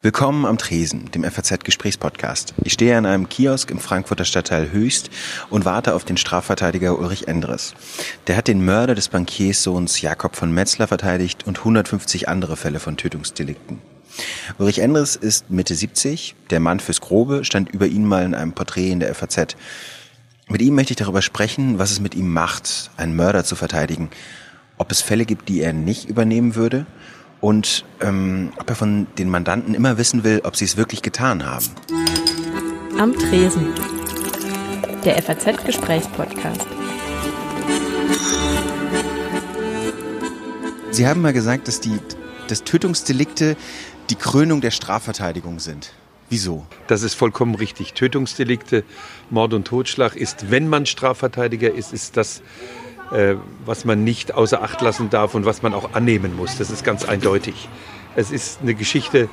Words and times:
Willkommen 0.00 0.46
am 0.46 0.58
Tresen, 0.58 1.10
dem 1.10 1.24
FAZ-Gesprächspodcast. 1.24 2.54
Ich 2.62 2.74
stehe 2.74 2.96
an 2.96 3.04
einem 3.04 3.28
Kiosk 3.28 3.68
im 3.72 3.80
Frankfurter 3.80 4.24
Stadtteil 4.24 4.70
Höchst 4.70 5.10
und 5.50 5.64
warte 5.64 5.92
auf 5.92 6.04
den 6.04 6.16
Strafverteidiger 6.16 6.96
Ulrich 6.96 7.26
Endres. 7.26 7.74
Der 8.28 8.36
hat 8.36 8.46
den 8.46 8.64
Mörder 8.64 8.94
des 8.94 9.08
Bankierssohns 9.08 10.00
Jakob 10.00 10.36
von 10.36 10.52
Metzler 10.52 10.86
verteidigt 10.86 11.48
und 11.48 11.58
150 11.58 12.28
andere 12.28 12.56
Fälle 12.56 12.78
von 12.78 12.96
Tötungsdelikten. 12.96 13.80
Ulrich 14.58 14.78
Endres 14.78 15.16
ist 15.16 15.50
Mitte 15.50 15.74
70, 15.74 16.36
der 16.50 16.60
Mann 16.60 16.78
fürs 16.78 17.00
Grobe, 17.00 17.44
stand 17.44 17.68
über 17.68 17.88
ihn 17.88 18.06
mal 18.06 18.24
in 18.24 18.36
einem 18.36 18.52
Porträt 18.52 18.92
in 18.92 19.00
der 19.00 19.12
FAZ. 19.12 19.56
Mit 20.46 20.62
ihm 20.62 20.76
möchte 20.76 20.92
ich 20.92 20.98
darüber 20.98 21.22
sprechen, 21.22 21.80
was 21.80 21.90
es 21.90 21.98
mit 21.98 22.14
ihm 22.14 22.32
macht, 22.32 22.92
einen 22.96 23.16
Mörder 23.16 23.42
zu 23.42 23.56
verteidigen, 23.56 24.10
ob 24.76 24.92
es 24.92 25.02
Fälle 25.02 25.24
gibt, 25.24 25.48
die 25.48 25.60
er 25.60 25.72
nicht 25.72 26.08
übernehmen 26.08 26.54
würde– 26.54 26.86
und 27.40 27.84
ähm, 28.00 28.52
ob 28.58 28.68
er 28.68 28.76
von 28.76 29.06
den 29.18 29.28
Mandanten 29.28 29.74
immer 29.74 29.98
wissen 29.98 30.24
will, 30.24 30.40
ob 30.44 30.56
sie 30.56 30.64
es 30.64 30.76
wirklich 30.76 31.02
getan 31.02 31.44
haben. 31.44 31.66
Am 32.98 33.12
Tresen. 33.12 33.74
Der 35.04 35.22
FAZ-Gesprächspodcast. 35.22 36.66
Sie 40.90 41.06
haben 41.06 41.20
mal 41.20 41.32
gesagt, 41.32 41.68
dass 41.68 41.80
die 41.80 41.98
dass 42.48 42.64
Tötungsdelikte 42.64 43.56
die 44.10 44.14
Krönung 44.16 44.60
der 44.60 44.70
Strafverteidigung 44.70 45.60
sind. 45.60 45.92
Wieso? 46.30 46.66
Das 46.86 47.02
ist 47.02 47.14
vollkommen 47.14 47.54
richtig. 47.54 47.94
Tötungsdelikte, 47.94 48.84
Mord 49.30 49.54
und 49.54 49.66
Totschlag 49.66 50.16
ist, 50.16 50.50
wenn 50.50 50.68
man 50.68 50.86
Strafverteidiger 50.86 51.72
ist, 51.72 51.92
ist 51.92 52.16
das 52.16 52.42
was 53.64 53.84
man 53.84 54.04
nicht 54.04 54.34
außer 54.34 54.62
Acht 54.62 54.80
lassen 54.80 55.10
darf 55.10 55.34
und 55.34 55.44
was 55.44 55.62
man 55.62 55.74
auch 55.74 55.94
annehmen 55.94 56.36
muss. 56.36 56.58
Das 56.58 56.70
ist 56.70 56.84
ganz 56.84 57.04
eindeutig. 57.04 57.68
Es 58.16 58.30
ist 58.30 58.60
eine 58.62 58.74
Geschichte, 58.74 59.20
äh, 59.22 59.28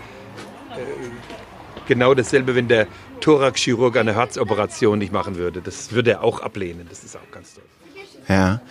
genau 1.88 2.14
dasselbe, 2.14 2.56
wenn 2.56 2.68
der 2.68 2.88
Thoraxchirurg 3.22 3.98
eine 3.98 4.16
Herzoperation 4.16 5.00
nicht 5.00 5.12
machen 5.12 5.36
würde. 5.38 5.62
Das 5.62 5.92
würde 5.92 6.12
er 6.12 6.24
auch 6.24 6.42
ablehnen. 6.42 6.86
Das 6.90 7.04
ist 7.04 7.16
auch 7.16 7.32
ganz 7.32 7.54
toll. 7.56 7.64
Ja. 8.28 8.62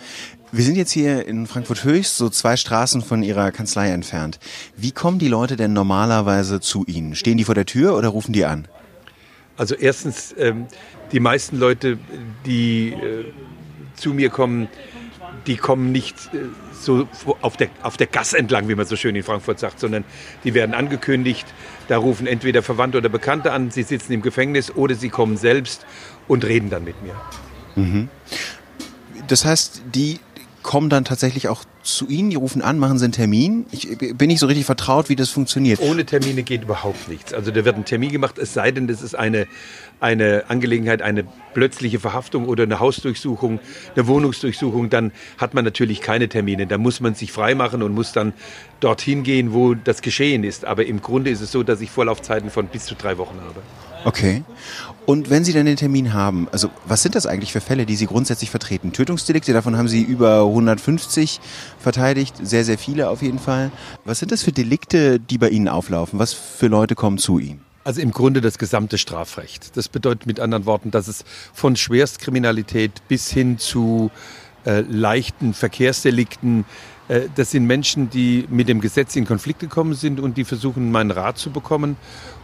Wir 0.51 0.63
sind 0.63 0.75
jetzt 0.75 0.91
hier 0.91 1.27
in 1.27 1.47
Frankfurt 1.47 1.83
Höchst, 1.83 2.17
so 2.17 2.29
zwei 2.29 2.55
Straßen 2.55 3.01
von 3.01 3.23
Ihrer 3.23 3.51
Kanzlei 3.51 3.89
entfernt. 3.89 4.39
Wie 4.77 4.91
kommen 4.91 5.19
die 5.19 5.27
Leute 5.27 5.57
denn 5.57 5.73
normalerweise 5.73 6.61
zu 6.61 6.85
Ihnen? 6.85 7.15
Stehen 7.15 7.37
die 7.37 7.43
vor 7.43 7.55
der 7.55 7.65
Tür 7.65 7.97
oder 7.97 8.09
rufen 8.09 8.31
die 8.31 8.45
an? 8.45 8.67
Also 9.57 9.75
erstens, 9.75 10.33
ähm, 10.37 10.67
die 11.11 11.19
meisten 11.19 11.57
Leute, 11.57 11.97
die 12.45 12.93
äh, 12.93 13.25
zu 13.95 14.13
mir 14.13 14.29
kommen, 14.29 14.67
die 15.47 15.57
kommen 15.57 15.91
nicht 15.91 16.15
äh, 16.33 16.39
so 16.73 17.07
auf 17.41 17.57
der, 17.57 17.69
auf 17.81 17.97
der 17.97 18.07
Gas 18.07 18.33
entlang, 18.33 18.67
wie 18.67 18.75
man 18.75 18.85
so 18.85 18.95
schön 18.95 19.15
in 19.15 19.23
Frankfurt 19.23 19.59
sagt, 19.59 19.79
sondern 19.79 20.03
die 20.43 20.53
werden 20.53 20.73
angekündigt. 20.73 21.45
Da 21.87 21.97
rufen 21.97 22.27
entweder 22.27 22.63
Verwandte 22.63 22.97
oder 22.97 23.09
Bekannte 23.09 23.51
an, 23.51 23.71
sie 23.71 23.83
sitzen 23.83 24.13
im 24.13 24.21
Gefängnis 24.21 24.71
oder 24.71 24.95
sie 24.95 25.09
kommen 25.09 25.37
selbst 25.37 25.85
und 26.27 26.45
reden 26.45 26.69
dann 26.69 26.83
mit 26.83 26.95
mir. 27.03 27.15
Mhm. 27.75 28.09
Das 29.27 29.45
heißt, 29.45 29.83
die 29.93 30.19
kommen 30.65 30.89
dann 30.89 31.05
tatsächlich 31.05 31.47
auch 31.47 31.63
zu 31.83 32.07
Ihnen, 32.07 32.31
die 32.31 32.35
rufen 32.35 32.63
an, 32.63 32.79
machen 32.79 32.97
Sie 32.97 33.05
einen 33.05 33.13
Termin. 33.13 33.67
Ich 33.71 33.97
bin 33.99 34.27
nicht 34.27 34.39
so 34.39 34.47
richtig 34.47 34.65
vertraut, 34.65 35.09
wie 35.09 35.15
das 35.15 35.29
funktioniert. 35.29 35.79
Ohne 35.79 36.05
Termine 36.05 36.41
geht 36.41 36.63
überhaupt 36.63 37.07
nichts. 37.07 37.33
Also 37.33 37.51
da 37.51 37.63
wird 37.63 37.75
ein 37.75 37.85
Termin 37.85 38.11
gemacht, 38.11 38.39
es 38.39 38.55
sei 38.55 38.71
denn, 38.71 38.87
das 38.87 39.03
ist 39.03 39.13
eine, 39.13 39.45
eine 39.99 40.45
Angelegenheit, 40.47 41.01
eine 41.01 41.25
plötzliche 41.53 41.99
Verhaftung 41.99 42.47
oder 42.47 42.63
eine 42.63 42.79
Hausdurchsuchung, 42.79 43.59
eine 43.95 44.07
Wohnungsdurchsuchung, 44.07 44.89
dann 44.89 45.11
hat 45.37 45.53
man 45.53 45.65
natürlich 45.65 46.01
keine 46.01 46.29
Termine. 46.29 46.67
Da 46.67 46.77
muss 46.77 46.99
man 46.99 47.15
sich 47.15 47.31
freimachen 47.31 47.81
und 47.81 47.93
muss 47.93 48.11
dann 48.11 48.33
dorthin 48.79 49.23
gehen, 49.23 49.53
wo 49.53 49.73
das 49.73 50.01
geschehen 50.01 50.43
ist. 50.43 50.65
Aber 50.65 50.85
im 50.85 51.01
Grunde 51.01 51.31
ist 51.31 51.41
es 51.41 51.51
so, 51.51 51.63
dass 51.63 51.81
ich 51.81 51.89
Vorlaufzeiten 51.89 52.49
von 52.49 52.67
bis 52.67 52.85
zu 52.85 52.95
drei 52.95 53.17
Wochen 53.17 53.39
habe. 53.39 53.61
Okay. 54.05 54.43
Und 55.07 55.31
wenn 55.31 55.43
Sie 55.43 55.51
dann 55.51 55.65
den 55.65 55.77
Termin 55.77 56.13
haben, 56.13 56.47
also 56.51 56.69
was 56.85 57.01
sind 57.01 57.15
das 57.15 57.25
eigentlich 57.25 57.51
für 57.51 57.61
Fälle, 57.61 57.87
die 57.87 57.95
Sie 57.95 58.05
grundsätzlich 58.05 58.51
vertreten? 58.51 58.93
Tötungsdelikte, 58.93 59.51
davon 59.51 59.77
haben 59.77 59.87
Sie 59.87 60.03
über 60.03 60.41
150 60.41 61.39
verteidigt, 61.79 62.35
sehr, 62.41 62.63
sehr 62.63 62.77
viele 62.77 63.09
auf 63.09 63.23
jeden 63.23 63.39
Fall. 63.39 63.71
Was 64.03 64.19
sind 64.19 64.31
das 64.31 64.43
für 64.43 64.51
Delikte, 64.51 65.19
die 65.19 65.39
bei 65.39 65.49
Ihnen 65.49 65.67
auflaufen? 65.67 66.19
Was 66.19 66.33
für 66.33 66.67
Leute 66.67 66.93
kommen 66.93 67.17
zu 67.17 67.39
Ihnen? 67.39 67.64
Also 67.85 68.01
im 68.01 68.11
Grunde 68.11 68.41
das 68.41 68.57
gesamte 68.57 68.97
Strafrecht. 68.97 69.77
Das 69.77 69.89
bedeutet 69.89 70.25
mit 70.25 70.39
anderen 70.39 70.65
Worten, 70.65 70.89
dass 70.89 71.07
es 71.07 71.23
von 71.53 71.75
Schwerstkriminalität 71.75 73.07
bis 73.07 73.29
hin 73.29 73.59
zu 73.59 74.09
äh, 74.65 74.81
leichten 74.81 75.53
Verkehrsdelikten 75.53 76.65
äh, 77.07 77.21
das 77.35 77.51
sind 77.51 77.65
Menschen, 77.65 78.09
die 78.09 78.45
mit 78.49 78.67
dem 78.67 78.81
Gesetz 78.81 79.15
in 79.15 79.25
Konflikt 79.25 79.59
gekommen 79.59 79.93
sind 79.93 80.19
und 80.19 80.37
die 80.37 80.45
versuchen, 80.45 80.91
meinen 80.91 81.11
Rat 81.11 81.37
zu 81.37 81.51
bekommen 81.51 81.97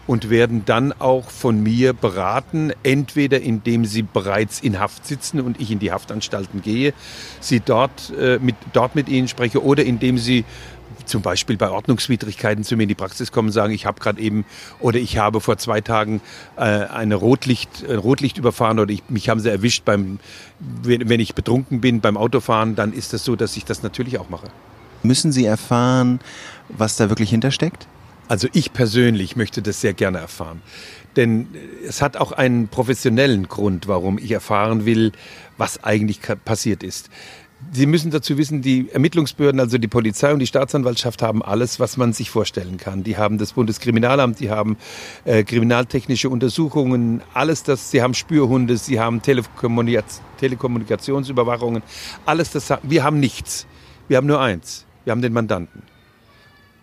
und 0.08 0.30
werden 0.30 0.64
dann 0.66 0.94
auch 0.94 1.30
von 1.30 1.62
mir 1.62 1.94
beraten, 1.94 2.74
entweder 2.84 3.40
indem 3.40 3.86
sie 3.86 4.02
bereits 4.02 4.60
in 4.60 4.80
Haft 4.80 5.06
sitzen 5.06 5.40
und 5.40 5.60
ich 5.62 5.72
in 5.72 5.80
die 5.80 5.92
Haftanstalten 5.92 6.62
gehe, 6.62 6.94
sie 7.40 7.60
dort, 7.60 8.12
äh, 8.20 8.40
mit, 8.40 8.56
dort 8.74 8.96
mit 8.96 9.10
ihnen 9.10 9.28
spreche 9.28 9.64
oder 9.64 9.84
indem 9.84 10.18
sie 10.18 10.44
zum 11.06 11.22
Beispiel 11.22 11.58
bei 11.58 11.70
Ordnungswidrigkeiten 11.70 12.64
zu 12.64 12.76
mir 12.76 12.84
in 12.84 12.90
die 12.90 12.96
Praxis 12.96 13.32
kommen 13.32 13.50
und 13.50 13.54
sagen, 13.54 13.74
ich 13.74 13.86
habe 13.86 14.00
gerade 14.00 14.22
eben 14.22 14.46
oder 14.80 15.00
ich 15.00 15.18
habe 15.18 15.42
vor 15.42 15.58
zwei 15.58 15.82
Tagen 15.82 16.22
äh, 16.58 16.62
eine 16.62 17.16
Rotlicht, 17.16 17.86
ein 17.88 17.98
Rotlicht 17.98 18.38
überfahren 18.38 18.80
oder 18.80 18.92
ich, 18.92 19.04
mich 19.10 19.30
haben 19.30 19.40
sie 19.40 19.50
erwischt 19.50 19.86
beim, 19.86 20.20
wenn, 20.60 21.10
wenn 21.10 21.20
ich 21.20 21.36
betrunken 21.36 21.82
bin 21.82 22.02
beim 22.02 22.18
Autofahren, 22.18 22.76
dann 22.76 22.94
ist 22.94 23.14
das 23.14 23.24
so, 23.24 23.36
dass 23.36 23.58
ich 23.58 23.66
das 23.66 23.84
natürlich 23.84 24.18
auch 24.18 24.30
mache. 24.30 24.48
Müssen 25.04 25.32
Sie 25.32 25.46
erfahren, 25.46 26.20
was 26.70 26.96
da 26.96 27.10
wirklich 27.10 27.32
hintersteckt? 27.32 27.88
Also 28.28 28.48
ich 28.54 28.72
persönlich 28.72 29.36
möchte 29.36 29.62
das 29.62 29.82
sehr 29.82 29.94
gerne 29.94 30.20
erfahren. 30.20 30.62
Denn 31.16 31.48
es 31.86 32.02
hat 32.02 32.16
auch 32.16 32.32
einen 32.32 32.70
professionellen 32.70 33.50
Grund, 33.50 33.88
warum 33.88 34.18
ich 34.18 34.32
erfahren 34.32 34.86
will, 34.86 35.12
was 35.58 35.84
eigentlich 35.84 36.22
passiert 36.46 36.84
ist. 36.84 37.10
Sie 37.74 37.86
müssen 37.86 38.12
dazu 38.12 38.38
wissen, 38.38 38.62
die 38.62 38.90
Ermittlungsbehörden, 38.92 39.60
also 39.60 39.78
die 39.78 39.88
Polizei 39.88 40.34
und 40.34 40.40
die 40.40 40.48
Staatsanwaltschaft 40.48 41.22
haben 41.22 41.42
alles, 41.42 41.80
was 41.80 41.96
man 41.96 42.12
sich 42.12 42.30
vorstellen 42.30 42.78
kann. 42.78 43.04
Die 43.04 43.18
haben 43.18 43.38
das 43.38 43.54
Bundeskriminalamt, 43.54 44.40
die 44.40 44.50
haben 44.50 44.78
äh, 45.26 45.44
kriminaltechnische 45.44 46.30
Untersuchungen, 46.30 47.22
alles 47.34 47.64
das, 47.64 47.92
sie 47.92 48.02
haben 48.02 48.14
Spürhunde, 48.14 48.78
sie 48.78 49.00
haben 49.00 49.22
Telekommunikationsüberwachungen, 49.22 51.84
alles 52.26 52.52
das, 52.52 52.74
wir 52.84 53.04
haben 53.04 53.20
nichts. 53.20 53.68
Wir 54.12 54.18
haben 54.18 54.28
nur 54.28 54.42
eins, 54.42 54.86
wir 55.06 55.12
haben 55.12 55.22
den 55.22 55.32
Mandanten. 55.32 55.84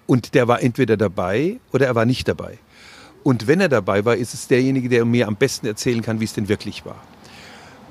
Und 0.07 0.35
der 0.35 0.49
war 0.49 0.63
entweder 0.63 0.97
dabei 0.97 1.61
oder 1.75 1.87
er 1.87 1.95
war 1.95 2.07
nicht 2.07 2.27
dabei. 2.27 2.57
Und 3.23 3.47
wenn 3.47 3.61
er 3.61 3.69
dabei 3.69 4.07
war, 4.07 4.17
ist 4.17 4.33
es 4.33 4.49
derjenige, 4.49 4.89
der 4.89 5.05
mir 5.05 5.29
am 5.29 5.37
besten 5.37 5.67
erzählen 5.67 6.01
kann, 6.01 6.21
wie 6.21 6.25
es 6.25 6.33
denn 6.33 6.49
wirklich 6.49 6.87
war. 6.87 6.97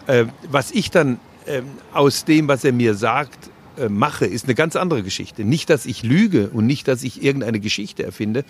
Äh, 0.08 0.26
was 0.50 0.72
ich 0.72 0.90
dann 0.90 1.20
ähm, 1.48 1.66
aus 1.94 2.26
dem, 2.26 2.48
was 2.48 2.64
er 2.64 2.74
mir 2.74 2.94
sagt, 2.94 3.50
äh, 3.78 3.90
mache, 3.90 4.26
ist 4.26 4.46
eine 4.46 4.56
ganz 4.56 4.76
andere 4.76 5.04
Geschichte. 5.04 5.44
Nicht, 5.44 5.70
dass 5.70 5.86
ich 5.86 6.04
lüge 6.04 6.50
und 6.50 6.66
nicht, 6.66 6.88
dass 6.88 7.04
ich 7.04 7.24
irgendeine 7.24 7.60
Geschichte 7.60 8.04
erfinde, 8.04 8.44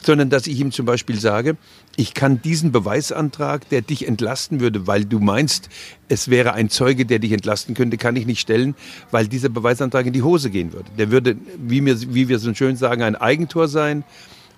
sondern 0.00 0.30
dass 0.30 0.46
ich 0.46 0.58
ihm 0.58 0.72
zum 0.72 0.86
Beispiel 0.86 1.18
sage, 1.18 1.56
ich 1.94 2.14
kann 2.14 2.42
diesen 2.42 2.72
Beweisantrag, 2.72 3.68
der 3.68 3.82
dich 3.82 4.08
entlasten 4.08 4.60
würde, 4.60 4.86
weil 4.86 5.04
du 5.04 5.20
meinst, 5.20 5.68
es 6.08 6.28
wäre 6.28 6.54
ein 6.54 6.68
Zeuge, 6.68 7.06
der 7.06 7.20
dich 7.20 7.32
entlasten 7.32 7.74
könnte, 7.74 7.96
kann 7.96 8.16
ich 8.16 8.26
nicht 8.26 8.40
stellen, 8.40 8.74
weil 9.10 9.28
dieser 9.28 9.48
Beweisantrag 9.48 10.06
in 10.06 10.12
die 10.12 10.22
Hose 10.22 10.50
gehen 10.50 10.72
würde. 10.72 10.90
Der 10.98 11.10
würde, 11.10 11.36
wie 11.56 11.84
wir, 11.84 12.14
wie 12.14 12.28
wir 12.28 12.38
so 12.40 12.52
schön 12.54 12.76
sagen, 12.76 13.02
ein 13.02 13.14
Eigentor 13.14 13.68
sein 13.68 14.02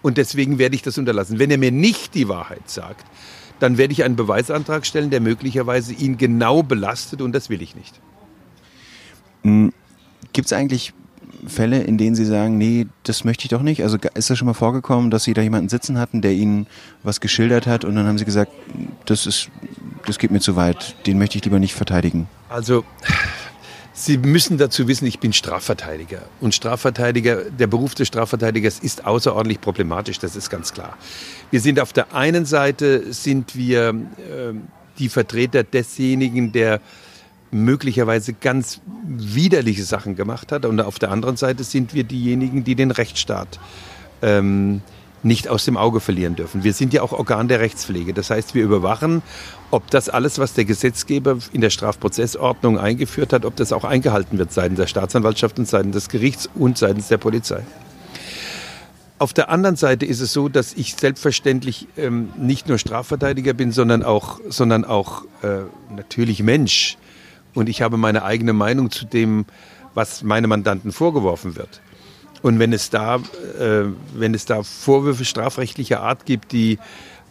und 0.00 0.16
deswegen 0.16 0.59
werde 0.59 0.75
ich 0.75 0.82
das 0.82 0.97
unterlassen. 0.97 1.38
Wenn 1.38 1.50
er 1.50 1.59
mir 1.59 1.72
nicht 1.72 2.15
die 2.15 2.28
Wahrheit 2.28 2.71
sagt, 2.71 3.05
dann 3.61 3.79
werde 3.79 3.93
ich 3.93 4.05
einen 4.05 4.17
Beweisantrag 4.17 4.87
stellen, 4.87 5.11
der 5.11 5.21
möglicherweise 5.21 5.93
ihn 5.93 6.17
genau 6.17 6.63
belastet 6.63 7.23
und 7.23 7.33
das 7.33 7.51
will 7.51 7.63
ich 7.63 7.75
nicht. 7.75 8.01
Hm, 9.43 9.73
Gibt 10.33 10.47
es 10.47 10.53
eigentlich 10.53 10.93
Fälle, 11.47 11.83
in 11.83 11.99
denen 11.99 12.17
Sie 12.17 12.25
sagen, 12.25 12.59
nee, 12.59 12.87
das 13.03 13.25
möchte 13.25 13.45
ich 13.45 13.51
doch 13.51 13.63
nicht? 13.63 13.83
Also 13.83 13.99
ist 14.15 14.31
das 14.31 14.39
schon 14.39 14.47
mal 14.47 14.55
vorgekommen, 14.55 15.11
dass 15.11 15.25
Sie 15.25 15.35
da 15.35 15.43
jemanden 15.43 15.69
sitzen 15.69 15.99
hatten, 15.99 16.23
der 16.23 16.33
Ihnen 16.33 16.67
was 17.03 17.21
geschildert 17.21 17.67
hat 17.67 17.85
und 17.85 17.95
dann 17.95 18.06
haben 18.06 18.19
Sie 18.19 18.25
gesagt, 18.25 18.53
das 19.06 19.27
ist, 19.27 19.51
das 20.07 20.19
geht 20.19 20.31
mir 20.31 20.41
zu 20.41 20.57
weit, 20.57 20.97
den 21.07 21.19
möchte 21.19 21.39
ich 21.39 21.45
lieber 21.45 21.59
nicht 21.59 21.75
verteidigen? 21.75 22.29
Also 22.49 22.85
Sie 23.96 24.19
müssen 24.19 24.58
dazu 24.58 24.88
wissen, 24.88 25.06
ich 25.06 25.20
bin 25.20 25.32
Strafverteidiger. 25.32 26.23
Und 26.41 26.52
Strafverteidiger, 26.52 27.44
der 27.44 27.69
Beruf 27.69 27.94
des 27.94 28.08
Strafverteidigers 28.08 28.81
ist 28.81 29.06
außerordentlich 29.06 29.61
problematisch, 29.61 30.19
das 30.19 30.35
ist 30.35 30.50
ganz 30.50 30.73
klar. 30.75 30.99
Wir 31.52 31.61
sind 31.61 31.79
auf 31.79 31.93
der 31.93 32.12
einen 32.12 32.44
Seite 32.44 33.12
sind 33.12 33.55
wir 33.55 33.91
äh, 33.91 34.52
die 34.99 35.08
Vertreter 35.08 35.62
desjenigen, 35.62 36.50
der 36.50 36.81
möglicherweise 37.52 38.32
ganz 38.32 38.81
widerliche 39.06 39.85
Sachen 39.85 40.17
gemacht 40.17 40.50
hat. 40.50 40.64
Und 40.64 40.81
auf 40.81 40.99
der 40.99 41.12
anderen 41.12 41.37
Seite 41.37 41.62
sind 41.62 41.94
wir 41.94 42.02
diejenigen, 42.02 42.64
die 42.64 42.75
den 42.75 42.90
Rechtsstaat 42.90 43.61
ähm, 44.23 44.82
nicht 45.25 45.49
aus 45.49 45.65
dem 45.65 45.76
Auge 45.76 46.00
verlieren 46.00 46.37
dürfen. 46.37 46.65
Wir 46.65 46.73
sind 46.73 46.93
ja 46.93 47.03
auch 47.03 47.12
Organ 47.12 47.49
der 47.49 47.61
Rechtspflege. 47.61 48.12
Das 48.15 48.31
heißt, 48.31 48.55
wir 48.55 48.62
überwachen 48.62 49.23
ob 49.75 49.91
das 49.91 50.09
alles, 50.09 50.38
was 50.38 50.55
der 50.55 50.65
Gesetzgeber 50.65 51.38
in 51.53 51.61
der 51.61 51.71
Strafprozessordnung 51.71 52.79
eingeführt 52.79 53.32
hat, 53.32 53.44
ob 53.44 53.56
das 53.56 53.73
auch 53.73 53.82
eingehalten 53.82 54.38
wird 54.38 54.53
seitens 54.53 54.79
der 54.79 54.87
Staatsanwaltschaft 54.87 55.59
und 55.59 55.67
seitens 55.67 55.94
des 55.94 56.09
Gerichts 56.09 56.49
und 56.55 56.79
seitens 56.79 57.09
der 57.09 57.19
Polizei. 57.19 57.65
Auf 59.19 59.32
der 59.32 59.49
anderen 59.49 59.75
Seite 59.75 60.06
ist 60.06 60.21
es 60.21 60.32
so, 60.32 60.49
dass 60.49 60.75
ich 60.75 60.94
selbstverständlich 60.94 61.88
ähm, 61.97 62.29
nicht 62.38 62.69
nur 62.69 62.79
Strafverteidiger 62.79 63.53
bin, 63.53 63.73
sondern 63.73 64.05
auch, 64.05 64.38
sondern 64.49 64.85
auch 64.85 65.25
äh, 65.43 65.62
natürlich 65.93 66.41
Mensch. 66.44 66.97
Und 67.53 67.69
ich 67.69 67.82
habe 67.82 67.97
meine 67.97 68.23
eigene 68.23 68.53
Meinung 68.53 68.93
zu 68.93 69.06
dem, 69.06 69.44
was 69.93 70.23
meine 70.23 70.47
Mandanten 70.47 70.93
vorgeworfen 70.93 71.56
wird. 71.56 71.81
Und 72.44 72.58
wenn 72.58 72.75
es 72.75 72.91
da, 72.91 73.17
äh, 73.17 73.85
wenn 74.12 74.35
es 74.35 74.44
da 74.44 74.62
Vorwürfe 74.62 75.25
strafrechtlicher 75.25 76.02
Art 76.02 76.26
gibt, 76.26 76.52
die 76.52 76.79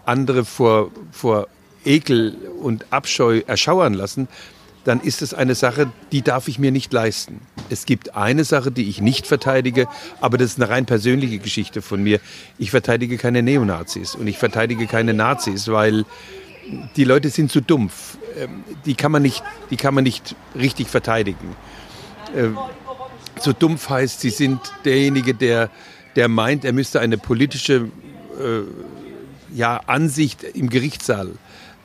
andere 0.08 0.44
vor, 0.44 0.90
vor 1.12 1.48
Ekel 1.86 2.36
und 2.60 2.88
Abscheu 2.90 3.44
erschauern 3.46 3.94
lassen, 3.94 4.28
dann 4.86 5.00
ist 5.02 5.22
es 5.22 5.36
eine 5.36 5.54
Sache, 5.54 5.92
die 6.12 6.24
darf 6.24 6.48
ich 6.48 6.58
mir 6.58 6.72
nicht 6.72 6.92
leisten. 6.92 7.42
Es 7.70 7.86
gibt 7.86 8.16
eine 8.16 8.44
Sache, 8.44 8.72
die 8.72 8.90
ich 8.90 9.02
nicht 9.02 9.28
verteidige, 9.28 9.88
aber 10.20 10.40
das 10.40 10.54
ist 10.54 10.60
eine 10.60 10.72
rein 10.72 10.88
persönliche 10.88 11.38
Geschichte 11.38 11.84
von 11.84 12.02
mir. 12.02 12.20
Ich 12.58 12.72
verteidige 12.72 13.18
keine 13.18 13.44
Neonazis 13.44 14.16
und 14.16 14.26
ich 14.26 14.40
verteidige 14.40 14.88
keine 14.88 15.14
Nazis, 15.14 15.68
weil 15.68 16.06
die 16.96 17.04
Leute 17.04 17.30
sind 17.30 17.52
zu 17.52 17.62
dumpf. 17.62 18.18
Ähm, 18.36 18.64
die 18.88 18.96
kann 18.96 19.12
man 19.12 19.22
nicht, 19.22 19.44
die 19.70 19.78
kann 19.78 19.94
man 19.94 20.06
nicht 20.06 20.36
richtig 20.56 20.88
verteidigen. 20.88 21.56
So 23.44 23.52
dumpf 23.52 23.90
heißt, 23.90 24.22
sie 24.22 24.30
sind 24.30 24.62
derjenige, 24.86 25.34
der, 25.34 25.70
der 26.16 26.30
meint, 26.30 26.64
er 26.64 26.72
müsste 26.72 27.02
eine 27.02 27.18
politische 27.18 27.90
äh, 28.40 28.62
ja, 29.54 29.82
Ansicht 29.86 30.44
im 30.44 30.70
Gerichtssaal 30.70 31.28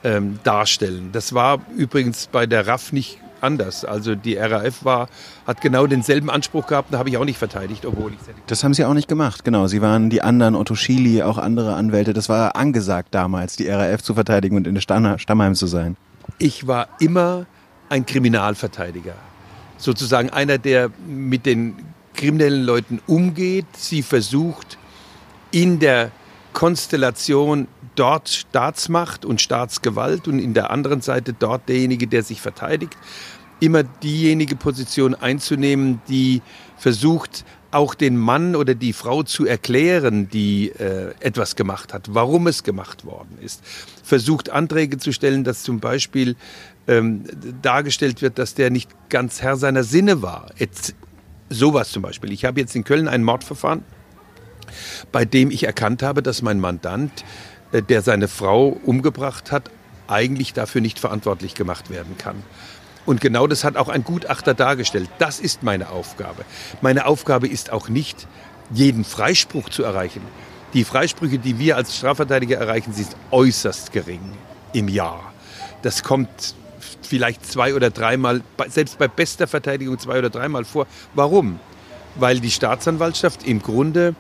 ähm, 0.05 0.39
darstellen. 0.45 1.11
Das 1.13 1.35
war 1.35 1.59
übrigens 1.77 2.29
bei 2.29 2.47
der 2.47 2.69
RAF 2.69 2.93
nicht 2.93 3.19
anders. 3.41 3.85
Also 3.85 4.15
die 4.15 4.37
RAF 4.37 4.85
war, 4.85 5.09
hat 5.49 5.61
genau 5.61 5.89
denselben 5.89 6.31
Anspruch 6.31 6.69
gehabt, 6.69 6.95
da 6.95 6.99
habe 6.99 7.09
ich 7.09 7.17
auch 7.17 7.25
nicht 7.25 7.39
verteidigt, 7.39 7.85
obwohl 7.87 8.13
ich 8.13 8.19
Das 8.47 8.63
haben 8.63 8.73
Sie 8.73 8.85
auch 8.85 8.95
nicht 8.95 9.09
gemacht, 9.09 9.45
genau. 9.45 9.67
Sie 9.67 9.83
waren 9.83 10.11
die 10.11 10.23
anderen, 10.23 10.55
Otto 10.55 10.77
Schily, 10.77 11.25
auch 11.25 11.39
andere 11.39 11.75
Anwälte. 11.75 12.13
Das 12.13 12.29
war 12.29 12.55
angesagt 12.55 13.09
damals, 13.11 13.57
die 13.57 13.67
RAF 13.67 14.01
zu 14.01 14.15
verteidigen 14.15 14.57
und 14.57 14.69
in 14.69 14.77
der 14.77 15.19
Stammheim 15.19 15.57
zu 15.57 15.67
sein. 15.67 15.97
Ich 16.39 16.69
war 16.69 16.87
immer 17.01 17.47
ein 17.89 18.07
Kriminalverteidiger. 18.07 19.15
Sozusagen 19.79 20.31
einer, 20.31 20.59
der 20.59 20.91
mit 21.07 21.47
den 21.47 21.77
kriminellen 22.15 22.65
Leuten 22.65 23.01
umgeht, 23.07 23.67
sie 23.77 24.03
versucht, 24.03 24.77
in 25.51 25.79
der 25.79 26.11
Konstellation 26.53 27.69
dort 27.95 28.29
Staatsmacht 28.29 29.25
und 29.25 29.41
Staatsgewalt 29.41 30.29
und 30.29 30.39
in 30.39 30.55
der 30.55 30.71
anderen 30.71 31.01
Seite 31.01 31.33
dort 31.33 31.69
derjenige, 31.69 32.07
der 32.07 32.23
sich 32.23 32.41
verteidigt, 32.41 32.97
immer 33.61 33.83
diejenige 33.83 34.57
Position 34.57 35.15
einzunehmen, 35.15 36.01
die 36.09 36.43
versucht, 36.77 37.45
auch 37.71 37.95
den 37.95 38.17
Mann 38.17 38.57
oder 38.57 38.75
die 38.75 38.93
Frau 38.93 39.23
zu 39.23 39.45
erklären, 39.45 40.29
die 40.31 40.71
äh, 40.71 41.13
etwas 41.21 41.55
gemacht 41.55 41.93
hat, 41.93 42.15
warum 42.15 42.47
es 42.47 42.63
gemacht 42.63 43.05
worden 43.05 43.37
ist. 43.43 43.63
Versucht 44.03 44.49
Anträge 44.49 44.97
zu 44.97 45.13
stellen, 45.13 45.45
dass 45.45 45.63
zum 45.63 45.79
Beispiel 45.79 46.37
ähm, 46.89 47.25
dargestellt 47.63 48.23
wird, 48.23 48.39
dass 48.39 48.55
der 48.55 48.71
nicht 48.71 48.91
ganz 49.09 49.43
Herr 49.43 49.57
seiner 49.57 49.85
Sinne 49.85 50.23
war. 50.23 50.51
Jetzt, 50.57 50.95
sowas 51.51 51.91
zum 51.91 52.03
Beispiel. 52.03 52.33
Ich 52.33 52.45
habe 52.45 52.61
jetzt 52.61 52.75
in 52.75 52.85
Köln 52.85 53.07
ein 53.09 53.23
Mordverfahren, 53.23 53.85
bei 55.13 55.25
dem 55.25 55.51
ich 55.51 55.65
erkannt 55.65 56.03
habe, 56.03 56.23
dass 56.23 56.43
mein 56.43 56.59
Mandant 56.59 57.25
äh, 57.73 57.83
der 57.83 58.03
seine 58.03 58.29
Frau 58.29 58.69
umgebracht 58.85 59.53
hat, 59.53 59.71
eigentlich 60.07 60.55
dafür 60.55 60.81
nicht 60.81 60.99
verantwortlich 60.99 61.55
gemacht 61.55 61.91
werden 61.91 62.17
kann. 62.17 62.43
Und 63.05 63.21
genau 63.21 63.47
das 63.47 63.65
hat 63.65 63.77
auch 63.77 63.89
ein 63.89 64.05
Gutachter 64.05 64.55
dargestellt. 64.55 65.09
Das 65.19 65.41
ist 65.41 65.63
meine 65.63 65.91
Aufgabe. 65.91 66.45
Meine 66.81 67.07
Aufgabe 67.07 67.49
ist 67.49 67.71
auch 67.73 67.89
nicht, 67.89 68.27
jeden 68.71 69.05
Freispruch 69.05 69.71
zu 69.71 69.83
erreichen. 69.83 70.21
Die 70.75 70.85
Freisprüche, 70.85 71.39
die 71.39 71.59
wir 71.59 71.77
als 71.77 71.97
Strafverteidiger 71.97 72.59
erreichen, 72.59 72.93
sind 72.93 73.09
äußerst 73.31 73.93
gering 73.93 74.21
im 74.75 74.89
Jahr. 74.89 75.33
Das 75.81 76.03
kommt 76.03 76.55
vielleicht 77.09 77.47
zwei 77.47 77.75
oder 77.75 77.91
dreimal, 77.91 78.43
selbst 78.69 78.99
bei 78.99 79.09
bester 79.09 79.47
Verteidigung 79.47 79.99
zwei 79.99 80.19
oder 80.19 80.31
dreimal 80.31 80.65
vor. 80.65 80.87
Warum? 81.15 81.59
Weil 82.17 82.41
die 82.41 82.51
Staatsanwaltschaft 82.51 83.47
im 83.47 83.63
Grunde 83.63 84.15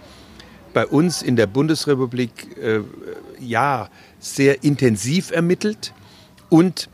bei 0.72 0.86
uns 0.86 1.22
in 1.22 1.36
der 1.36 1.46
Bundesrepublik 1.46 2.56
äh, 2.56 2.80
ja 3.40 3.88
sehr 4.18 4.64
intensiv 4.64 5.30
ermittelt 5.30 5.92
und 6.48 6.88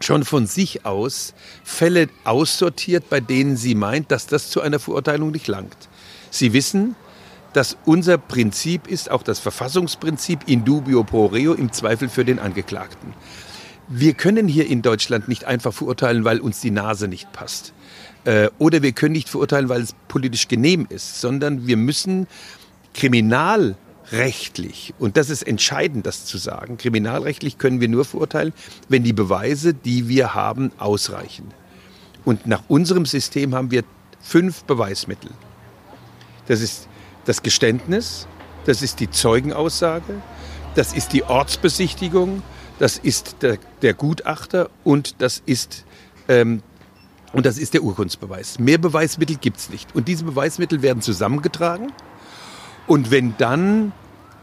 schon 0.00 0.24
von 0.24 0.46
sich 0.46 0.84
aus 0.84 1.34
Fälle 1.62 2.08
aussortiert, 2.24 3.08
bei 3.08 3.20
denen 3.20 3.56
sie 3.56 3.74
meint, 3.74 4.10
dass 4.10 4.26
das 4.26 4.50
zu 4.50 4.60
einer 4.60 4.78
Verurteilung 4.78 5.30
nicht 5.30 5.46
langt. 5.46 5.76
Sie 6.30 6.52
wissen, 6.52 6.96
dass 7.52 7.76
unser 7.84 8.18
Prinzip 8.18 8.86
ist, 8.88 9.10
auch 9.10 9.22
das 9.22 9.38
Verfassungsprinzip 9.38 10.40
in 10.46 10.64
dubio 10.64 11.04
pro 11.04 11.26
reo, 11.26 11.52
im 11.52 11.70
Zweifel 11.72 12.08
für 12.08 12.24
den 12.24 12.38
Angeklagten. 12.38 13.14
Wir 13.94 14.14
können 14.14 14.48
hier 14.48 14.66
in 14.66 14.80
Deutschland 14.80 15.28
nicht 15.28 15.44
einfach 15.44 15.74
verurteilen, 15.74 16.24
weil 16.24 16.40
uns 16.40 16.62
die 16.62 16.70
Nase 16.70 17.08
nicht 17.08 17.30
passt. 17.32 17.74
Äh, 18.24 18.48
oder 18.58 18.80
wir 18.80 18.92
können 18.92 19.12
nicht 19.12 19.28
verurteilen, 19.28 19.68
weil 19.68 19.82
es 19.82 19.94
politisch 20.08 20.48
genehm 20.48 20.86
ist, 20.88 21.20
sondern 21.20 21.66
wir 21.66 21.76
müssen 21.76 22.26
kriminalrechtlich, 22.94 24.94
und 24.98 25.18
das 25.18 25.28
ist 25.28 25.42
entscheidend, 25.42 26.06
das 26.06 26.24
zu 26.24 26.38
sagen, 26.38 26.78
kriminalrechtlich 26.78 27.58
können 27.58 27.82
wir 27.82 27.88
nur 27.88 28.06
verurteilen, 28.06 28.54
wenn 28.88 29.04
die 29.04 29.12
Beweise, 29.12 29.74
die 29.74 30.08
wir 30.08 30.34
haben, 30.34 30.72
ausreichen. 30.78 31.48
Und 32.24 32.46
nach 32.46 32.62
unserem 32.68 33.04
System 33.04 33.54
haben 33.54 33.70
wir 33.70 33.84
fünf 34.22 34.64
Beweismittel. 34.64 35.32
Das 36.46 36.62
ist 36.62 36.88
das 37.26 37.42
Geständnis, 37.42 38.26
das 38.64 38.80
ist 38.80 39.00
die 39.00 39.10
Zeugenaussage, 39.10 40.22
das 40.76 40.94
ist 40.94 41.12
die 41.12 41.24
Ortsbesichtigung, 41.24 42.42
das 42.82 42.98
ist 42.98 43.36
der, 43.42 43.58
der 43.82 43.94
Gutachter 43.94 44.68
und 44.82 45.22
das 45.22 45.40
ist 45.46 45.84
ähm, 46.26 46.64
und 47.32 47.46
das 47.46 47.56
ist 47.56 47.74
der 47.74 47.84
Urkundsbeweis. 47.84 48.58
Mehr 48.58 48.76
Beweismittel 48.78 49.36
gibt 49.36 49.58
es 49.58 49.70
nicht. 49.70 49.94
Und 49.94 50.08
diese 50.08 50.24
Beweismittel 50.24 50.82
werden 50.82 51.00
zusammengetragen 51.00 51.92
und 52.88 53.12
wenn 53.12 53.36
dann 53.38 53.92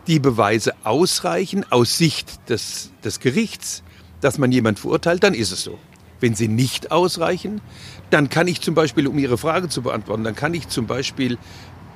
die 0.08 0.20
Beweise 0.20 0.74
ausreichen 0.86 1.66
aus 1.70 1.98
Sicht 1.98 2.50
des, 2.50 2.92
des 3.04 3.20
Gerichts, 3.20 3.84
dass 4.22 4.38
man 4.38 4.54
jemand 4.54 4.80
verurteilt, 4.80 5.22
dann 5.26 5.34
ist 5.34 5.52
es 5.52 5.62
so. 5.62 5.78
Wenn 6.22 6.34
sie 6.34 6.48
nicht 6.48 6.94
ausreichen, 6.94 7.60
dann 8.10 8.30
kann 8.30 8.48
ich 8.48 8.62
zum 8.62 8.74
Beispiel, 8.74 9.08
um 9.08 9.20
Ihre 9.20 9.38
Frage 9.38 9.68
zu 9.68 9.82
beantworten, 9.82 10.24
dann 10.24 10.36
kann 10.36 10.54
ich 10.54 10.70
zum 10.70 10.88
Beispiel 10.88 11.38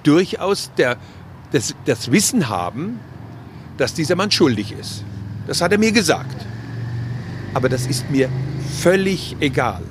durchaus 0.03 0.71
der, 0.77 0.97
das, 1.53 1.73
das 1.85 2.11
Wissen 2.11 2.49
haben, 2.49 2.99
dass 3.77 3.93
dieser 3.93 4.17
Mann 4.17 4.29
schuldig 4.29 4.73
ist. 4.73 5.05
Das 5.47 5.61
hat 5.61 5.71
er 5.71 5.77
mir 5.77 5.91
gesagt. 5.91 6.45
Aber 7.53 7.69
das 7.69 7.85
ist 7.85 8.09
mir 8.09 8.29
völlig 8.79 9.35
egal. 9.39 9.81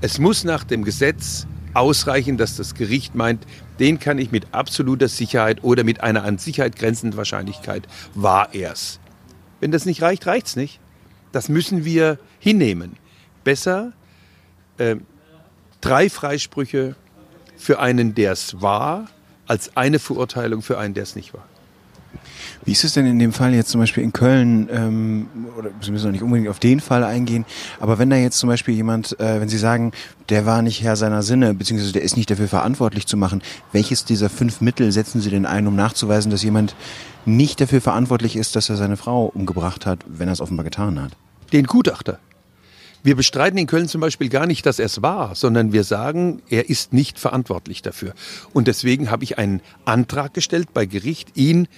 Es 0.00 0.18
muss 0.18 0.44
nach 0.44 0.64
dem 0.64 0.84
Gesetz 0.84 1.46
ausreichen, 1.74 2.36
dass 2.36 2.56
das 2.56 2.74
Gericht 2.74 3.14
meint, 3.14 3.46
den 3.78 3.98
kann 3.98 4.18
ich 4.18 4.30
mit 4.30 4.46
absoluter 4.52 5.08
Sicherheit 5.08 5.62
oder 5.62 5.84
mit 5.84 6.02
einer 6.02 6.24
an 6.24 6.38
Sicherheit 6.38 6.76
grenzenden 6.76 7.16
Wahrscheinlichkeit 7.16 7.86
war 8.14 8.54
er's. 8.54 9.00
Wenn 9.60 9.70
das 9.70 9.86
nicht 9.86 10.02
reicht, 10.02 10.26
reicht's 10.26 10.56
nicht. 10.56 10.80
Das 11.32 11.48
müssen 11.48 11.84
wir 11.84 12.18
hinnehmen. 12.38 12.96
Besser 13.44 13.92
äh, 14.78 14.96
drei 15.80 16.10
Freisprüche 16.10 16.96
für 17.56 17.80
einen, 17.80 18.14
der 18.14 18.32
es 18.32 18.60
war, 18.60 19.08
als 19.46 19.76
eine 19.76 19.98
Verurteilung 19.98 20.62
für 20.62 20.78
einen, 20.78 20.94
der 20.94 21.02
es 21.02 21.16
nicht 21.16 21.34
war. 21.34 21.47
Wie 22.68 22.72
ist 22.72 22.84
es 22.84 22.92
denn 22.92 23.06
in 23.06 23.18
dem 23.18 23.32
Fall 23.32 23.54
jetzt 23.54 23.70
zum 23.70 23.80
Beispiel 23.80 24.04
in 24.04 24.12
Köln, 24.12 24.68
ähm, 24.70 25.26
oder 25.56 25.70
Sie 25.80 25.90
müssen 25.90 26.04
noch 26.04 26.12
nicht 26.12 26.22
unbedingt 26.22 26.50
auf 26.50 26.58
den 26.58 26.80
Fall 26.80 27.02
eingehen, 27.02 27.46
aber 27.80 27.98
wenn 27.98 28.10
da 28.10 28.16
jetzt 28.16 28.38
zum 28.38 28.50
Beispiel 28.50 28.74
jemand, 28.74 29.18
äh, 29.18 29.40
wenn 29.40 29.48
Sie 29.48 29.56
sagen, 29.56 29.92
der 30.28 30.44
war 30.44 30.60
nicht 30.60 30.82
Herr 30.82 30.94
seiner 30.94 31.22
Sinne, 31.22 31.54
beziehungsweise 31.54 31.94
der 31.94 32.02
ist 32.02 32.18
nicht 32.18 32.30
dafür 32.30 32.46
verantwortlich 32.46 33.06
zu 33.06 33.16
machen, 33.16 33.40
welches 33.72 34.04
dieser 34.04 34.28
fünf 34.28 34.60
Mittel 34.60 34.92
setzen 34.92 35.22
Sie 35.22 35.30
denn 35.30 35.46
ein, 35.46 35.66
um 35.66 35.76
nachzuweisen, 35.76 36.30
dass 36.30 36.42
jemand 36.42 36.76
nicht 37.24 37.58
dafür 37.58 37.80
verantwortlich 37.80 38.36
ist, 38.36 38.54
dass 38.54 38.68
er 38.68 38.76
seine 38.76 38.98
Frau 38.98 39.32
umgebracht 39.34 39.86
hat, 39.86 40.00
wenn 40.06 40.28
er 40.28 40.32
es 40.32 40.42
offenbar 40.42 40.64
getan 40.64 41.00
hat? 41.00 41.12
Den 41.54 41.64
Gutachter. 41.64 42.18
Wir 43.02 43.16
bestreiten 43.16 43.58
in 43.58 43.66
Köln 43.66 43.88
zum 43.88 44.00
Beispiel 44.00 44.28
gar 44.28 44.46
nicht, 44.46 44.66
dass 44.66 44.78
er 44.78 44.86
es 44.86 45.00
war, 45.00 45.34
sondern 45.36 45.72
wir 45.72 45.84
sagen, 45.84 46.42
er 46.50 46.68
ist 46.68 46.92
nicht 46.92 47.18
verantwortlich 47.18 47.80
dafür. 47.80 48.12
Und 48.52 48.66
deswegen 48.66 49.10
habe 49.10 49.24
ich 49.24 49.38
einen 49.38 49.62
Antrag 49.84 50.34
gestellt 50.34 50.74
bei 50.74 50.84
Gericht, 50.84 51.36
ihn 51.36 51.64
äh, 51.64 51.68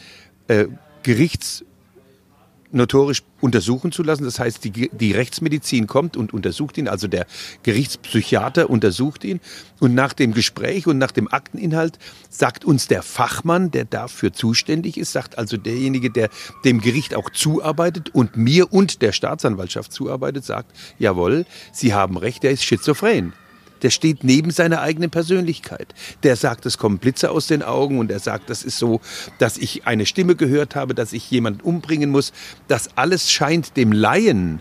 gerichtsnotorisch 1.02 3.23
untersuchen 3.40 3.92
zu 3.92 4.02
lassen. 4.02 4.25
Das 4.25 4.38
heißt, 4.38 4.64
die, 4.64 4.90
die 4.92 5.12
Rechtsmedizin 5.12 5.87
kommt 5.87 6.16
und 6.16 6.35
untersucht 6.35 6.78
ihn, 6.78 6.88
also 6.88 7.09
der 7.09 7.26
Gerichtspsychiater 7.62 8.69
untersucht 8.69 9.25
ihn. 9.25 9.40
Und 9.80 9.95
nach 9.95 10.12
dem 10.12 10.35
Gespräch 10.35 10.87
und 10.87 10.99
nach 10.99 11.11
dem 11.11 11.33
Akteninhalt 11.33 11.99
sagt 12.28 12.64
uns 12.64 12.87
der 12.87 13.02
Fachmann, 13.02 13.71
der 13.71 13.87
dafür 13.87 14.33
zuständig 14.33 14.99
ist, 14.99 15.12
sagt 15.12 15.38
also 15.38 15.57
derjenige, 15.57 16.11
der 16.11 16.28
dem 16.64 16.80
Gericht 16.80 17.14
auch 17.14 17.30
zuarbeitet 17.30 18.14
und 18.14 18.37
mir 18.37 18.73
und 18.73 19.02
der 19.02 19.12
Staatsanwaltschaft 19.12 19.92
zuarbeitet, 19.92 20.45
sagt, 20.45 20.76
jawohl, 20.99 21.47
Sie 21.73 21.95
haben 21.95 22.16
recht, 22.16 22.45
er 22.45 22.50
ist 22.50 22.64
schizophren. 22.64 23.33
Der 23.82 23.90
steht 23.90 24.25
neben 24.25 24.50
seiner 24.50 24.80
eigenen 24.80 25.10
Persönlichkeit. 25.10 25.94
Der 26.22 26.37
sagt, 26.37 26.66
es 26.66 26.78
kommen 26.78 26.99
Blitze 26.99 27.30
aus 27.30 27.46
den 27.46 27.62
Augen 27.62 27.99
und 27.99 28.10
er 28.10 28.18
sagt, 28.18 28.50
das 28.50 28.62
ist 28.62 28.78
so, 28.78 29.00
dass 29.38 29.58
ich 29.58 29.87
eine 29.87 30.06
Stimme 30.06 30.37
gehört 30.37 30.75
habe, 30.75 30.94
dass 30.94 31.12
ich 31.12 31.30
jemanden 31.30 31.60
umbringen 31.60 32.10
muss. 32.10 32.32
Das 32.68 32.96
alles 32.96 33.30
scheint 33.30 33.76
dem 33.76 33.92
Laien 33.92 34.60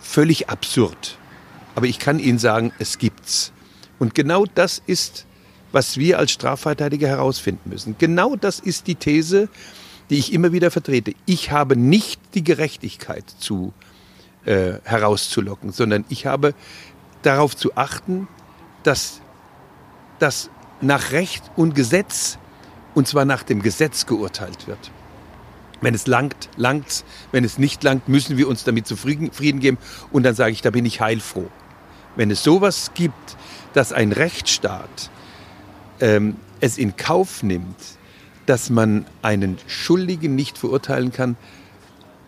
völlig 0.00 0.48
absurd. 0.48 1.18
Aber 1.74 1.86
ich 1.86 1.98
kann 1.98 2.18
Ihnen 2.18 2.38
sagen, 2.38 2.72
es 2.78 2.98
gibt's. 2.98 3.52
Und 3.98 4.14
genau 4.14 4.44
das 4.54 4.82
ist, 4.86 5.26
was 5.72 5.96
wir 5.96 6.18
als 6.18 6.30
Strafverteidiger 6.30 7.08
herausfinden 7.08 7.70
müssen. 7.70 7.96
Genau 7.98 8.36
das 8.36 8.58
ist 8.58 8.86
die 8.86 8.94
These, 8.94 9.48
die 10.10 10.16
ich 10.16 10.32
immer 10.32 10.52
wieder 10.52 10.70
vertrete. 10.70 11.14
Ich 11.26 11.50
habe 11.50 11.76
nicht 11.76 12.20
die 12.34 12.42
Gerechtigkeit 12.42 13.24
zu 13.38 13.72
äh, 14.44 14.74
herauszulocken, 14.84 15.72
sondern 15.72 16.04
ich 16.08 16.26
habe 16.26 16.54
darauf 17.22 17.56
zu 17.56 17.76
achten, 17.76 18.28
dass, 18.88 19.20
dass 20.18 20.48
nach 20.80 21.12
Recht 21.12 21.42
und 21.56 21.74
Gesetz, 21.74 22.38
und 22.94 23.06
zwar 23.06 23.26
nach 23.26 23.42
dem 23.42 23.60
Gesetz 23.62 24.06
geurteilt 24.06 24.66
wird. 24.66 24.90
Wenn 25.82 25.94
es 25.94 26.06
langt, 26.06 26.48
langt's. 26.56 27.04
Wenn 27.30 27.44
es 27.44 27.58
nicht 27.58 27.84
langt, 27.84 28.08
müssen 28.08 28.38
wir 28.38 28.48
uns 28.48 28.64
damit 28.64 28.86
zufrieden 28.86 29.60
geben. 29.60 29.76
Und 30.10 30.22
dann 30.22 30.34
sage 30.34 30.52
ich, 30.52 30.62
da 30.62 30.70
bin 30.70 30.86
ich 30.86 31.02
heilfroh. 31.02 31.48
Wenn 32.16 32.30
es 32.30 32.42
sowas 32.42 32.92
gibt, 32.94 33.36
dass 33.74 33.92
ein 33.92 34.10
Rechtsstaat 34.10 35.10
ähm, 36.00 36.36
es 36.60 36.78
in 36.78 36.96
Kauf 36.96 37.42
nimmt, 37.42 37.76
dass 38.46 38.70
man 38.70 39.04
einen 39.20 39.58
Schuldigen 39.66 40.34
nicht 40.34 40.56
verurteilen 40.56 41.12
kann, 41.12 41.36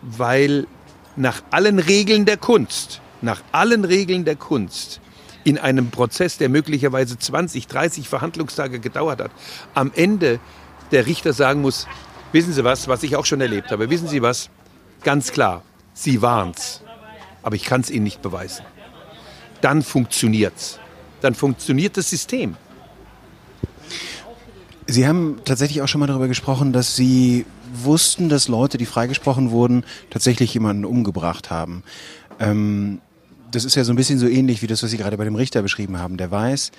weil 0.03 0.67
nach 1.15 1.41
allen 1.49 1.79
Regeln 1.79 2.25
der 2.25 2.37
Kunst, 2.37 3.01
nach 3.21 3.41
allen 3.51 3.83
Regeln 3.83 4.23
der 4.25 4.35
Kunst, 4.35 5.01
in 5.43 5.57
einem 5.57 5.89
Prozess, 5.89 6.37
der 6.37 6.49
möglicherweise 6.49 7.17
20, 7.17 7.67
30 7.67 8.07
Verhandlungstage 8.07 8.79
gedauert 8.79 9.21
hat, 9.21 9.31
am 9.73 9.91
Ende 9.95 10.39
der 10.91 11.05
Richter 11.05 11.33
sagen 11.33 11.61
muss, 11.61 11.87
wissen 12.31 12.53
Sie 12.53 12.63
was, 12.63 12.87
was 12.87 13.03
ich 13.03 13.15
auch 13.15 13.25
schon 13.25 13.41
erlebt 13.41 13.71
habe, 13.71 13.89
wissen 13.89 14.07
Sie 14.07 14.21
was, 14.21 14.49
ganz 15.03 15.31
klar, 15.31 15.63
Sie 15.93 16.21
waren's, 16.21 16.81
aber 17.43 17.55
ich 17.55 17.63
kann 17.63 17.81
es 17.81 17.89
Ihnen 17.89 18.03
nicht 18.03 18.21
beweisen. 18.21 18.65
Dann 19.61 19.83
funktioniert's. 19.83 20.79
Dann 21.21 21.35
funktioniert 21.35 21.97
das 21.97 22.09
System. 22.09 22.55
Sie 24.87 25.07
haben 25.07 25.39
tatsächlich 25.45 25.81
auch 25.81 25.87
schon 25.87 25.99
mal 25.99 26.07
darüber 26.07 26.27
gesprochen, 26.27 26.73
dass 26.73 26.95
Sie 26.95 27.45
wussten, 27.73 28.27
dass 28.27 28.47
Leute, 28.47 28.77
die 28.77 28.85
freigesprochen 28.85 29.51
wurden, 29.51 29.85
tatsächlich 30.09 30.53
jemanden 30.53 30.83
umgebracht 30.83 31.49
haben. 31.49 31.83
Ähm, 32.39 32.99
das 33.51 33.65
ist 33.65 33.75
ja 33.75 33.83
so 33.83 33.93
ein 33.93 33.95
bisschen 33.95 34.19
so 34.19 34.27
ähnlich 34.27 34.61
wie 34.61 34.67
das, 34.67 34.81
was 34.81 34.91
Sie 34.91 34.97
gerade 34.97 35.17
bei 35.17 35.23
dem 35.23 35.35
Richter 35.35 35.61
beschrieben 35.61 35.99
haben. 35.99 36.17
Der 36.17 36.31
weiß, 36.31 36.71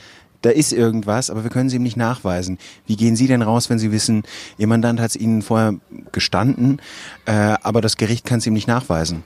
da 0.43 0.51
ist 0.51 0.73
irgendwas, 0.73 1.31
aber 1.31 1.45
wir 1.45 1.51
können 1.51 1.69
es 1.69 1.75
ihm 1.75 1.83
nicht 1.83 1.97
nachweisen. 1.97 2.59
Wie 2.87 2.97
gehen 2.97 3.15
Sie 3.15 3.29
denn 3.29 3.43
raus, 3.43 3.71
wenn 3.71 3.79
Sie 3.79 3.93
wissen, 3.93 4.25
Ihr 4.59 4.67
Mandant 4.67 5.01
hat 5.01 5.11
es 5.11 5.17
Ihnen 5.17 5.43
vorher 5.43 5.75
gestanden, 6.11 6.81
äh, 7.27 7.33
aber 7.63 7.81
das 7.81 7.97
Gericht 7.97 8.25
kann 8.25 8.39
es 8.39 8.47
ihm 8.47 8.53
nicht 8.53 8.67
nachweisen? 8.67 9.23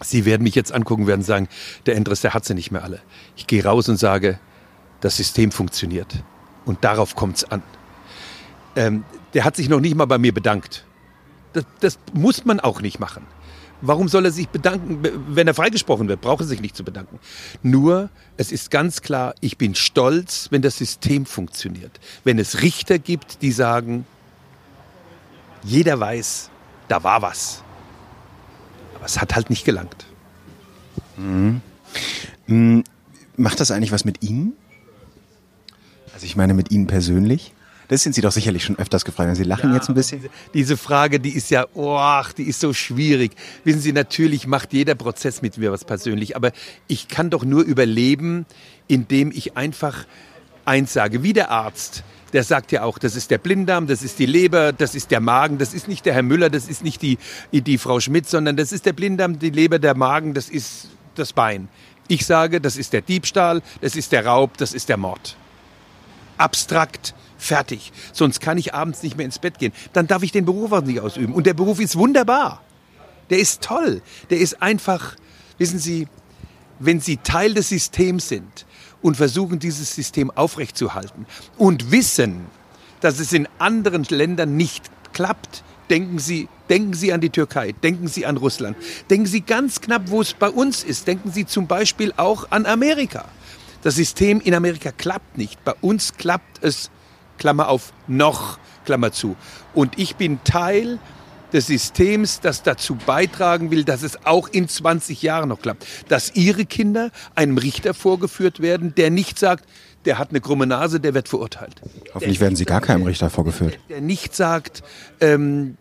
Sie 0.00 0.24
werden 0.24 0.42
mich 0.42 0.54
jetzt 0.54 0.72
angucken, 0.72 1.06
werden 1.06 1.22
sagen, 1.22 1.48
der 1.86 1.96
Endres, 1.96 2.20
der 2.20 2.34
hat 2.34 2.44
sie 2.44 2.54
nicht 2.54 2.70
mehr 2.70 2.84
alle. 2.84 3.00
Ich 3.36 3.46
gehe 3.46 3.64
raus 3.64 3.88
und 3.88 3.96
sage, 3.96 4.38
das 5.00 5.16
System 5.16 5.50
funktioniert. 5.50 6.22
Und 6.64 6.84
darauf 6.84 7.16
kommt 7.16 7.38
es 7.38 7.50
an. 7.50 7.62
Ähm, 8.76 9.04
der 9.34 9.44
hat 9.44 9.56
sich 9.56 9.68
noch 9.68 9.80
nicht 9.80 9.96
mal 9.96 10.06
bei 10.06 10.18
mir 10.18 10.32
bedankt. 10.32 10.84
Das, 11.52 11.64
das, 11.80 11.98
muss 12.12 12.44
man 12.44 12.60
auch 12.60 12.80
nicht 12.80 13.00
machen. 13.00 13.26
Warum 13.80 14.08
soll 14.08 14.24
er 14.24 14.32
sich 14.32 14.48
bedanken, 14.48 14.98
wenn 15.28 15.46
er 15.46 15.54
freigesprochen 15.54 16.08
wird? 16.08 16.20
Braucht 16.20 16.40
er 16.40 16.46
sich 16.46 16.60
nicht 16.60 16.76
zu 16.76 16.82
bedanken. 16.82 17.18
Nur, 17.62 18.10
es 18.36 18.50
ist 18.50 18.70
ganz 18.70 19.02
klar, 19.02 19.34
ich 19.40 19.56
bin 19.56 19.74
stolz, 19.74 20.48
wenn 20.50 20.62
das 20.62 20.76
System 20.76 21.26
funktioniert. 21.26 22.00
Wenn 22.24 22.38
es 22.38 22.62
Richter 22.62 22.98
gibt, 22.98 23.40
die 23.42 23.52
sagen, 23.52 24.04
jeder 25.62 26.00
weiß, 26.00 26.50
da 26.88 27.04
war 27.04 27.22
was. 27.22 27.62
Aber 28.96 29.04
es 29.04 29.20
hat 29.20 29.36
halt 29.36 29.48
nicht 29.48 29.64
gelangt. 29.64 30.06
Mhm. 31.16 31.60
Mhm. 32.46 32.84
Macht 33.36 33.60
das 33.60 33.70
eigentlich 33.70 33.92
was 33.92 34.04
mit 34.04 34.24
Ihnen? 34.24 34.54
Also 36.12 36.26
ich 36.26 36.34
meine 36.34 36.54
mit 36.54 36.72
Ihnen 36.72 36.88
persönlich? 36.88 37.52
Das 37.88 38.02
sind 38.02 38.14
Sie 38.14 38.20
doch 38.20 38.32
sicherlich 38.32 38.64
schon 38.64 38.78
öfters 38.78 39.04
gefragt. 39.04 39.34
Sie 39.36 39.44
lachen 39.44 39.70
ja, 39.70 39.76
jetzt 39.76 39.88
ein 39.88 39.94
bisschen. 39.94 40.20
Diese, 40.20 40.30
diese, 40.52 40.76
Frage, 40.76 41.20
die 41.20 41.30
ist 41.30 41.50
ja, 41.50 41.66
oh, 41.74 42.22
die 42.36 42.44
ist 42.44 42.60
so 42.60 42.74
schwierig. 42.74 43.32
Wissen 43.64 43.80
Sie, 43.80 43.92
natürlich 43.92 44.46
macht 44.46 44.74
jeder 44.74 44.94
Prozess 44.94 45.40
mit 45.40 45.56
mir 45.56 45.72
was 45.72 45.84
persönlich, 45.84 46.36
aber 46.36 46.52
ich 46.86 47.08
kann 47.08 47.30
doch 47.30 47.44
nur 47.44 47.62
überleben, 47.62 48.44
indem 48.88 49.32
ich 49.32 49.56
einfach 49.56 50.04
eins 50.66 50.92
sage, 50.92 51.22
wie 51.22 51.32
der 51.32 51.50
Arzt. 51.50 52.04
Der 52.34 52.44
sagt 52.44 52.72
ja 52.72 52.82
auch, 52.82 52.98
das 52.98 53.16
ist 53.16 53.30
der 53.30 53.38
Blinddarm, 53.38 53.86
das 53.86 54.02
ist 54.02 54.18
die 54.18 54.26
Leber, 54.26 54.74
das 54.74 54.94
ist 54.94 55.10
der 55.10 55.20
Magen, 55.20 55.56
das 55.56 55.72
ist 55.72 55.88
nicht 55.88 56.04
der 56.04 56.12
Herr 56.12 56.22
Müller, 56.22 56.50
das 56.50 56.68
ist 56.68 56.84
nicht 56.84 57.00
die, 57.00 57.16
die 57.52 57.78
Frau 57.78 58.00
Schmidt, 58.00 58.28
sondern 58.28 58.58
das 58.58 58.70
ist 58.70 58.84
der 58.84 58.92
Blinddarm, 58.92 59.38
die 59.38 59.48
Leber, 59.48 59.78
der 59.78 59.96
Magen, 59.96 60.34
das 60.34 60.50
ist 60.50 60.88
das 61.14 61.32
Bein. 61.32 61.68
Ich 62.06 62.26
sage, 62.26 62.60
das 62.60 62.76
ist 62.76 62.92
der 62.92 63.00
Diebstahl, 63.00 63.62
das 63.80 63.96
ist 63.96 64.12
der 64.12 64.26
Raub, 64.26 64.58
das 64.58 64.74
ist 64.74 64.90
der 64.90 64.98
Mord. 64.98 65.36
Abstrakt, 66.38 67.14
Fertig. 67.38 67.92
Sonst 68.12 68.40
kann 68.40 68.58
ich 68.58 68.74
abends 68.74 69.02
nicht 69.04 69.16
mehr 69.16 69.24
ins 69.24 69.38
Bett 69.38 69.58
gehen. 69.58 69.72
Dann 69.92 70.08
darf 70.08 70.24
ich 70.24 70.32
den 70.32 70.44
Beruf 70.44 70.72
auch 70.72 70.82
nicht 70.82 71.00
ausüben. 71.00 71.32
Und 71.32 71.46
der 71.46 71.54
Beruf 71.54 71.80
ist 71.80 71.96
wunderbar. 71.96 72.60
Der 73.30 73.38
ist 73.38 73.62
toll. 73.62 74.02
Der 74.30 74.38
ist 74.38 74.60
einfach, 74.60 75.14
wissen 75.56 75.78
Sie, 75.78 76.08
wenn 76.80 77.00
Sie 77.00 77.16
Teil 77.18 77.54
des 77.54 77.68
Systems 77.68 78.28
sind 78.28 78.66
und 79.02 79.16
versuchen, 79.16 79.60
dieses 79.60 79.94
System 79.94 80.32
aufrechtzuerhalten 80.32 81.26
und 81.56 81.92
wissen, 81.92 82.46
dass 83.00 83.20
es 83.20 83.32
in 83.32 83.48
anderen 83.58 84.04
Ländern 84.04 84.56
nicht 84.56 84.90
klappt, 85.12 85.62
denken 85.90 86.18
Sie, 86.18 86.48
denken 86.68 86.94
Sie 86.94 87.12
an 87.12 87.20
die 87.20 87.30
Türkei, 87.30 87.72
denken 87.72 88.08
Sie 88.08 88.26
an 88.26 88.36
Russland, 88.36 88.76
denken 89.10 89.26
Sie 89.26 89.42
ganz 89.42 89.80
knapp, 89.80 90.02
wo 90.06 90.20
es 90.20 90.34
bei 90.34 90.50
uns 90.50 90.82
ist, 90.82 91.06
denken 91.06 91.30
Sie 91.30 91.46
zum 91.46 91.68
Beispiel 91.68 92.12
auch 92.16 92.50
an 92.50 92.66
Amerika. 92.66 93.26
Das 93.88 93.94
System 93.94 94.42
in 94.42 94.52
Amerika 94.52 94.92
klappt 94.92 95.38
nicht. 95.38 95.64
Bei 95.64 95.72
uns 95.80 96.12
klappt 96.12 96.62
es 96.62 96.90
Klammer 97.38 97.68
auf, 97.68 97.94
noch, 98.06 98.58
Klammer 98.84 99.12
zu. 99.12 99.34
Und 99.72 99.98
ich 99.98 100.16
bin 100.16 100.44
Teil 100.44 100.98
des 101.54 101.68
Systems, 101.68 102.40
das 102.40 102.62
dazu 102.62 102.96
beitragen 103.06 103.70
will, 103.70 103.84
dass 103.84 104.02
es 104.02 104.26
auch 104.26 104.48
in 104.48 104.68
20 104.68 105.22
Jahren 105.22 105.48
noch 105.48 105.62
klappt. 105.62 105.86
Dass 106.10 106.36
Ihre 106.36 106.66
Kinder 106.66 107.10
einem 107.34 107.56
Richter 107.56 107.94
vorgeführt 107.94 108.60
werden, 108.60 108.94
der 108.94 109.08
nicht 109.08 109.38
sagt, 109.38 109.66
der 110.04 110.18
hat 110.18 110.28
eine 110.28 110.42
krumme 110.42 110.66
Nase, 110.66 111.00
der 111.00 111.14
wird 111.14 111.26
verurteilt. 111.26 111.80
Hoffentlich 112.12 112.40
werden 112.40 112.56
Sie 112.56 112.66
gar 112.66 112.82
keinem 112.82 113.04
Richter 113.04 113.30
vorgeführt. 113.30 113.78
Der, 113.88 113.96
der 113.96 114.00
nicht 114.02 114.36
sagt, 114.36 114.82
ähm, 115.22 115.78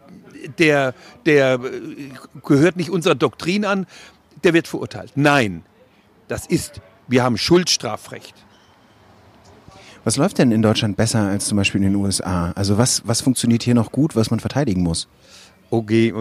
der, 0.59 0.93
der 1.25 1.55
äh, 1.55 2.11
gehört 2.41 2.77
nicht 2.77 2.89
unserer 2.89 3.15
Doktrin 3.15 3.65
an, 3.65 3.85
der 4.45 4.53
wird 4.53 4.69
verurteilt. 4.69 5.11
Nein, 5.15 5.63
das 6.29 6.45
ist, 6.45 6.81
wir 7.07 7.23
haben 7.23 7.37
Schuldstrafrecht. 7.37 8.33
Was 10.03 10.15
läuft 10.15 10.37
denn 10.37 10.51
in 10.51 10.61
Deutschland 10.61 10.95
besser 10.95 11.19
als 11.19 11.47
zum 11.47 11.57
Beispiel 11.57 11.83
in 11.83 11.91
den 11.91 11.95
USA? 11.95 12.53
Also 12.55 12.77
was, 12.77 13.01
was 13.05 13.19
funktioniert 13.21 13.63
hier 13.63 13.75
noch 13.75 13.91
gut, 13.91 14.15
was 14.15 14.31
man 14.31 14.39
verteidigen 14.39 14.81
muss? 14.81 15.07
Okay, 15.69 16.13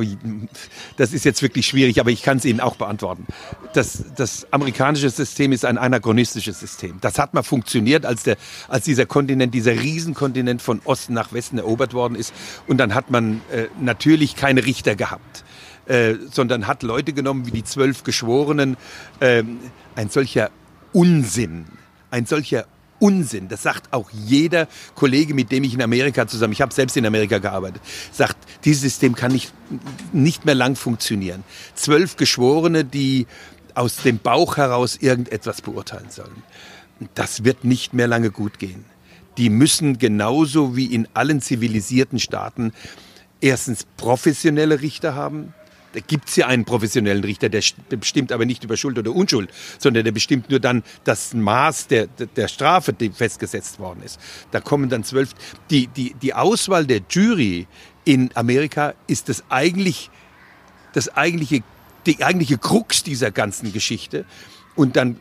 das 0.97 1.13
ist 1.13 1.25
jetzt 1.25 1.41
wirklich 1.41 1.69
schwierig, 1.69 2.01
aber 2.01 2.11
ich 2.11 2.23
kann 2.23 2.39
es 2.39 2.45
Ihnen 2.45 2.61
auch 2.61 2.75
beantworten. 2.75 3.27
Das, 3.75 4.03
das 4.17 4.53
amerikanische 4.53 5.09
System 5.09 5.53
ist 5.53 5.65
ein 5.65 5.79
anachronistisches 5.79 6.59
System. 6.59 6.99
Das 7.01 7.17
hat 7.21 7.33
mal 7.33 7.45
funktioniert, 7.45 8.05
als, 8.05 8.25
der, 8.25 8.39
als 8.67 8.87
dieser 8.87 9.07
Kontinent, 9.07 9.55
dieser 9.55 9.81
Riesenkontinent 9.81 10.63
von 10.63 10.81
Osten 10.85 11.15
nach 11.15 11.33
Westen 11.33 11.59
erobert 11.59 11.95
worden 11.95 12.17
ist. 12.17 12.35
Und 12.67 12.79
dann 12.79 12.93
hat 12.93 13.13
man 13.13 13.41
äh, 13.53 13.67
natürlich 13.81 14.35
keine 14.35 14.67
Richter 14.67 14.97
gehabt, 14.97 15.45
äh, 15.87 16.15
sondern 16.33 16.67
hat 16.67 16.83
Leute 16.83 17.13
genommen 17.13 17.47
wie 17.47 17.53
die 17.53 17.63
zwölf 17.63 18.03
Geschworenen. 18.03 18.77
Äh, 19.21 19.45
ein 19.95 20.09
solcher 20.11 20.51
Unsinn, 20.97 21.67
ein 22.11 22.25
solcher 22.25 22.65
Unsinn. 23.01 23.49
Das 23.49 23.63
sagt 23.63 23.93
auch 23.93 24.09
jeder 24.11 24.67
Kollege, 24.95 25.35
mit 25.35 25.53
dem 25.53 25.63
ich 25.63 25.75
in 25.75 25.83
Amerika 25.83 26.27
zusammen, 26.27 26.55
ich 26.55 26.63
habe 26.63 26.73
selbst 26.73 26.97
in 26.97 27.05
Amerika 27.05 27.37
gearbeitet, 27.37 27.83
sagt, 28.13 28.39
dieses 28.65 28.81
System 28.81 29.15
kann 29.15 29.31
nicht, 29.31 29.53
nicht 30.15 30.47
mehr 30.47 30.55
lang 30.55 30.75
funktionieren. 30.75 31.45
Zwölf 31.75 32.17
Geschworene, 32.17 32.87
die 32.87 33.27
aus 33.75 33.97
dem 33.97 34.19
Bauch 34.19 34.57
heraus 34.57 34.97
irgendetwas 34.97 35.61
beurteilen 35.61 36.09
sollen. 36.09 36.43
Das 37.15 37.45
wird 37.45 37.65
nicht 37.65 37.93
mehr 37.93 38.09
lange 38.09 38.31
gut 38.31 38.59
gehen. 38.59 38.87
Die 39.37 39.51
müssen 39.51 39.99
genauso 39.99 40.77
wie 40.77 40.87
in 40.87 41.09
allen 41.13 41.43
zivilisierten 41.43 42.19
Staaten 42.19 42.73
erstens 43.43 43.85
professionelle 43.99 44.81
Richter 44.81 45.15
haben, 45.15 45.53
da 45.93 46.01
gibt 46.01 46.29
es 46.29 46.37
ja 46.37 46.47
einen 46.47 46.65
professionellen 46.65 47.25
Richter, 47.25 47.49
der 47.49 47.63
bestimmt 47.99 48.33
aber 48.33 48.45
nicht 48.45 48.65
über 48.65 48.77
Schuld 48.77 48.99
oder 48.99 49.13
Unschuld, 49.13 49.51
sondern 49.79 50.05
der 50.05 50.13
bestimmt 50.13 50.51
nur 50.51 50.61
dann 50.61 50.83
das 51.05 51.33
Maß 51.35 51.87
der, 51.89 52.07
der 52.09 52.49
Strafe, 52.49 52.93
die 52.93 53.11
festgesetzt 53.11 53.79
worden 53.79 54.03
ist. 54.05 54.21
Da 54.51 54.61
kommen 54.61 54.89
dann 54.89 55.05
zwölf. 55.05 55.31
Die, 55.71 55.87
die, 55.87 56.15
die 56.15 56.35
Auswahl 56.35 56.87
der 56.87 57.01
Jury 57.09 57.67
in 58.05 58.31
Amerika 58.35 58.95
ist 59.07 59.29
das 59.29 59.45
eigentlich, 59.49 60.11
das 60.93 61.15
eigentliche, 61.17 61.63
die 62.07 62.23
eigentliche 62.23 62.59
Krux 62.59 63.03
dieser 63.03 63.31
ganzen 63.31 63.73
Geschichte. 63.73 64.25
Und 64.75 64.97
dann 64.97 65.19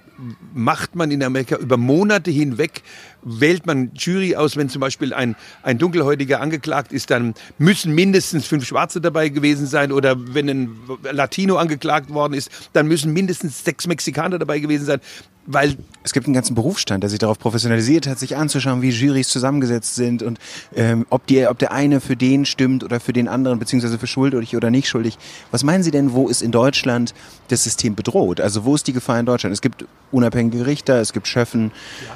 macht 0.54 0.96
man 0.96 1.12
in 1.12 1.24
Amerika 1.24 1.56
über 1.56 1.78
Monate 1.78 2.32
hinweg, 2.32 2.84
wählt 3.26 3.66
man 3.66 3.92
Jury 3.96 4.36
aus, 4.36 4.56
wenn 4.56 4.70
zum 4.70 4.80
Beispiel 4.80 5.14
ein, 5.14 5.36
ein 5.64 5.78
Dunkelhäutiger 5.78 6.40
angeklagt 6.40 6.94
ist, 6.94 7.10
dann 7.10 7.34
müssen 7.58 7.94
mindestens 7.94 8.46
fünf 8.46 8.66
Schwarze 8.66 9.02
dabei 9.02 9.30
gewesen 9.30 9.66
sein 9.66 9.92
oder 9.92 10.16
wenn 10.34 10.48
ein 10.48 10.80
Latino 11.12 11.58
angeklagt 11.58 12.12
worden 12.12 12.34
ist, 12.34 12.50
dann 12.74 12.88
müssen 12.88 13.12
mindestens 13.12 13.66
sechs 13.66 13.88
Mexikaner 13.88 14.40
dabei 14.40 14.60
gewesen 14.60 14.86
sein. 14.86 15.02
Weil 15.48 15.78
es 16.04 16.12
gibt 16.12 16.26
einen 16.26 16.34
ganzen 16.34 16.56
Berufsstand, 16.56 17.04
der 17.04 17.10
sich 17.12 17.20
darauf 17.20 17.38
professionalisiert 17.38 18.08
hat, 18.08 18.18
sich 18.18 18.36
anzuschauen, 18.36 18.82
wie 18.82 18.90
Jurys 18.90 19.30
zusammengesetzt 19.30 19.94
sind 19.94 20.24
und 20.24 20.40
ähm, 20.76 21.06
ob, 21.12 21.28
die, 21.28 21.46
ob 21.46 21.60
der 21.60 21.72
eine 21.72 22.02
für 22.02 22.16
den 22.16 22.46
stimmt 22.46 22.84
oder 22.84 23.00
für 23.00 23.14
den 23.14 23.28
anderen, 23.28 23.60
beziehungsweise 23.60 24.00
für 24.00 24.08
schuldig 24.08 24.56
oder 24.56 24.72
nicht 24.72 24.88
schuldig. 24.88 25.20
Was 25.52 25.64
meinen 25.64 25.84
Sie 25.84 25.92
denn, 25.92 26.14
wo 26.14 26.30
ist 26.30 26.42
in 26.42 26.52
Deutschland 26.52 27.14
das 27.50 27.64
System 27.64 27.94
bedroht? 27.94 28.42
Also 28.42 28.66
wo 28.66 28.74
ist 28.74 28.88
die 28.88 28.94
Gefahr 28.94 29.20
in 29.20 29.28
Deutschland? 29.28 29.54
Es 29.54 29.62
gibt 29.62 29.86
unabhängige 30.12 30.66
Richter, 30.66 31.00
es 31.00 31.14
gibt 31.14 31.28
Schöffen. 31.28 31.72
Ja. 32.08 32.16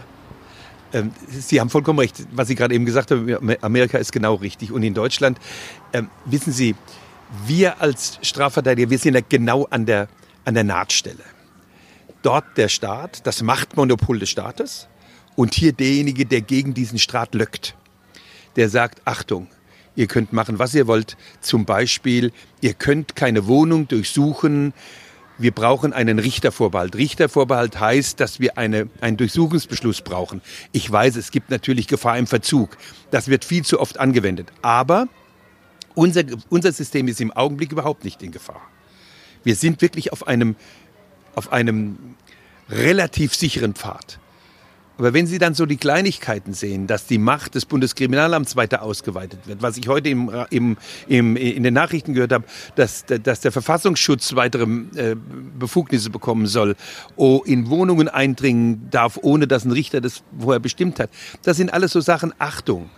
Ähm, 0.94 1.12
Sie 1.30 1.60
haben 1.60 1.70
vollkommen 1.70 2.00
recht. 2.00 2.26
Was 2.32 2.48
Sie 2.48 2.56
gerade 2.56 2.74
eben 2.74 2.86
gesagt 2.86 3.12
haben, 3.12 3.56
Amerika 3.62 3.98
ist 3.98 4.12
genau 4.12 4.36
richtig. 4.36 4.72
Und 4.72 4.84
in 4.84 4.94
Deutschland, 4.94 5.40
ähm, 5.94 6.10
wissen 6.26 6.54
Sie, 6.54 6.76
wir 7.46 7.82
als 7.82 8.20
Strafverteidiger, 8.22 8.90
wir 8.90 8.98
sind 8.98 9.14
ja 9.14 9.22
genau 9.28 9.66
an 9.70 9.86
der, 9.86 10.08
an 10.46 10.56
der 10.56 10.64
Nahtstelle 10.64 11.24
dort 12.22 12.58
der 12.58 12.68
Staat, 12.68 13.26
das 13.26 13.42
Machtmonopol 13.42 14.20
des 14.20 14.30
Staates 14.30 14.88
und 15.36 15.54
hier 15.54 15.74
derjenige, 15.74 16.26
der 16.26 16.42
gegen 16.42 16.74
diesen 16.74 17.00
Staat 17.00 17.34
löckt. 17.34 17.76
Der 18.56 18.70
sagt, 18.70 19.02
Achtung, 19.06 19.48
ihr 19.96 20.08
könnt 20.08 20.34
machen, 20.34 20.60
was 20.60 20.74
ihr 20.74 20.88
wollt. 20.88 21.18
Zum 21.40 21.66
Beispiel, 21.66 22.32
ihr 22.62 22.74
könnt 22.74 23.16
keine 23.16 23.48
Wohnung 23.48 23.88
durchsuchen. 23.88 24.74
Wir 25.40 25.52
brauchen 25.52 25.94
einen 25.94 26.20
Richtervorbehalt. 26.20 26.96
Richtervorbehalt 26.96 27.80
heißt, 27.80 28.20
dass 28.20 28.40
wir 28.40 28.58
eine, 28.58 28.90
einen 29.02 29.18
Durchsuchungsbeschluss 29.18 30.02
brauchen. 30.02 30.42
Ich 30.74 30.92
weiß, 30.92 31.16
es 31.16 31.32
gibt 31.32 31.50
natürlich 31.50 31.88
Gefahr 31.88 32.18
im 32.18 32.28
Verzug. 32.28 32.78
Das 33.10 33.30
wird 33.30 33.46
viel 33.46 33.64
zu 33.64 33.80
oft 33.80 34.00
angewendet. 34.00 34.52
Aber 34.62 35.08
unser, 35.96 36.24
unser 36.50 36.72
System 36.72 37.08
ist 37.08 37.22
im 37.22 37.32
Augenblick 37.32 37.72
überhaupt 37.72 38.04
nicht 38.04 38.22
in 38.22 38.32
Gefahr. 38.32 38.62
Wir 39.44 39.56
sind 39.56 39.82
wirklich 39.82 40.12
auf 40.12 40.28
einem 40.28 40.56
auf 41.36 41.54
einem 41.54 42.16
relativ 42.70 43.34
sicheren 43.34 43.74
Pfad. 43.74 44.20
Aber 45.00 45.14
wenn 45.14 45.28
Sie 45.28 45.38
dann 45.38 45.54
so 45.54 45.66
die 45.66 45.78
Kleinigkeiten 45.78 46.54
sehen, 46.54 46.86
dass 46.86 47.06
die 47.06 47.18
Macht 47.18 47.56
des 47.56 47.66
Bundeskriminalamts 47.66 48.58
weiter 48.58 48.84
ausgeweitet 48.84 49.48
wird, 49.48 49.62
was 49.62 49.78
ich 49.78 49.88
heute 49.88 50.10
im, 50.10 50.30
im, 50.50 50.76
im, 51.08 51.38
in 51.38 51.64
den 51.64 51.74
Nachrichten 51.74 52.14
gehört 52.14 52.34
habe, 52.34 52.44
dass, 52.76 53.06
dass 53.06 53.40
der 53.40 53.54
Verfassungsschutz 53.54 54.36
weitere 54.36 54.64
äh, 54.64 55.16
Befugnisse 55.58 56.10
bekommen 56.10 56.48
soll, 56.48 56.76
oh, 57.16 57.42
in 57.46 57.70
Wohnungen 57.70 58.10
eindringen 58.10 58.90
darf, 58.92 59.18
ohne 59.22 59.48
dass 59.48 59.64
ein 59.64 59.72
Richter 59.72 60.02
das 60.02 60.22
vorher 60.38 60.60
bestimmt 60.60 61.00
hat, 61.00 61.10
das 61.44 61.56
sind 61.56 61.74
alles 61.74 61.94
so 61.94 62.02
Sachen, 62.02 62.34
Achtung. 62.38 62.90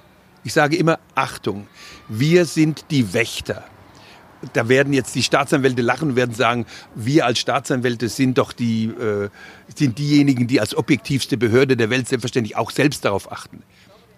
Ich 0.44 0.54
sage 0.54 0.78
immer 0.78 0.98
Achtung. 1.14 1.68
Wir 2.10 2.46
sind 2.46 2.86
die 2.90 3.14
Wächter 3.14 3.64
da 4.54 4.70
werden 4.70 4.94
jetzt 4.94 5.16
die 5.16 5.24
Staatsanwälte 5.24 5.82
lachen 5.82 6.10
und 6.10 6.16
werden 6.16 6.34
sagen, 6.34 6.66
wir 6.96 7.26
als 7.26 7.40
Staatsanwälte 7.40 8.10
sind 8.10 8.38
doch 8.38 8.54
die, 8.54 8.86
äh, 8.86 9.30
sind 9.76 9.98
diejenigen, 9.98 10.48
die 10.48 10.60
als 10.60 10.76
objektivste 10.76 11.38
Behörde 11.38 11.78
der 11.78 11.90
Welt 11.90 12.08
selbstverständlich 12.08 12.56
auch 12.56 12.72
selbst 12.72 13.06
darauf 13.06 13.32
achten. 13.32 13.64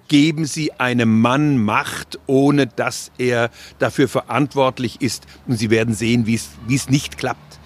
Geben 0.08 0.46
Sie 0.46 0.74
einem 0.74 1.22
Mann 1.22 1.58
Macht, 1.58 2.20
ohne 2.28 2.68
dass 2.68 3.12
er 3.18 3.50
dafür 3.80 4.08
verantwortlich 4.08 5.02
ist. 5.02 5.26
Und 5.48 5.58
Sie 5.58 5.70
werden 5.70 5.94
sehen, 5.94 6.28
wie 6.28 6.36
es 6.36 6.90
nicht 6.90 7.18
klappt. 7.18 7.60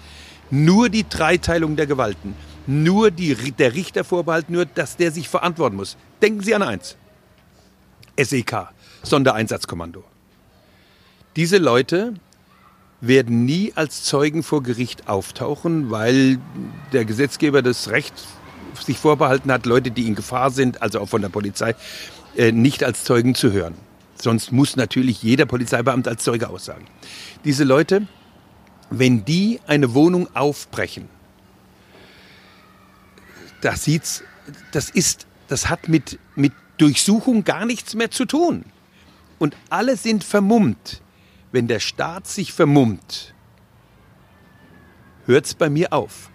Nur 0.50 0.88
die 0.88 1.06
Dreiteilung 1.08 1.76
der 1.76 1.86
Gewalten, 1.86 2.34
nur 2.66 3.10
die, 3.10 3.34
der 3.52 3.74
Richtervorbehalt, 3.74 4.50
nur, 4.50 4.66
dass 4.66 4.96
der 4.96 5.10
sich 5.10 5.28
verantworten 5.28 5.76
muss. 5.76 5.96
Denken 6.22 6.42
Sie 6.42 6.54
an 6.54 6.62
eins. 6.62 6.96
SEK, 8.16 8.68
Sondereinsatzkommando. 9.02 10.04
Diese 11.36 11.58
Leute 11.58 12.14
werden 13.00 13.44
nie 13.44 13.72
als 13.74 14.02
Zeugen 14.04 14.42
vor 14.42 14.62
Gericht 14.62 15.08
auftauchen, 15.08 15.90
weil 15.90 16.38
der 16.92 17.04
Gesetzgeber 17.04 17.62
das 17.62 17.90
Recht 17.90 18.14
sich 18.84 18.98
vorbehalten 18.98 19.52
hat, 19.52 19.66
Leute, 19.66 19.90
die 19.90 20.06
in 20.06 20.14
Gefahr 20.14 20.50
sind, 20.50 20.82
also 20.82 21.00
auch 21.00 21.08
von 21.08 21.22
der 21.22 21.28
Polizei, 21.28 21.74
äh, 22.36 22.52
nicht 22.52 22.84
als 22.84 23.04
Zeugen 23.04 23.34
zu 23.34 23.52
hören. 23.52 23.74
Sonst 24.20 24.50
muss 24.50 24.76
natürlich 24.76 25.22
jeder 25.22 25.46
Polizeibeamte 25.46 26.10
als 26.10 26.24
Zeuge 26.24 26.48
aussagen. 26.48 26.86
Diese 27.44 27.64
Leute, 27.64 28.06
wenn 28.90 29.24
die 29.24 29.60
eine 29.66 29.94
Wohnung 29.94 30.34
aufbrechen, 30.34 31.08
das 33.60 33.84
sieht's, 33.84 34.24
das 34.72 34.90
ist, 34.90 35.26
das 35.48 35.68
hat 35.68 35.88
mit, 35.88 36.18
mit 36.34 36.52
Durchsuchung 36.78 37.44
gar 37.44 37.64
nichts 37.64 37.94
mehr 37.94 38.10
zu 38.10 38.24
tun. 38.24 38.64
Und 39.38 39.56
alle 39.70 39.96
sind 39.96 40.24
vermummt 40.24 41.00
wenn 41.52 41.68
der 41.68 41.80
Staat 41.80 42.26
sich 42.26 42.52
vermummt, 42.52 43.34
hört 45.26 45.46
es 45.46 45.54
bei 45.54 45.70
mir 45.70 45.92
auf. 45.92 46.30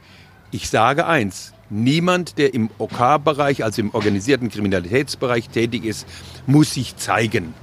Ich 0.51 0.69
sage 0.69 1.05
eins, 1.05 1.53
niemand, 1.69 2.37
der 2.37 2.53
im 2.53 2.69
OK-Bereich, 2.77 3.63
also 3.63 3.81
im 3.81 3.93
organisierten 3.93 4.49
Kriminalitätsbereich 4.49 5.49
tätig 5.49 5.85
ist, 5.85 6.07
muss 6.45 6.73
sich 6.73 6.95
zeigen. 6.97 7.53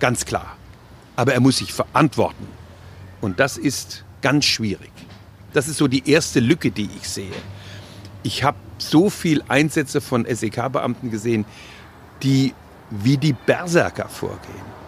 Ganz 0.00 0.24
klar. 0.24 0.56
Aber 1.16 1.32
er 1.32 1.40
muss 1.40 1.58
sich 1.58 1.72
verantworten. 1.72 2.46
Und 3.20 3.38
das 3.38 3.56
ist 3.56 4.04
ganz 4.20 4.44
schwierig. 4.44 4.90
Das 5.52 5.68
ist 5.68 5.76
so 5.76 5.86
die 5.86 6.10
erste 6.10 6.40
Lücke, 6.40 6.72
die 6.72 6.88
ich 6.96 7.08
sehe. 7.08 7.30
Ich 8.24 8.42
habe 8.42 8.56
so 8.78 9.10
viel 9.10 9.42
Einsätze 9.48 10.00
von 10.00 10.26
SEK-Beamten 10.26 11.10
gesehen, 11.10 11.44
die 12.22 12.52
wie 12.90 13.16
die 13.16 13.32
Berserker 13.32 14.08
vorgehen 14.08 14.83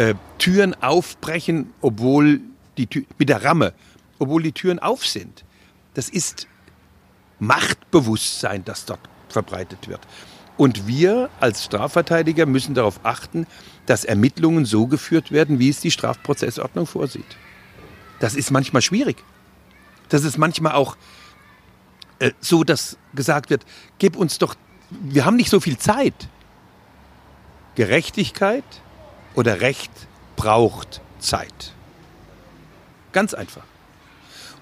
äh, 0.00 0.14
Türen 0.38 0.74
aufbrechen, 0.82 1.74
obwohl 1.82 2.40
die 2.78 2.86
Tür, 2.86 3.02
mit 3.18 3.28
der 3.28 3.44
Ramme, 3.44 3.74
obwohl 4.18 4.42
die 4.42 4.52
Türen 4.52 4.78
auf 4.78 5.06
sind. 5.06 5.44
Das 5.92 6.08
ist 6.08 6.46
Machtbewusstsein, 7.38 8.64
das 8.64 8.86
dort 8.86 9.00
verbreitet 9.28 9.88
wird. 9.88 10.00
Und 10.56 10.86
wir 10.86 11.28
als 11.38 11.64
Strafverteidiger 11.66 12.46
müssen 12.46 12.74
darauf 12.74 13.00
achten, 13.02 13.46
dass 13.84 14.06
Ermittlungen 14.06 14.64
so 14.64 14.86
geführt 14.86 15.32
werden, 15.32 15.58
wie 15.58 15.68
es 15.68 15.80
die 15.80 15.90
Strafprozessordnung 15.90 16.86
vorsieht. 16.86 17.36
Das 18.20 18.34
ist 18.34 18.50
manchmal 18.50 18.80
schwierig. 18.80 19.22
Das 20.08 20.24
ist 20.24 20.38
manchmal 20.38 20.72
auch 20.72 20.96
äh, 22.20 22.30
so, 22.40 22.64
dass 22.64 22.96
gesagt 23.14 23.50
wird, 23.50 23.66
gib 23.98 24.16
uns 24.16 24.38
doch, 24.38 24.54
wir 24.88 25.26
haben 25.26 25.36
nicht 25.36 25.50
so 25.50 25.60
viel 25.60 25.76
Zeit. 25.76 26.28
Gerechtigkeit, 27.74 28.64
oder 29.34 29.60
Recht 29.60 29.90
braucht 30.36 31.00
Zeit. 31.18 31.72
Ganz 33.12 33.34
einfach. 33.34 33.64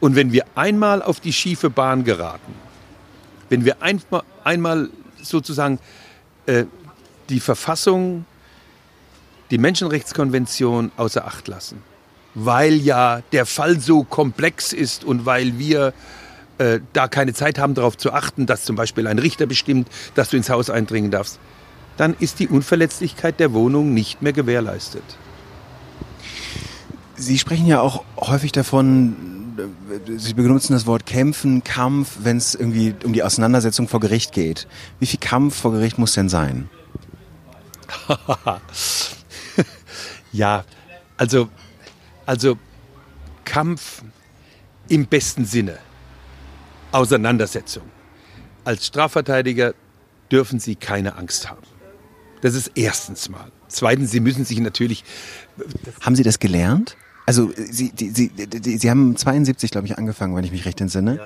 Und 0.00 0.14
wenn 0.14 0.33
wir 0.33 0.44
einmal 0.54 1.02
auf 1.02 1.20
die 1.20 1.33
schiefe 1.33 1.70
Bahn 1.70 2.04
geraten, 2.04 2.54
wenn 3.48 3.64
wir 3.64 3.83
einmal, 3.83 4.22
einmal 4.44 4.90
sozusagen 5.22 5.78
äh, 6.46 6.64
die 7.28 7.40
Verfassung, 7.40 8.24
die 9.50 9.59
Menschenrechtskonvention 9.59 10.92
außer 10.96 11.26
Acht 11.26 11.48
lassen, 11.48 11.83
weil 12.35 12.74
ja 12.74 13.22
der 13.33 13.46
Fall 13.46 13.81
so 13.81 14.04
komplex 14.04 14.72
ist 14.72 15.04
und 15.04 15.26
weil 15.26 15.59
wir 15.59 15.92
äh, 16.59 16.81
da 16.92 17.09
keine 17.09 17.35
Zeit 17.35 17.59
haben, 17.59 17.74
darauf 17.74 17.96
zu 17.96 18.12
achten, 18.12 18.46
dass 18.46 18.64
zum 18.64 18.76
Beispiel 18.76 19.07
ein 19.07 19.18
Richter 19.18 19.46
bestimmt, 19.46 19.88
dass 20.14 20.31
du 20.31 20.37
ins 20.37 20.50
Haus 20.50 20.70
eindringen 20.70 21.11
darfst, 21.11 21.38
dann 21.99 22.15
ist 22.19 22.39
die 22.39 22.49
Unverletzlichkeit 22.49 23.39
der 23.41 23.53
Wohnung 23.53 23.93
nicht 23.93 24.23
mehr 24.23 24.33
gewährleistet. 24.33 25.03
Sie 27.17 27.39
sprechen 27.39 27.67
ja 27.67 27.81
auch 27.81 28.05
häufig 28.17 28.53
davon, 28.53 29.17
Sie 30.17 30.35
benutzen 30.35 30.73
das 30.73 30.87
Wort 30.87 31.05
kämpfen, 31.05 31.65
Kampf, 31.65 32.19
wenn 32.21 32.37
es 32.37 32.55
irgendwie 32.55 32.95
um 33.03 33.13
die 33.13 33.25
Auseinandersetzung 33.25 33.89
vor 33.89 33.99
Gericht 33.99 34.31
geht. 34.31 34.69
Wie 35.01 35.07
viel 35.07 35.19
Kampf 35.19 35.57
vor 35.57 35.73
Gericht 35.73 35.99
muss 35.99 36.13
denn 36.13 36.29
sein? 36.29 36.71
ja, 40.33 40.65
also, 41.17 41.49
also 42.25 42.57
Kampf 43.45 44.03
im 44.89 45.07
besten 45.07 45.45
Sinne. 45.45 45.79
Auseinandersetzung. 46.93 47.83
Als 48.65 48.87
Strafverteidiger 48.87 49.75
dürfen 50.31 50.61
Sie 50.61 50.77
keine 50.77 51.17
Angst 51.17 51.51
haben. 51.51 51.78
Das 52.40 52.55
ist 52.55 52.72
erstens 52.74 53.29
mal. 53.29 53.51
Zweitens, 53.68 54.11
Sie 54.11 54.20
müssen 54.20 54.44
sich 54.44 54.61
natürlich. 54.61 55.05
Haben 56.01 56.16
Sie 56.16 56.22
das 56.22 56.38
gelernt? 56.38 56.96
Also 57.27 57.53
Sie, 57.55 57.90
die, 57.90 58.09
Sie, 58.09 58.31
die, 58.31 58.79
Sie 58.79 58.88
haben 58.88 59.14
72, 59.14 59.70
glaube 59.70 59.87
ich, 59.87 59.98
angefangen, 59.98 60.35
wenn 60.35 60.44
ich 60.44 60.51
mich 60.51 60.64
recht 60.64 60.81
entsinne. 60.81 61.16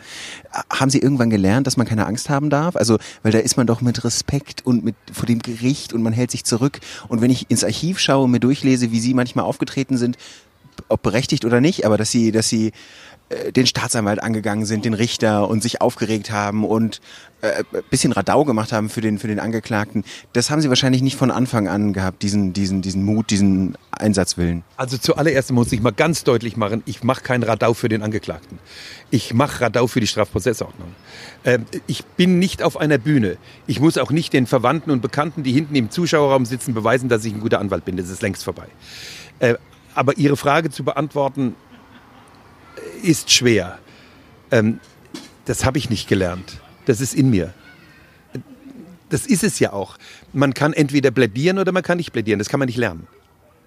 Ja. 0.53 0.65
Haben 0.69 0.91
Sie 0.91 0.99
irgendwann 0.99 1.31
gelernt, 1.31 1.69
dass 1.69 1.77
man 1.77 1.87
keine 1.87 2.07
Angst 2.07 2.29
haben 2.29 2.51
darf? 2.51 2.75
Also, 2.75 2.99
weil 3.23 3.31
da 3.31 3.39
ist 3.39 3.57
man 3.57 3.69
doch 3.69 3.81
mit 3.83 4.03
Respekt 4.03 4.67
und 4.67 4.85
mit 4.85 4.97
vor 5.13 5.27
dem 5.27 5.39
Gericht 5.39 5.93
und 5.93 6.03
man 6.03 6.13
hält 6.13 6.33
sich 6.33 6.45
zurück. 6.45 6.81
Und 7.07 7.21
wenn 7.21 7.31
ich 7.31 7.51
ins 7.51 7.63
Archiv 7.63 8.01
schaue 8.01 8.25
und 8.25 8.33
mir 8.33 8.41
durchlese, 8.41 8.91
wie 8.91 8.99
Sie 8.99 9.15
manchmal 9.15 9.45
aufgetreten 9.45 9.97
sind, 9.97 10.17
ob, 10.89 11.03
berechtigt 11.03 11.45
oder 11.45 11.61
nicht, 11.61 11.87
aber 11.87 11.97
dass 11.97 12.11
sie, 12.11 12.33
dass 12.33 12.49
sie 12.49 12.73
den 13.55 13.67
Staatsanwalt 13.67 14.23
angegangen 14.23 14.65
sind, 14.67 14.85
den 14.85 14.95
Richter 14.95 15.49
und 15.49 15.63
sich 15.63 15.81
aufgeregt 15.81 16.31
haben 16.31 16.65
und 16.65 17.01
äh, 17.41 17.65
bisschen 17.91 18.13
Radau 18.13 18.45
gemacht 18.45 18.73
haben 18.73 18.89
für 18.89 19.01
den 19.01 19.19
für 19.19 19.29
den 19.29 19.41
Angeklagten. 19.41 20.05
Das 20.33 20.51
haben 20.51 20.61
Sie 20.61 20.69
wahrscheinlich 20.69 21.03
nicht 21.03 21.17
von 21.17 21.31
Anfang 21.31 21.69
an 21.69 21.93
gehabt, 21.93 22.23
diesen 22.23 22.53
diesen 22.53 22.83
diesen 22.83 23.05
Mut, 23.05 23.31
diesen 23.31 23.77
Einsatzwillen. 23.91 24.63
Also 24.77 24.97
zuallererst 24.97 25.51
muss 25.53 25.73
ich 25.73 25.81
mal 25.83 25.93
ganz 25.93 26.25
deutlich 26.25 26.57
machen, 26.57 26.83
ich 26.87 27.03
mache 27.03 27.23
kein 27.23 27.43
Radau 27.43 27.75
für 27.75 27.89
den 27.89 28.03
Angeklagten. 28.03 28.59
Ich 29.11 29.35
mache 29.35 29.63
Radau 29.63 29.87
für 29.87 30.01
die 30.01 30.07
Strafprozessordnung. 30.07 30.95
Ähm, 31.45 31.67
ich 31.87 32.05
bin 32.05 32.39
nicht 32.39 32.63
auf 32.63 32.77
einer 32.77 32.99
Bühne. 32.99 33.37
Ich 33.67 33.81
muss 33.81 33.99
auch 33.99 34.11
nicht 34.11 34.33
den 34.33 34.47
Verwandten 34.47 34.91
und 34.91 35.03
Bekannten, 35.03 35.43
die 35.43 35.53
hinten 35.53 35.75
im 35.75 35.91
Zuschauerraum 35.91 36.45
sitzen, 36.47 36.75
beweisen, 36.75 37.09
dass 37.09 37.25
ich 37.25 37.33
ein 37.35 37.41
guter 37.41 37.61
Anwalt 37.61 37.85
bin. 37.85 37.97
Das 37.97 38.09
ist 38.09 38.23
längst 38.23 38.45
vorbei. 38.45 38.67
Äh, 39.39 39.55
aber 39.95 40.17
Ihre 40.17 40.37
Frage 40.37 40.71
zu 40.71 40.85
beantworten, 40.85 41.55
ist 43.03 43.31
schwer. 43.31 43.79
Ähm, 44.51 44.81
das 45.45 45.65
habe 45.65 45.79
ich 45.79 45.91
nicht 45.91 46.09
gelernt. 46.09 46.61
Das 46.87 47.01
ist 47.01 47.15
in 47.15 47.31
mir. 47.31 47.53
Das 49.09 49.27
ist 49.27 49.45
es 49.45 49.59
ja 49.59 49.73
auch. 49.73 49.99
Man 50.33 50.55
kann 50.55 50.73
entweder 50.73 51.11
plädieren 51.11 51.59
oder 51.59 51.73
man 51.73 51.83
kann 51.83 51.99
nicht 51.99 52.13
plädieren. 52.13 52.39
Das 52.39 52.49
kann 52.49 52.61
man 52.61 52.67
nicht 52.67 52.79
lernen. 52.79 53.07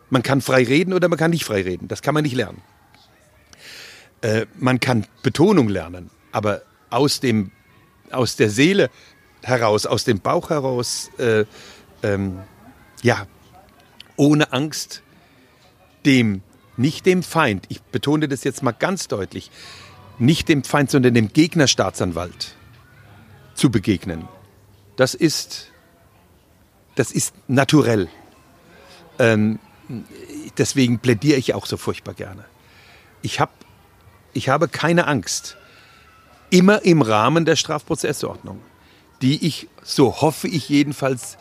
Man 0.10 0.24
kann 0.24 0.41
frei 0.41 0.63
reden 0.63 0.93
oder 0.93 1.08
man 1.08 1.19
kann 1.19 1.32
nicht 1.32 1.45
frei 1.45 1.62
reden. 1.62 1.88
Das 1.88 2.02
kann 2.02 2.13
man 2.13 2.24
nicht 2.24 2.36
lernen. 2.36 2.62
Äh, 4.21 4.45
man 4.58 4.80
kann 4.80 5.06
Betonung 5.21 5.69
lernen, 5.69 6.10
aber 6.32 6.62
aus, 6.89 7.19
dem, 7.19 7.52
aus 8.12 8.36
der 8.36 8.50
Seele 8.50 8.89
heraus, 9.43 9.86
aus 9.86 10.04
dem 10.04 10.19
Bauch 10.19 10.50
heraus, 10.50 11.12
äh, 11.17 11.45
ähm, 12.02 12.39
ja, 13.04 13.28
ohne 14.15 14.52
Angst, 14.52 15.04
dem 16.06 16.41
nicht 16.77 17.05
dem 17.05 17.23
Feind, 17.23 17.65
ich 17.69 17.81
betone 17.81 18.27
das 18.27 18.43
jetzt 18.43 18.63
mal 18.63 18.71
ganz 18.71 19.07
deutlich, 19.07 19.51
nicht 20.17 20.49
dem 20.49 20.63
Feind, 20.63 20.91
sondern 20.91 21.13
dem 21.13 21.31
Gegnerstaatsanwalt 21.31 22.55
zu 23.53 23.69
begegnen. 23.69 24.27
Das 24.95 25.13
ist, 25.13 25.71
das 26.95 27.11
ist 27.11 27.33
naturell. 27.47 28.07
Ähm, 29.19 29.59
deswegen 30.57 30.99
plädiere 30.99 31.38
ich 31.38 31.53
auch 31.53 31.65
so 31.65 31.77
furchtbar 31.77 32.13
gerne. 32.13 32.45
Ich, 33.21 33.39
hab, 33.39 33.51
ich 34.33 34.49
habe 34.49 34.67
keine 34.67 35.07
Angst. 35.07 35.57
Immer 36.49 36.83
im 36.83 37.01
Rahmen 37.01 37.45
der 37.45 37.55
Strafprozessordnung, 37.55 38.61
die 39.21 39.45
ich, 39.45 39.67
so 39.83 40.21
hoffe 40.21 40.47
ich 40.47 40.69
jedenfalls, 40.69 41.38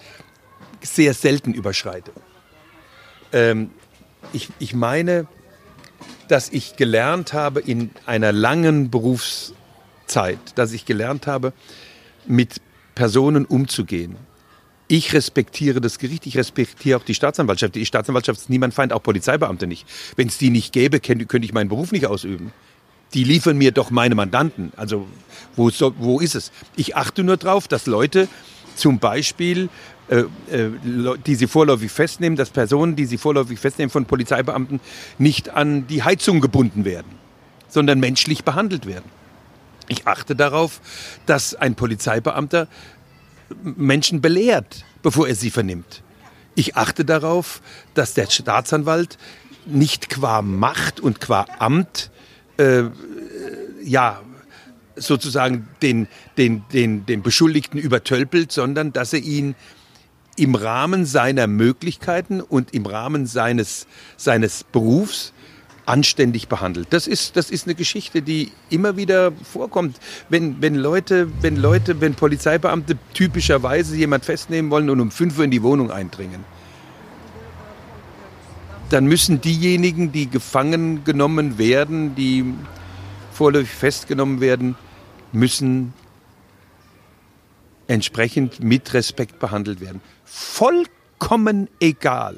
sehr 0.80 1.14
selten 1.14 1.54
überschreite. 1.54 2.12
Ähm, 3.32 3.70
ich, 4.34 4.48
ich 4.58 4.74
meine, 4.74 5.26
dass 6.28 6.50
ich 6.50 6.76
gelernt 6.76 7.32
habe 7.32 7.60
in 7.60 7.90
einer 8.06 8.32
langen 8.32 8.90
Berufszeit, 8.90 10.38
dass 10.56 10.72
ich 10.72 10.84
gelernt 10.84 11.26
habe, 11.26 11.52
mit 12.26 12.60
Personen 12.94 13.44
umzugehen. 13.44 14.16
Ich 14.86 15.12
respektiere 15.12 15.80
das 15.80 15.98
Gericht, 15.98 16.26
ich 16.26 16.36
respektiere 16.36 16.98
auch 16.98 17.04
die 17.04 17.14
Staatsanwaltschaft. 17.14 17.74
Die 17.74 17.86
Staatsanwaltschaft 17.86 18.40
ist 18.40 18.50
niemand 18.50 18.74
Feind, 18.74 18.92
auch 18.92 19.02
Polizeibeamte 19.02 19.66
nicht. 19.66 19.86
Wenn 20.16 20.28
es 20.28 20.38
die 20.38 20.50
nicht 20.50 20.72
gäbe, 20.72 21.00
könnte 21.00 21.38
ich 21.38 21.52
meinen 21.52 21.68
Beruf 21.68 21.92
nicht 21.92 22.06
ausüben. 22.06 22.52
Die 23.14 23.24
liefern 23.24 23.56
mir 23.56 23.72
doch 23.72 23.90
meine 23.90 24.14
Mandanten. 24.14 24.72
Also 24.76 25.06
wo, 25.56 25.70
wo 25.98 26.20
ist 26.20 26.34
es? 26.34 26.52
Ich 26.76 26.96
achte 26.96 27.24
nur 27.24 27.36
darauf, 27.36 27.68
dass 27.68 27.86
Leute 27.86 28.28
zum 28.76 28.98
Beispiel 28.98 29.68
die 30.08 31.34
sie 31.34 31.46
vorläufig 31.46 31.90
festnehmen, 31.90 32.36
dass 32.36 32.50
Personen, 32.50 32.94
die 32.94 33.06
sie 33.06 33.16
vorläufig 33.16 33.58
festnehmen 33.58 33.90
von 33.90 34.04
Polizeibeamten, 34.04 34.80
nicht 35.18 35.50
an 35.50 35.86
die 35.86 36.02
Heizung 36.02 36.40
gebunden 36.40 36.84
werden, 36.84 37.12
sondern 37.68 38.00
menschlich 38.00 38.44
behandelt 38.44 38.86
werden. 38.86 39.10
Ich 39.88 40.06
achte 40.06 40.36
darauf, 40.36 40.80
dass 41.26 41.54
ein 41.54 41.74
Polizeibeamter 41.74 42.68
Menschen 43.62 44.20
belehrt, 44.20 44.84
bevor 45.02 45.28
er 45.28 45.34
sie 45.34 45.50
vernimmt. 45.50 46.02
Ich 46.54 46.76
achte 46.76 47.04
darauf, 47.04 47.60
dass 47.94 48.14
der 48.14 48.30
Staatsanwalt 48.30 49.18
nicht 49.66 50.08
qua 50.08 50.42
Macht 50.42 51.00
und 51.00 51.20
qua 51.20 51.46
Amt 51.58 52.10
äh, 52.58 52.84
ja 53.82 54.20
sozusagen 54.96 55.68
den, 55.82 56.08
den, 56.36 56.64
den, 56.72 57.06
den 57.06 57.22
Beschuldigten 57.22 57.78
übertölpelt, 57.78 58.52
sondern 58.52 58.92
dass 58.92 59.12
er 59.12 59.20
ihn 59.20 59.54
im 60.36 60.54
Rahmen 60.54 61.06
seiner 61.06 61.46
Möglichkeiten 61.46 62.40
und 62.40 62.74
im 62.74 62.86
Rahmen 62.86 63.26
seines, 63.26 63.86
seines 64.16 64.64
Berufs 64.64 65.32
anständig 65.86 66.48
behandelt. 66.48 66.88
Das 66.90 67.06
ist, 67.06 67.36
das 67.36 67.50
ist 67.50 67.66
eine 67.66 67.74
Geschichte, 67.74 68.22
die 68.22 68.52
immer 68.70 68.96
wieder 68.96 69.32
vorkommt. 69.32 69.98
Wenn, 70.28 70.60
wenn 70.62 70.74
Leute, 70.74 71.28
wenn 71.42 71.56
Leute, 71.56 72.00
wenn 72.00 72.14
Polizeibeamte 72.14 72.96
typischerweise 73.12 73.94
jemand 73.96 74.24
festnehmen 74.24 74.70
wollen 74.70 74.88
und 74.90 75.00
um 75.00 75.10
5 75.10 75.38
Uhr 75.38 75.44
in 75.44 75.50
die 75.50 75.62
Wohnung 75.62 75.90
eindringen, 75.90 76.44
dann 78.90 79.06
müssen 79.06 79.40
diejenigen, 79.40 80.12
die 80.12 80.28
gefangen 80.28 81.04
genommen 81.04 81.58
werden, 81.58 82.14
die 82.14 82.54
vorläufig 83.32 83.70
festgenommen 83.70 84.40
werden, 84.40 84.76
müssen 85.32 85.92
entsprechend 87.88 88.62
mit 88.62 88.94
Respekt 88.94 89.38
behandelt 89.38 89.80
werden 89.80 90.00
vollkommen 90.24 91.68
egal, 91.80 92.36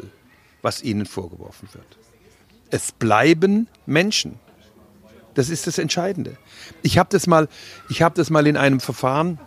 was 0.62 0.82
ihnen 0.82 1.06
vorgeworfen 1.06 1.68
wird. 1.72 1.98
Es 2.70 2.92
bleiben 2.92 3.68
Menschen. 3.86 4.38
Das 5.34 5.50
ist 5.50 5.66
das 5.66 5.78
Entscheidende. 5.78 6.36
Ich 6.82 6.98
habe 6.98 7.08
das 7.10 7.26
mal, 7.26 7.48
habe 8.00 8.14
das 8.14 8.30
mal 8.30 8.46
in 8.46 8.56
einem 8.56 8.80
Verfahren 8.80 9.38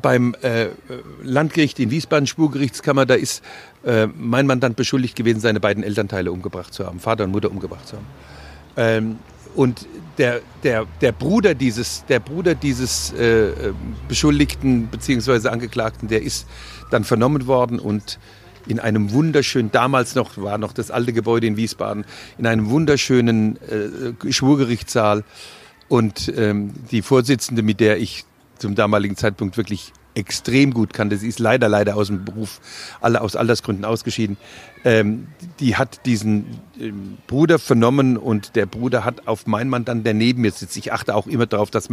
beim 0.00 0.34
äh, 0.42 0.68
Landgericht 1.22 1.78
in 1.78 1.90
Wiesbaden, 1.90 2.26
Spurgerichtskammer, 2.26 3.06
da 3.06 3.14
ist 3.14 3.42
äh, 3.84 4.06
mein 4.06 4.46
Mandant 4.46 4.76
beschuldigt 4.76 5.16
gewesen, 5.16 5.40
seine 5.40 5.60
beiden 5.60 5.82
Elternteile 5.82 6.32
umgebracht 6.32 6.74
zu 6.74 6.86
haben, 6.86 7.00
Vater 7.00 7.24
und 7.24 7.30
Mutter 7.30 7.50
umgebracht 7.50 7.86
zu 7.86 7.96
haben. 7.96 8.06
Ähm, 8.76 9.18
und 9.54 9.86
der, 10.18 10.40
der, 10.62 10.86
der 11.00 11.12
Bruder 11.12 11.54
dieses, 11.54 12.04
der 12.06 12.20
Bruder 12.20 12.54
dieses 12.54 13.12
äh, 13.12 13.72
Beschuldigten 14.08 14.88
bzw. 14.88 15.48
Angeklagten, 15.48 16.08
der 16.08 16.22
ist 16.22 16.46
dann 16.90 17.04
vernommen 17.04 17.46
worden 17.46 17.78
und 17.78 18.18
in 18.66 18.78
einem 18.78 19.12
wunderschönen, 19.12 19.72
damals 19.72 20.14
noch 20.14 20.36
war 20.38 20.58
noch 20.58 20.72
das 20.72 20.90
alte 20.90 21.12
Gebäude 21.12 21.46
in 21.46 21.56
Wiesbaden, 21.56 22.04
in 22.38 22.46
einem 22.46 22.70
wunderschönen 22.70 23.56
äh, 23.56 24.32
Schwurgerichtssaal. 24.32 25.24
Und 25.88 26.32
ähm, 26.36 26.72
die 26.90 27.02
Vorsitzende, 27.02 27.62
mit 27.62 27.80
der 27.80 27.98
ich 27.98 28.24
zum 28.58 28.74
damaligen 28.74 29.16
Zeitpunkt 29.16 29.56
wirklich 29.56 29.92
extrem 30.14 30.74
gut 30.74 30.92
kannte. 30.92 31.16
Sie 31.16 31.28
ist 31.28 31.38
leider, 31.38 31.68
leider 31.68 31.96
aus 31.96 32.08
dem 32.08 32.24
Beruf, 32.24 32.60
alle 33.00 33.20
aus 33.20 33.36
Altersgründen 33.36 33.84
ausgeschieden. 33.84 34.36
Ähm, 34.84 35.28
die 35.60 35.76
hat 35.76 36.06
diesen 36.06 36.60
ähm, 36.80 37.18
Bruder 37.26 37.58
vernommen 37.58 38.16
und 38.16 38.56
der 38.56 38.66
Bruder 38.66 39.04
hat 39.04 39.28
auf 39.28 39.46
meinen 39.46 39.70
Mandant, 39.70 40.04
der 40.04 40.14
neben 40.14 40.42
mir 40.42 40.50
sitzt. 40.50 40.76
Ich 40.76 40.92
achte 40.92 41.14
auch 41.14 41.26
immer 41.26 41.46
darauf, 41.46 41.70
dass 41.70 41.88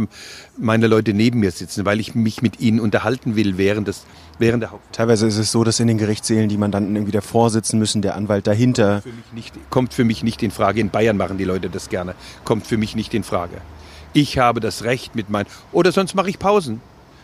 meine 0.58 0.86
Leute 0.88 1.14
neben 1.14 1.40
mir 1.40 1.52
sitzen, 1.52 1.84
weil 1.84 2.00
ich 2.00 2.14
mich 2.14 2.42
mit 2.42 2.60
ihnen 2.60 2.80
unterhalten 2.80 3.36
will 3.36 3.58
während 3.58 3.88
des 3.88 4.04
während 4.38 4.62
der 4.62 4.72
Haupt. 4.72 4.94
Teilweise 4.94 5.26
ist 5.26 5.36
es 5.36 5.52
so, 5.52 5.64
dass 5.64 5.78
in 5.80 5.86
den 5.86 5.98
Gerichtssälen 5.98 6.48
die 6.48 6.56
Mandanten 6.56 6.96
irgendwie 6.96 7.12
davor 7.12 7.50
sitzen 7.50 7.78
müssen, 7.78 8.02
der 8.02 8.16
Anwalt 8.16 8.46
dahinter. 8.46 9.02
Kommt 9.02 9.04
für 9.04 9.12
mich 9.12 9.32
nicht, 9.34 9.70
kommt 9.70 9.94
für 9.94 10.04
mich 10.04 10.22
nicht 10.22 10.42
in 10.42 10.50
Frage. 10.50 10.80
In 10.80 10.90
Bayern 10.90 11.16
machen 11.16 11.38
die 11.38 11.44
Leute 11.44 11.70
das 11.70 11.88
gerne. 11.88 12.14
Kommt 12.44 12.66
für 12.66 12.78
mich 12.78 12.96
nicht 12.96 13.14
in 13.14 13.22
Frage. 13.22 13.58
Ich 14.12 14.38
habe 14.38 14.58
das 14.58 14.82
Recht 14.82 15.14
mit 15.14 15.30
meinen. 15.30 15.46
Oder 15.70 15.92
sonst 15.92 16.14
mache 16.14 16.30
ich 16.30 16.38
Pausen. 16.38 16.80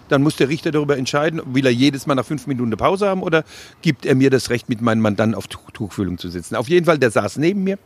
Dann 0.09 0.23
muss 0.23 0.37
der 0.37 0.49
Richter 0.49 0.71
darüber 0.71 0.97
entscheiden, 0.97 1.41
will 1.47 1.67
er 1.67 1.73
jedes 1.73 2.07
Mal 2.07 2.15
nach 2.15 2.27
fünf 2.27 2.47
Minuten 2.47 2.69
eine 2.69 2.77
Pause 2.77 3.09
haben 3.09 3.23
oder 3.23 3.45
gibt 3.83 4.07
er 4.07 4.15
mir 4.15 4.31
das 4.31 4.51
Recht, 4.51 4.69
mit 4.69 4.81
meinem 4.81 5.01
Mandanten 5.01 5.35
auf 5.35 5.47
Tuchfühlung 5.49 6.19
zu 6.19 6.29
sitzen. 6.29 6.57
Auf 6.57 6.69
jeden 6.69 6.87
Fall, 6.87 6.99
der 6.99 7.11
saß 7.11 7.39
neben 7.39 7.65
mir 7.65 7.79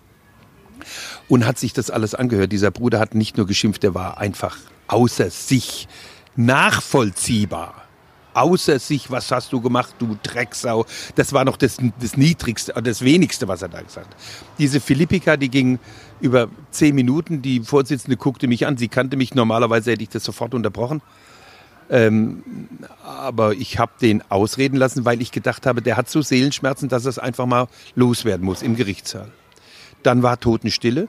und 1.29 1.47
hat 1.47 1.59
sich 1.59 1.73
das 1.73 1.91
alles 1.91 2.15
angehört. 2.15 2.53
Dieser 2.53 2.71
Bruder 2.71 2.99
hat 2.99 3.15
nicht 3.15 3.37
nur 3.37 3.47
geschimpft, 3.47 3.83
der 3.83 3.95
war 3.95 4.19
einfach 4.19 4.57
außer 4.89 5.31
sich 5.31 5.89
nachvollziehbar. 6.37 7.75
Außer 8.33 8.79
sich, 8.79 9.11
was 9.11 9.33
hast 9.33 9.53
du 9.53 9.61
gemacht, 9.61 9.97
du 9.99 10.17
Drecksau. 10.23 10.87
Das 11.17 11.33
war 11.33 11.45
noch 11.45 11.57
das, 11.57 11.79
das 12.01 12.17
Niedrigste, 12.17 12.73
das 12.81 13.03
Wenigste, 13.03 13.49
was 13.49 13.63
er 13.63 13.69
da 13.69 13.83
gesagt 13.83 14.07
hat. 14.07 14.17
Diese 14.59 14.81
Philippika, 14.81 15.37
die 15.37 15.49
ging 15.49 15.81
über 16.21 16.49
zehn 16.71 16.95
Minuten. 16.95 17.43
Die 17.43 17.61
Vorsitzende 17.61 18.17
guckte 18.17 18.47
mich 18.47 18.69
an. 18.69 18.77
Sie 18.77 18.87
kannte 18.87 19.17
mich. 19.17 19.35
Normalerweise 19.35 19.91
hätte 19.91 20.05
ich 20.05 20.11
das 20.11 20.23
sofort 20.23 20.55
unterbrochen. 20.55 21.03
Ähm, 21.91 22.45
aber 23.05 23.55
ich 23.55 23.79
habe 23.79 23.93
den 24.01 24.23
ausreden 24.31 24.77
lassen, 24.77 25.05
weil 25.05 25.21
ich 25.21 25.33
gedacht 25.33 25.67
habe, 25.67 25.83
der 25.83 25.97
hat 25.97 26.09
so 26.09 26.23
Seelenschmerzen, 26.23 26.89
dass 26.89 27.05
er 27.05 27.11
es 27.11 27.19
einfach 27.19 27.47
mal 27.47 27.67
loswerden 27.97 28.47
muss 28.47 28.63
im 28.63 28.77
Gerichtssaal. 28.77 29.31
Dann 30.05 30.23
war 30.23 30.39
Totenstille. 30.39 31.09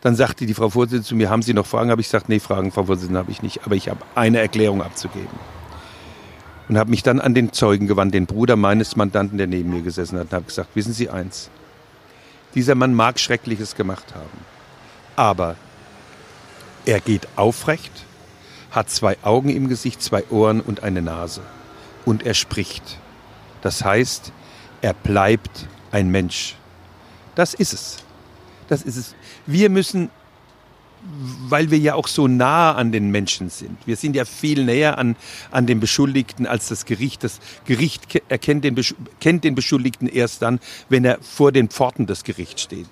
Dann 0.00 0.16
sagte 0.16 0.46
die 0.46 0.54
Frau 0.54 0.70
Vorsitzende 0.70 1.04
zu 1.04 1.14
mir, 1.14 1.30
haben 1.30 1.42
Sie 1.42 1.52
noch 1.52 1.66
Fragen? 1.66 1.90
Habe 1.90 2.00
ich 2.00 2.06
gesagt, 2.06 2.28
nee, 2.28 2.38
Fragen, 2.38 2.72
Frau 2.72 2.84
Vorsitzende, 2.84 3.18
habe 3.18 3.30
ich 3.30 3.42
nicht. 3.42 3.66
Aber 3.66 3.74
ich 3.74 3.88
habe 3.88 4.00
eine 4.14 4.38
Erklärung 4.38 4.82
abzugeben. 4.82 5.28
Und 6.68 6.78
habe 6.78 6.90
mich 6.90 7.02
dann 7.02 7.20
an 7.20 7.34
den 7.34 7.52
Zeugen 7.52 7.86
gewandt, 7.86 8.14
den 8.14 8.26
Bruder 8.26 8.56
meines 8.56 8.96
Mandanten, 8.96 9.36
der 9.36 9.46
neben 9.46 9.70
mir 9.70 9.82
gesessen 9.82 10.18
hat, 10.18 10.26
und 10.26 10.32
habe 10.32 10.44
gesagt, 10.46 10.70
wissen 10.74 10.92
Sie 10.92 11.10
eins, 11.10 11.50
Dieser 12.54 12.74
Mann 12.74 12.94
mag 12.94 13.20
Schreckliches 13.20 13.74
gemacht 13.74 14.14
haben. 14.14 14.44
Aber 15.16 15.56
er 16.86 17.00
geht 17.00 17.28
aufrecht, 17.36 18.05
hat 18.76 18.90
zwei 18.90 19.16
Augen 19.22 19.48
im 19.48 19.68
Gesicht, 19.68 20.02
zwei 20.02 20.22
Ohren 20.30 20.60
und 20.60 20.82
eine 20.82 21.02
Nase. 21.02 21.40
Und 22.04 22.24
er 22.24 22.34
spricht. 22.34 22.98
Das 23.62 23.84
heißt, 23.84 24.32
er 24.82 24.92
bleibt 24.92 25.66
ein 25.90 26.10
Mensch. 26.10 26.54
Das 27.34 27.54
ist 27.54 27.72
es. 27.72 27.96
Das 28.68 28.82
ist 28.82 28.96
es. 28.96 29.14
Wir 29.46 29.70
müssen 29.70 30.10
weil 31.48 31.70
wir 31.70 31.78
ja 31.78 31.94
auch 31.94 32.08
so 32.08 32.26
nah 32.26 32.74
an 32.74 32.90
den 32.90 33.10
Menschen 33.10 33.48
sind. 33.48 33.78
Wir 33.86 33.96
sind 33.96 34.16
ja 34.16 34.24
viel 34.24 34.64
näher 34.64 34.98
an, 34.98 35.16
an 35.50 35.66
den 35.66 35.80
Beschuldigten 35.80 36.46
als 36.46 36.68
das 36.68 36.84
Gericht. 36.84 37.22
Das 37.22 37.38
Gericht 37.64 38.22
erkennt 38.28 38.64
den, 38.64 38.76
kennt 39.20 39.44
den 39.44 39.54
Beschuldigten 39.54 40.08
erst 40.08 40.42
dann, 40.42 40.58
wenn 40.88 41.04
er 41.04 41.18
vor 41.20 41.52
den 41.52 41.68
Pforten 41.68 42.06
des 42.06 42.24
Gerichts 42.24 42.62
steht, 42.62 42.88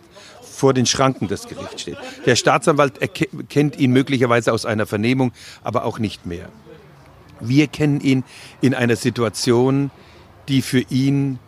vor 0.55 0.75
den 0.75 0.87
Schranken 0.87 1.29
des 1.29 1.49
Gerichts 1.49 1.83
steht. 1.83 1.99
Der 2.27 2.37
Staatsanwalt 2.37 3.01
kennt 3.49 3.79
ihn 3.79 3.93
möglicherweise 3.93 4.53
aus 4.53 4.65
einer 4.65 4.87
Vernehmung, 4.87 5.33
aber 5.63 5.85
auch 5.85 5.99
nicht 5.99 6.27
mehr. 6.27 6.49
Wir 7.41 7.67
kennen 7.67 8.01
ihn 8.01 8.25
in 8.61 8.75
einer 8.75 8.97
Situation, 8.97 9.91
die 10.49 10.63
für 10.63 10.81
ihn 10.91 11.39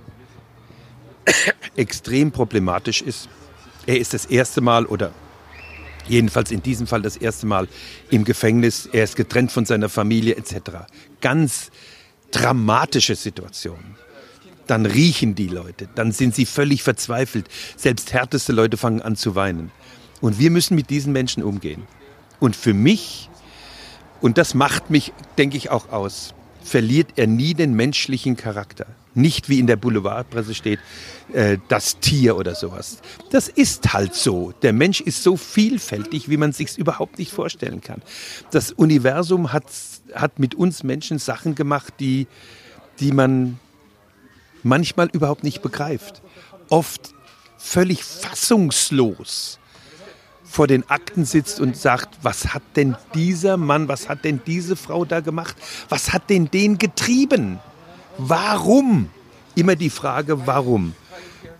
extrem 1.76 2.32
problematisch 2.32 3.02
ist. 3.02 3.28
Er 3.86 3.98
ist 3.98 4.14
das 4.14 4.26
erste 4.26 4.60
Mal 4.60 4.86
oder 4.86 5.12
Jedenfalls 6.08 6.50
in 6.50 6.62
diesem 6.62 6.86
Fall 6.86 7.02
das 7.02 7.16
erste 7.16 7.46
Mal 7.46 7.68
im 8.10 8.24
Gefängnis. 8.24 8.88
Er 8.92 9.04
ist 9.04 9.16
getrennt 9.16 9.50
von 9.50 9.64
seiner 9.64 9.88
Familie 9.88 10.36
etc. 10.36 10.86
Ganz 11.20 11.70
dramatische 12.30 13.16
Situation. 13.16 13.96
Dann 14.66 14.86
riechen 14.86 15.34
die 15.34 15.48
Leute, 15.48 15.88
dann 15.94 16.12
sind 16.12 16.34
sie 16.34 16.46
völlig 16.46 16.82
verzweifelt. 16.82 17.48
Selbst 17.76 18.12
härteste 18.12 18.52
Leute 18.52 18.76
fangen 18.76 19.02
an 19.02 19.16
zu 19.16 19.34
weinen. 19.34 19.70
Und 20.20 20.38
wir 20.38 20.50
müssen 20.50 20.74
mit 20.74 20.90
diesen 20.90 21.12
Menschen 21.12 21.42
umgehen. 21.42 21.84
Und 22.40 22.56
für 22.56 22.74
mich, 22.74 23.30
und 24.20 24.38
das 24.38 24.54
macht 24.54 24.90
mich, 24.90 25.12
denke 25.38 25.56
ich, 25.56 25.70
auch 25.70 25.90
aus, 25.90 26.34
verliert 26.62 27.10
er 27.16 27.26
nie 27.26 27.54
den 27.54 27.74
menschlichen 27.74 28.36
Charakter. 28.36 28.86
Nicht 29.14 29.48
wie 29.48 29.58
in 29.60 29.66
der 29.66 29.76
Boulevardpresse 29.76 30.54
steht, 30.54 30.80
äh, 31.32 31.58
das 31.68 32.00
Tier 32.00 32.36
oder 32.36 32.54
sowas. 32.54 32.98
Das 33.30 33.48
ist 33.48 33.94
halt 33.94 34.14
so. 34.14 34.52
Der 34.62 34.72
Mensch 34.72 35.00
ist 35.00 35.22
so 35.22 35.36
vielfältig, 35.36 36.28
wie 36.28 36.36
man 36.36 36.52
sich 36.52 36.76
überhaupt 36.76 37.18
nicht 37.18 37.32
vorstellen 37.32 37.80
kann. 37.80 38.02
Das 38.50 38.72
Universum 38.72 39.52
hat, 39.52 39.64
hat 40.12 40.38
mit 40.38 40.54
uns 40.54 40.82
Menschen 40.82 41.18
Sachen 41.18 41.54
gemacht, 41.54 41.94
die, 41.98 42.26
die 43.00 43.12
man 43.12 43.58
manchmal 44.62 45.08
überhaupt 45.12 45.44
nicht 45.44 45.62
begreift. 45.62 46.22
Oft 46.68 47.14
völlig 47.58 48.04
fassungslos 48.04 49.58
vor 50.44 50.66
den 50.66 50.88
Akten 50.88 51.24
sitzt 51.24 51.60
und 51.60 51.76
sagt, 51.76 52.18
was 52.22 52.54
hat 52.54 52.62
denn 52.76 52.96
dieser 53.14 53.56
Mann, 53.56 53.88
was 53.88 54.08
hat 54.08 54.24
denn 54.24 54.40
diese 54.46 54.76
Frau 54.76 55.04
da 55.04 55.20
gemacht, 55.20 55.56
was 55.88 56.12
hat 56.12 56.30
denn 56.30 56.50
den 56.50 56.78
getrieben? 56.78 57.58
Warum? 58.16 59.10
Immer 59.54 59.76
die 59.76 59.90
Frage, 59.90 60.46
warum? 60.46 60.94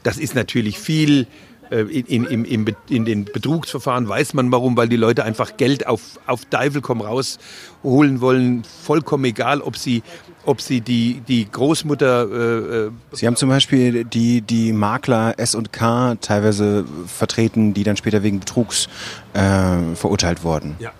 Das 0.02 0.18
ist 0.18 0.34
natürlich 0.34 0.78
viel 0.78 1.26
in, 1.70 2.24
in, 2.24 2.44
in, 2.44 2.76
in, 2.88 3.04
den 3.04 3.24
Betrugsverfahren 3.24 4.08
weiß 4.08 4.34
man 4.34 4.52
warum, 4.52 4.76
weil 4.76 4.88
die 4.88 4.96
Leute 4.96 5.24
einfach 5.24 5.56
Geld 5.56 5.86
auf, 5.86 6.18
auf 6.26 6.44
Teufel 6.44 6.80
komm 6.80 7.00
raus 7.00 7.38
holen 7.82 8.20
wollen. 8.20 8.64
Vollkommen 8.64 9.24
egal, 9.24 9.60
ob 9.60 9.76
sie, 9.76 10.02
ob 10.44 10.60
sie 10.60 10.80
die, 10.80 11.22
die 11.26 11.50
Großmutter. 11.50 12.28
Äh, 12.30 12.86
äh 12.86 12.90
sie 13.12 13.26
haben 13.26 13.36
zum 13.36 13.48
Beispiel 13.48 14.04
die, 14.04 14.42
die 14.42 14.72
Makler 14.72 15.34
S 15.38 15.54
und 15.54 15.72
K 15.72 16.16
teilweise 16.20 16.84
vertreten, 17.06 17.74
die 17.74 17.84
dann 17.84 17.96
später 17.96 18.22
wegen 18.22 18.40
Betrugs 18.40 18.88
äh, 19.32 19.94
verurteilt 19.94 20.44
wurden. 20.44 20.76
Ja 20.78 20.92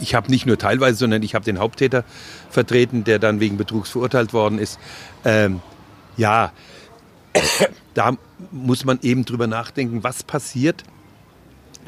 ich 0.00 0.14
habe 0.14 0.30
nicht 0.30 0.46
nur 0.46 0.58
teilweise, 0.58 0.98
sondern 0.98 1.22
ich 1.22 1.34
habe 1.34 1.44
den 1.44 1.58
Haupttäter 1.58 2.04
vertreten, 2.50 3.04
der 3.04 3.18
dann 3.18 3.40
wegen 3.40 3.56
Betrugs 3.56 3.90
verurteilt 3.90 4.32
worden 4.32 4.58
ist. 4.58 4.78
Ähm, 5.24 5.60
ja, 6.16 6.52
da 7.94 8.16
muss 8.50 8.84
man 8.84 8.98
eben 9.02 9.24
drüber 9.24 9.46
nachdenken, 9.46 10.02
was 10.02 10.22
passiert. 10.22 10.84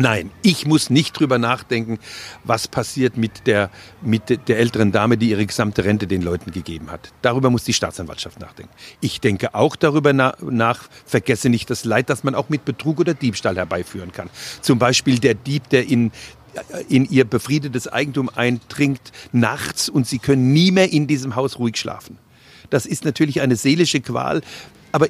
Nein, 0.00 0.30
ich 0.40 0.66
muss 0.66 0.88
nicht 0.88 1.18
drüber 1.18 1.38
nachdenken, 1.38 1.98
was 2.44 2.68
passiert 2.68 3.18
mit 3.18 3.46
der, 3.46 3.70
mit 4.00 4.48
der 4.48 4.58
älteren 4.58 4.92
Dame, 4.92 5.18
die 5.18 5.28
ihre 5.28 5.44
gesamte 5.44 5.84
Rente 5.84 6.06
den 6.06 6.22
Leuten 6.22 6.52
gegeben 6.52 6.90
hat. 6.90 7.12
Darüber 7.20 7.50
muss 7.50 7.64
die 7.64 7.74
Staatsanwaltschaft 7.74 8.40
nachdenken. 8.40 8.72
Ich 9.02 9.20
denke 9.20 9.54
auch 9.54 9.76
darüber 9.76 10.14
nach, 10.14 10.88
vergesse 11.04 11.50
nicht 11.50 11.68
das 11.68 11.84
Leid, 11.84 12.08
das 12.08 12.24
man 12.24 12.34
auch 12.34 12.48
mit 12.48 12.64
Betrug 12.64 13.00
oder 13.00 13.12
Diebstahl 13.12 13.56
herbeiführen 13.56 14.10
kann. 14.10 14.30
Zum 14.62 14.78
Beispiel 14.78 15.18
der 15.18 15.34
Dieb, 15.34 15.68
der 15.68 15.86
in, 15.86 16.12
in 16.88 17.04
ihr 17.10 17.26
befriedetes 17.26 17.86
Eigentum 17.86 18.30
eindringt 18.34 19.12
nachts 19.32 19.90
und 19.90 20.06
sie 20.06 20.18
können 20.18 20.52
nie 20.54 20.70
mehr 20.70 20.90
in 20.90 21.08
diesem 21.08 21.36
Haus 21.36 21.58
ruhig 21.58 21.76
schlafen. 21.76 22.16
Das 22.70 22.86
ist 22.86 23.04
natürlich 23.04 23.42
eine 23.42 23.56
seelische 23.56 24.00
Qual, 24.00 24.40
aber 24.92 25.08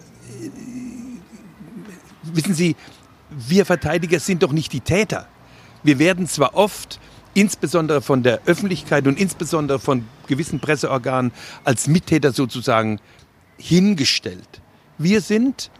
wissen 2.36 2.54
Sie, 2.54 2.76
wir 3.30 3.66
Verteidiger 3.66 4.20
sind 4.20 4.42
doch 4.42 4.52
nicht 4.52 4.72
die 4.72 4.80
Täter. 4.80 5.28
Wir 5.82 5.98
werden 5.98 6.26
zwar 6.26 6.54
oft, 6.54 7.00
insbesondere 7.34 8.02
von 8.02 8.22
der 8.22 8.40
Öffentlichkeit 8.46 9.06
und 9.06 9.18
insbesondere 9.18 9.78
von 9.78 10.04
gewissen 10.26 10.60
Presseorganen, 10.60 11.32
als 11.64 11.86
Mittäter 11.86 12.32
sozusagen 12.32 13.00
hingestellt. 13.56 14.60
Wir 14.98 15.20
sind, 15.20 15.70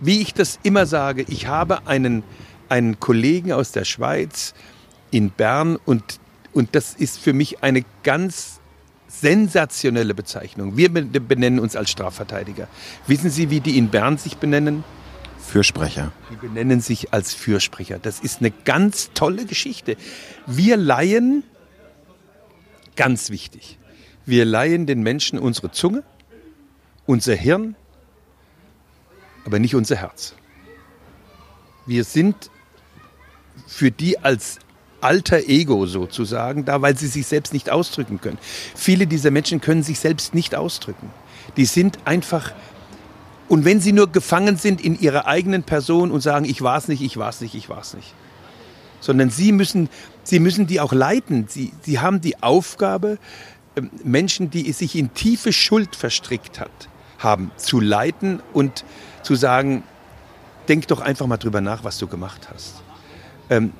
wie 0.00 0.20
ich 0.20 0.32
das 0.32 0.58
immer 0.62 0.86
sage, 0.86 1.24
ich 1.28 1.46
habe 1.46 1.86
einen 1.86 2.24
einen 2.68 2.98
Kollegen 3.00 3.52
aus 3.52 3.72
der 3.72 3.84
Schweiz 3.84 4.54
in 5.10 5.30
Bern 5.30 5.76
und, 5.84 6.18
und 6.52 6.74
das 6.74 6.94
ist 6.94 7.18
für 7.18 7.32
mich 7.32 7.62
eine 7.62 7.84
ganz 8.02 8.60
sensationelle 9.06 10.14
Bezeichnung. 10.14 10.76
Wir 10.76 10.90
benennen 10.90 11.60
uns 11.60 11.76
als 11.76 11.90
Strafverteidiger. 11.90 12.68
Wissen 13.06 13.30
Sie, 13.30 13.50
wie 13.50 13.60
die 13.60 13.78
in 13.78 13.88
Bern 13.90 14.18
sich 14.18 14.38
benennen? 14.38 14.82
Fürsprecher. 15.44 16.12
Die 16.30 16.36
benennen 16.36 16.80
sich 16.80 17.12
als 17.12 17.34
Fürsprecher. 17.34 17.98
Das 17.98 18.20
ist 18.20 18.40
eine 18.40 18.50
ganz 18.50 19.10
tolle 19.14 19.44
Geschichte. 19.44 19.96
Wir 20.46 20.76
leihen, 20.76 21.44
ganz 22.96 23.30
wichtig, 23.30 23.78
wir 24.26 24.44
leihen 24.44 24.86
den 24.86 25.02
Menschen 25.02 25.38
unsere 25.38 25.70
Zunge, 25.70 26.02
unser 27.06 27.34
Hirn, 27.34 27.76
aber 29.44 29.58
nicht 29.58 29.74
unser 29.74 29.96
Herz. 29.96 30.34
Wir 31.86 32.04
sind 32.04 32.50
für 33.66 33.90
die 33.90 34.18
als 34.18 34.58
alter 35.00 35.40
Ego 35.48 35.84
sozusagen 35.86 36.64
da, 36.64 36.80
weil 36.80 36.96
sie 36.96 37.08
sich 37.08 37.26
selbst 37.26 37.52
nicht 37.52 37.68
ausdrücken 37.68 38.20
können. 38.20 38.38
Viele 38.74 39.06
dieser 39.06 39.30
Menschen 39.30 39.60
können 39.60 39.82
sich 39.82 40.00
selbst 40.00 40.34
nicht 40.34 40.54
ausdrücken. 40.54 41.10
Die 41.58 41.66
sind 41.66 41.98
einfach, 42.06 42.52
und 43.48 43.64
wenn 43.64 43.80
sie 43.80 43.92
nur 43.92 44.10
gefangen 44.10 44.56
sind 44.56 44.80
in 44.80 44.98
ihrer 44.98 45.26
eigenen 45.26 45.62
Person 45.62 46.10
und 46.10 46.20
sagen, 46.20 46.44
ich 46.44 46.62
war 46.62 46.78
es 46.78 46.88
nicht, 46.88 47.02
ich 47.02 47.16
war 47.16 47.28
es 47.28 47.40
nicht, 47.40 47.54
ich 47.54 47.68
war 47.68 47.80
es 47.80 47.94
nicht, 47.94 48.14
sondern 49.00 49.30
sie 49.30 49.52
müssen, 49.52 49.88
sie 50.22 50.38
müssen 50.38 50.66
die 50.66 50.80
auch 50.80 50.92
leiten. 50.92 51.46
Sie, 51.48 51.72
sie 51.82 52.00
haben 52.00 52.20
die 52.20 52.42
Aufgabe, 52.42 53.18
ähm, 53.76 53.90
Menschen, 54.02 54.50
die 54.50 54.72
sich 54.72 54.96
in 54.96 55.12
tiefe 55.12 55.52
Schuld 55.52 55.94
verstrickt 55.94 56.58
hat, 56.58 56.88
haben, 57.18 57.50
zu 57.56 57.80
leiten 57.80 58.40
und 58.52 58.84
zu 59.22 59.34
sagen, 59.34 59.82
denk 60.68 60.88
doch 60.88 61.00
einfach 61.00 61.26
mal 61.26 61.36
drüber 61.36 61.60
nach, 61.60 61.84
was 61.84 61.98
du 61.98 62.06
gemacht 62.06 62.48
hast. 62.52 62.82
Ähm, 63.50 63.72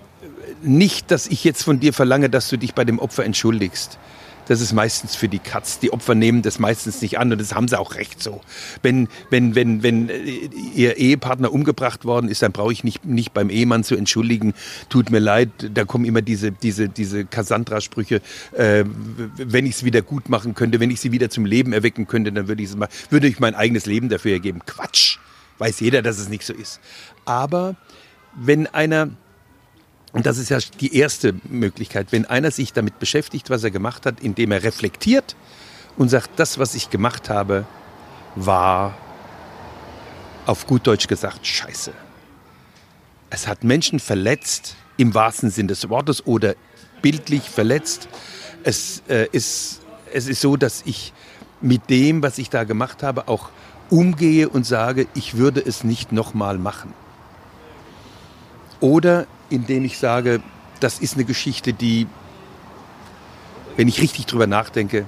nicht, 0.63 1.11
dass 1.11 1.27
ich 1.27 1.43
jetzt 1.45 1.63
von 1.63 1.81
dir 1.81 1.93
verlange, 1.93 2.29
dass 2.29 2.49
du 2.49 2.59
dich 2.59 2.75
bei 2.75 2.85
dem 2.85 2.99
Opfer 2.99 3.25
entschuldigst. 3.25 3.99
Das 4.47 4.61
ist 4.61 4.73
meistens 4.73 5.17
für 5.17 5.29
die 5.29 5.39
Katz. 5.39 5.79
Die 5.79 5.93
Opfer 5.93 6.15
nehmen 6.15 6.43
das 6.43 6.59
meistens 6.59 7.01
nicht 7.03 7.19
an 7.19 7.33
und 7.33 7.41
das 7.41 7.55
haben 7.55 7.69
sie 7.69 7.79
auch 7.79 7.95
recht 7.95 8.23
so. 8.23 8.41
Wenn, 8.83 9.09
wenn, 9.31 9.55
wenn, 9.55 9.83
wenn 9.83 10.09
äh, 10.09 10.51
ihr 10.75 10.97
Ehepartner 10.97 11.53
umgebracht 11.53 12.05
worden 12.05 12.29
ist, 12.29 12.43
dann 12.43 12.53
brauche 12.53 12.73
ich 12.73 12.85
nicht, 12.85 13.05
nicht 13.05 13.33
beim 13.33 13.51
Ehemann 13.51 13.85
zu 13.85 13.97
entschuldigen. 13.97 14.55
Tut 14.89 15.11
mir 15.11 15.19
leid, 15.19 15.49
da 15.73 15.85
kommen 15.85 16.05
immer 16.05 16.23
diese, 16.23 16.53
diese, 16.53 16.89
diese 16.89 17.25
Cassandra-Sprüche. 17.25 18.21
Äh, 18.53 18.85
wenn 19.37 19.67
ich 19.67 19.77
es 19.77 19.85
wieder 19.85 20.03
gut 20.03 20.29
machen 20.29 20.55
könnte, 20.55 20.81
wenn 20.81 20.91
ich 20.91 21.01
sie 21.01 21.13
wieder 21.13 21.31
zum 21.31 21.47
Leben 21.47 21.73
erwecken 21.73 22.07
könnte, 22.07 22.33
dann 22.33 22.49
würde 22.49 22.63
ich, 22.63 22.71
würde 23.11 23.27
ich 23.27 23.41
mein 23.41 23.55
eigenes 23.55 23.87
Leben 23.87 24.09
dafür 24.09 24.33
ergeben. 24.33 24.61
Quatsch! 24.67 25.19
Weiß 25.59 25.81
jeder, 25.81 26.03
dass 26.03 26.19
es 26.19 26.29
nicht 26.29 26.45
so 26.45 26.53
ist. 26.53 26.81
Aber 27.25 27.77
wenn 28.35 28.67
einer 28.67 29.11
und 30.15 30.27
das 30.27 30.39
ist 30.39 30.49
ja 30.49 30.59
die 30.81 30.97
erste 30.97 31.35
Möglichkeit, 31.43 32.13
wenn 32.13 32.25
einer 32.25 32.53
sich 32.53 32.73
damit 32.73 33.01
beschäftigt, 33.01 33.51
was 33.51 33.65
er 33.65 33.73
gemacht 33.73 34.07
hat, 34.07 34.21
indem 34.21 34.53
er 34.53 34.63
reflektiert 34.63 35.35
und 35.97 36.09
sagt, 36.09 36.31
das, 36.37 36.57
was 36.57 36.77
ich 36.77 36.89
gemacht 36.89 37.29
habe, 37.29 37.67
war 38.37 38.95
auf 40.47 40.69
gut 40.69 40.87
Deutsch 40.87 41.09
gesagt 41.09 41.45
scheiße. 41.45 41.93
Es 43.29 43.49
hat 43.49 43.65
Menschen 43.65 43.99
verletzt, 43.99 44.77
im 44.97 45.15
wahrsten 45.15 45.51
Sinn 45.51 45.67
des 45.67 45.89
Wortes 45.89 46.25
oder 46.25 46.55
bildlich 47.03 47.43
verletzt. 47.51 48.09
Es, 48.63 49.03
äh, 49.09 49.27
ist, 49.33 49.81
es 50.13 50.29
ist 50.29 50.41
so, 50.41 50.57
dass 50.57 50.83
ich 50.85 51.13
mit 51.61 51.91
dem, 51.91 52.23
was 52.23 52.39
ich 52.39 52.51
da 52.51 52.63
gemacht 52.63 53.03
habe, 53.03 53.27
auch 53.27 53.51
umgehe 53.91 54.49
und 54.49 54.65
sage, 54.65 55.09
ich 55.15 55.37
würde 55.37 55.61
es 55.61 55.83
nicht 55.83 56.13
nochmal 56.13 56.57
machen. 56.57 56.95
Oder 58.79 59.27
indem 59.51 59.85
ich 59.85 59.99
sage, 59.99 60.43
das 60.81 60.99
ist 60.99 61.15
eine 61.15 61.25
Geschichte, 61.25 61.73
die, 61.73 62.07
wenn 63.77 63.89
ich 63.89 64.01
richtig 64.01 64.27
drüber 64.27 64.47
nachdenke, 64.47 65.07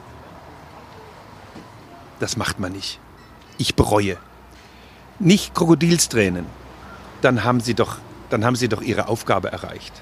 das 2.20 2.36
macht 2.36 2.58
man 2.60 2.72
nicht. 2.72 2.98
Ich 3.58 3.74
bereue. 3.74 4.16
Nicht 5.18 5.54
Krokodilstränen. 5.54 6.46
Dann 7.20 7.44
haben 7.44 7.60
Sie 7.60 7.74
doch, 7.74 7.98
dann 8.30 8.44
haben 8.44 8.56
Sie 8.56 8.68
doch 8.68 8.82
Ihre 8.82 9.08
Aufgabe 9.08 9.50
erreicht. 9.50 9.92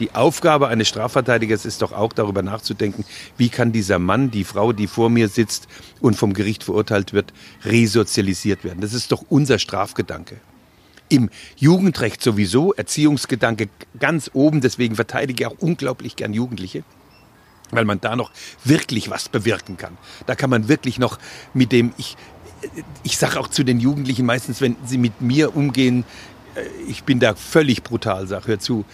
Die 0.00 0.14
Aufgabe 0.14 0.68
eines 0.68 0.88
Strafverteidigers 0.88 1.64
ist 1.64 1.82
doch 1.82 1.92
auch 1.92 2.12
darüber 2.12 2.42
nachzudenken, 2.42 3.04
wie 3.36 3.50
kann 3.50 3.72
dieser 3.72 3.98
Mann, 3.98 4.30
die 4.30 4.44
Frau, 4.44 4.72
die 4.72 4.86
vor 4.86 5.10
mir 5.10 5.28
sitzt 5.28 5.68
und 6.00 6.16
vom 6.16 6.32
Gericht 6.32 6.64
verurteilt 6.64 7.12
wird, 7.12 7.32
resozialisiert 7.64 8.64
werden. 8.64 8.80
Das 8.80 8.94
ist 8.94 9.12
doch 9.12 9.24
unser 9.28 9.58
Strafgedanke. 9.58 10.40
Im 11.08 11.30
Jugendrecht 11.56 12.22
sowieso, 12.22 12.72
Erziehungsgedanke 12.72 13.68
ganz 13.98 14.30
oben, 14.32 14.60
deswegen 14.60 14.94
verteidige 14.94 15.44
ich 15.44 15.46
auch 15.46 15.58
unglaublich 15.58 16.16
gern 16.16 16.32
Jugendliche 16.32 16.84
weil 17.72 17.84
man 17.84 18.00
da 18.00 18.14
noch 18.14 18.30
wirklich 18.64 19.10
was 19.10 19.28
bewirken 19.28 19.76
kann. 19.76 19.96
Da 20.26 20.34
kann 20.34 20.50
man 20.50 20.68
wirklich 20.68 20.98
noch 20.98 21.18
mit 21.54 21.72
dem, 21.72 21.92
ich, 21.96 22.16
ich 23.02 23.16
sage 23.16 23.40
auch 23.40 23.48
zu 23.48 23.64
den 23.64 23.80
Jugendlichen 23.80 24.26
meistens, 24.26 24.60
wenn 24.60 24.76
sie 24.84 24.98
mit 24.98 25.20
mir 25.20 25.56
umgehen, 25.56 26.04
äh, 26.54 26.62
ich 26.86 27.02
bin 27.02 27.18
da 27.18 27.34
völlig 27.34 27.82
brutal, 27.82 28.26
sag, 28.26 28.46
hör 28.46 28.60
zu, 28.60 28.84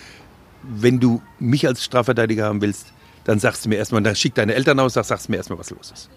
wenn 0.63 1.01
du 1.01 1.21
mich 1.39 1.67
als 1.67 1.85
Strafverteidiger 1.85 2.47
haben 2.47 2.61
willst, 2.61 2.87
dann 3.25 3.39
sagst 3.39 3.65
du 3.65 3.69
mir 3.69 3.77
erstmal, 3.77 4.03
dann 4.03 4.17
schick 4.17 4.35
deine 4.35 4.55
Eltern 4.55 4.81
aus, 4.81 4.95
sag, 4.95 5.05
sagst 5.05 5.29
du 5.29 5.33
mir 5.33 5.37
erstmal, 5.37 5.59
was 5.59 5.71
los 5.71 5.91
ist. 5.93 6.09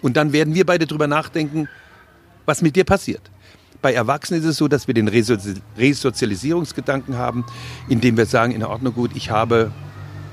Und 0.00 0.16
dann 0.16 0.32
werden 0.32 0.54
wir 0.54 0.66
beide 0.66 0.86
drüber 0.86 1.06
nachdenken, 1.06 1.68
was 2.44 2.62
mit 2.62 2.76
dir 2.76 2.84
passiert. 2.84 3.22
Bei 3.82 3.92
Erwachsenen 3.92 4.40
ist 4.40 4.46
es 4.46 4.56
so, 4.56 4.68
dass 4.68 4.86
wir 4.86 4.94
den 4.94 5.08
Resozialisierungsgedanken 5.08 7.18
haben, 7.18 7.44
indem 7.88 8.16
wir 8.16 8.26
sagen, 8.26 8.52
in 8.52 8.64
Ordnung 8.64 8.94
gut, 8.94 9.10
ich 9.14 9.30
habe 9.30 9.72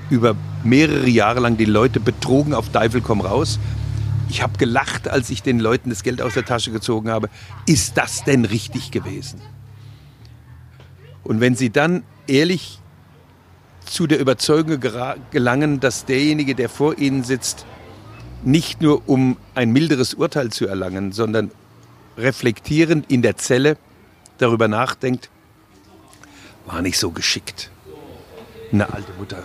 über 0.08 0.36
mehrere 0.62 1.08
Jahre 1.08 1.40
lang 1.40 1.56
die 1.56 1.64
Leute 1.64 1.98
betrogen 1.98 2.54
auf 2.54 2.68
Teufel 2.68 3.00
komm 3.00 3.20
raus. 3.20 3.58
Ich 4.28 4.42
habe 4.42 4.56
gelacht, 4.56 5.08
als 5.08 5.30
ich 5.30 5.42
den 5.42 5.58
Leuten 5.58 5.90
das 5.90 6.04
Geld 6.04 6.22
aus 6.22 6.34
der 6.34 6.44
Tasche 6.44 6.70
gezogen 6.70 7.10
habe. 7.10 7.28
Ist 7.66 7.96
das 7.96 8.22
denn 8.22 8.44
richtig 8.44 8.92
gewesen? 8.92 9.40
Und 11.24 11.40
wenn 11.40 11.56
sie 11.56 11.70
dann 11.70 12.04
ehrlich 12.28 12.78
zu 13.84 14.06
der 14.06 14.20
Überzeugung 14.20 14.78
gelangen, 15.32 15.80
dass 15.80 16.04
derjenige, 16.04 16.54
der 16.54 16.68
vor 16.68 16.98
ihnen 16.98 17.24
sitzt, 17.24 17.66
nicht 18.44 18.80
nur 18.80 19.08
um 19.08 19.38
ein 19.56 19.72
milderes 19.72 20.14
Urteil 20.14 20.50
zu 20.50 20.68
erlangen, 20.68 21.10
sondern 21.10 21.50
reflektierend 22.16 23.10
in 23.10 23.22
der 23.22 23.36
Zelle 23.36 23.76
darüber 24.38 24.68
nachdenkt, 24.68 25.30
war 26.66 26.82
nicht 26.82 26.98
so 26.98 27.10
geschickt. 27.10 27.70
Eine 28.72 28.92
alte 28.92 29.12
Mutter 29.18 29.42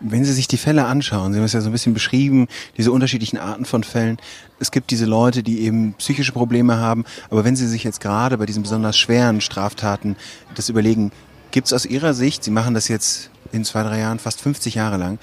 wenn 0.00 0.24
Sie 0.24 0.32
sich 0.32 0.48
die 0.48 0.56
Fälle 0.56 0.84
anschauen, 0.84 1.32
Sie 1.32 1.38
haben 1.38 1.44
es 1.44 1.52
ja 1.52 1.60
so 1.60 1.68
ein 1.68 1.72
bisschen 1.72 1.94
beschrieben, 1.94 2.48
diese 2.76 2.92
unterschiedlichen 2.92 3.38
Arten 3.38 3.64
von 3.64 3.82
Fällen. 3.82 4.18
Es 4.58 4.70
gibt 4.70 4.90
diese 4.90 5.06
Leute, 5.06 5.42
die 5.42 5.60
eben 5.60 5.94
psychische 5.94 6.32
Probleme 6.32 6.78
haben, 6.78 7.04
aber 7.30 7.44
wenn 7.44 7.56
Sie 7.56 7.66
sich 7.66 7.84
jetzt 7.84 8.00
gerade 8.00 8.38
bei 8.38 8.46
diesen 8.46 8.62
besonders 8.62 8.96
schweren 8.96 9.40
Straftaten 9.40 10.16
das 10.54 10.68
überlegen, 10.68 11.12
gibt 11.50 11.66
es 11.66 11.72
aus 11.72 11.86
Ihrer 11.86 12.14
Sicht, 12.14 12.44
Sie 12.44 12.50
machen 12.50 12.74
das 12.74 12.88
jetzt 12.88 13.30
in 13.52 13.64
zwei, 13.64 13.82
drei 13.82 14.00
Jahren 14.00 14.18
fast 14.18 14.40
50 14.40 14.74
Jahre 14.74 14.98
lang, 14.98 15.18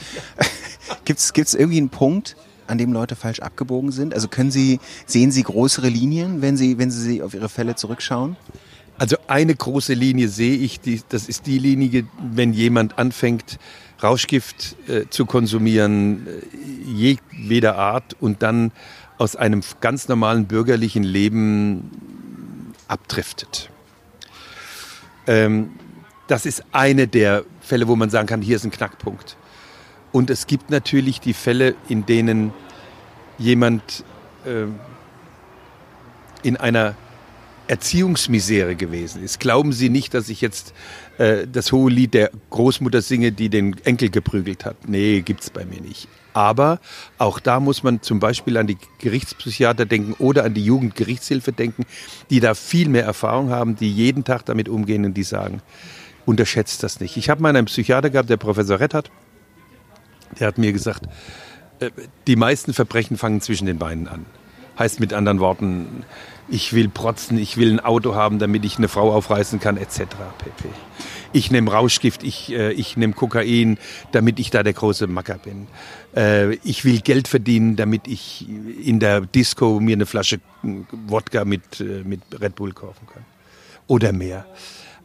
gibt 1.05 1.19
es 1.19 1.53
irgendwie 1.53 1.77
einen 1.77 1.89
Punkt, 1.89 2.35
an 2.67 2.77
dem 2.77 2.93
Leute 2.93 3.15
falsch 3.15 3.39
abgebogen 3.39 3.91
sind? 3.91 4.13
Also 4.13 4.27
können 4.27 4.51
Sie, 4.51 4.79
sehen 5.05 5.31
Sie 5.31 5.43
größere 5.43 5.89
Linien, 5.89 6.41
wenn 6.41 6.57
Sie, 6.57 6.77
wenn 6.77 6.91
Sie 6.91 7.21
auf 7.21 7.33
Ihre 7.33 7.49
Fälle 7.49 7.75
zurückschauen? 7.75 8.35
Also 8.97 9.17
eine 9.27 9.53
große 9.53 9.93
Linie 9.93 10.29
sehe 10.29 10.55
ich, 10.55 10.79
die, 10.79 11.01
das 11.09 11.27
ist 11.27 11.47
die 11.47 11.59
Linie, 11.59 12.05
wenn 12.31 12.53
jemand 12.53 12.97
anfängt, 12.97 13.59
Rauschgift 14.01 14.75
äh, 14.87 15.09
zu 15.09 15.25
konsumieren, 15.25 16.27
äh, 16.27 16.89
jedweder 16.89 17.77
Art 17.77 18.15
und 18.19 18.41
dann 18.41 18.71
aus 19.17 19.35
einem 19.35 19.61
ganz 19.81 20.07
normalen 20.07 20.45
bürgerlichen 20.45 21.03
Leben 21.03 21.91
abdriftet. 22.87 23.69
Ähm, 25.27 25.71
das 26.27 26.45
ist 26.45 26.63
eine 26.71 27.07
der 27.07 27.43
Fälle, 27.61 27.87
wo 27.87 27.95
man 27.95 28.09
sagen 28.09 28.27
kann, 28.27 28.41
hier 28.41 28.55
ist 28.55 28.65
ein 28.65 28.71
Knackpunkt. 28.71 29.37
Und 30.15 30.29
es 30.29 30.47
gibt 30.47 30.69
natürlich 30.69 31.19
die 31.19 31.33
Fälle, 31.33 31.75
in 31.89 32.05
denen 32.05 32.53
jemand 33.37 34.05
äh, 34.45 34.63
in 36.41 36.55
einer 36.55 36.95
Erziehungsmisere 37.67 38.77
gewesen 38.77 39.21
ist. 39.21 39.41
Glauben 39.41 39.73
Sie 39.73 39.89
nicht, 39.89 40.13
dass 40.13 40.29
ich 40.29 40.39
jetzt 40.39 40.73
äh, 41.17 41.45
das 41.51 41.73
hohe 41.73 41.91
Lied 41.91 42.13
der 42.13 42.31
Großmutter 42.49 43.01
singe, 43.01 43.33
die 43.33 43.49
den 43.49 43.75
Enkel 43.83 44.09
geprügelt 44.09 44.63
hat? 44.63 44.87
Nee, 44.87 45.19
gibt's 45.19 45.49
bei 45.49 45.65
mir 45.65 45.81
nicht. 45.81 46.07
Aber 46.31 46.79
auch 47.17 47.41
da 47.41 47.59
muss 47.59 47.83
man 47.83 48.01
zum 48.01 48.21
Beispiel 48.21 48.55
an 48.55 48.67
die 48.67 48.77
Gerichtspsychiater 48.99 49.85
denken 49.85 50.13
oder 50.13 50.45
an 50.45 50.53
die 50.53 50.63
Jugendgerichtshilfe 50.63 51.51
denken, 51.51 51.83
die 52.29 52.39
da 52.39 52.53
viel 52.53 52.87
mehr 52.87 53.03
Erfahrung 53.03 53.49
haben, 53.49 53.75
die 53.75 53.91
jeden 53.91 54.23
Tag 54.23 54.45
damit 54.45 54.69
umgehen 54.69 55.03
und 55.03 55.15
die 55.15 55.23
sagen, 55.23 55.61
unterschätzt 56.25 56.83
das 56.83 57.01
nicht. 57.01 57.17
Ich 57.17 57.29
habe 57.29 57.41
mal 57.41 57.49
einen 57.49 57.65
Psychiater 57.65 58.09
gehabt, 58.09 58.29
der 58.29 58.37
Professor 58.37 58.79
Rettert, 58.79 59.11
der 60.39 60.47
hat 60.47 60.57
mir 60.57 60.73
gesagt, 60.73 61.07
äh, 61.79 61.91
die 62.27 62.35
meisten 62.35 62.73
Verbrechen 62.73 63.17
fangen 63.17 63.41
zwischen 63.41 63.65
den 63.65 63.77
Beinen 63.77 64.07
an. 64.07 64.25
Heißt 64.77 64.99
mit 64.99 65.13
anderen 65.13 65.39
Worten, 65.39 66.03
ich 66.47 66.73
will 66.73 66.89
protzen, 66.89 67.37
ich 67.37 67.57
will 67.57 67.71
ein 67.71 67.79
Auto 67.79 68.13
haben, 68.13 68.39
damit 68.39 68.65
ich 68.65 68.77
eine 68.77 68.87
Frau 68.87 69.13
aufreißen 69.13 69.59
kann, 69.59 69.77
etc. 69.77 70.01
pp. 70.37 70.69
Ich 71.33 71.51
nehme 71.51 71.71
Rauschgift, 71.71 72.23
ich, 72.23 72.51
äh, 72.53 72.71
ich 72.71 72.97
nehme 72.97 73.13
Kokain, 73.13 73.77
damit 74.11 74.39
ich 74.39 74.51
da 74.51 74.63
der 74.63 74.73
große 74.73 75.07
Macker 75.07 75.37
bin. 75.37 75.67
Äh, 76.15 76.55
ich 76.63 76.85
will 76.85 77.01
Geld 77.01 77.27
verdienen, 77.27 77.75
damit 77.75 78.07
ich 78.07 78.45
in 78.47 78.99
der 78.99 79.21
Disco 79.21 79.79
mir 79.79 79.95
eine 79.95 80.05
Flasche 80.05 80.39
Wodka 80.61 81.45
mit, 81.45 81.79
äh, 81.79 82.03
mit 82.03 82.21
Red 82.39 82.55
Bull 82.55 82.73
kaufen 82.73 83.07
kann. 83.11 83.25
Oder 83.87 84.13
mehr. 84.13 84.45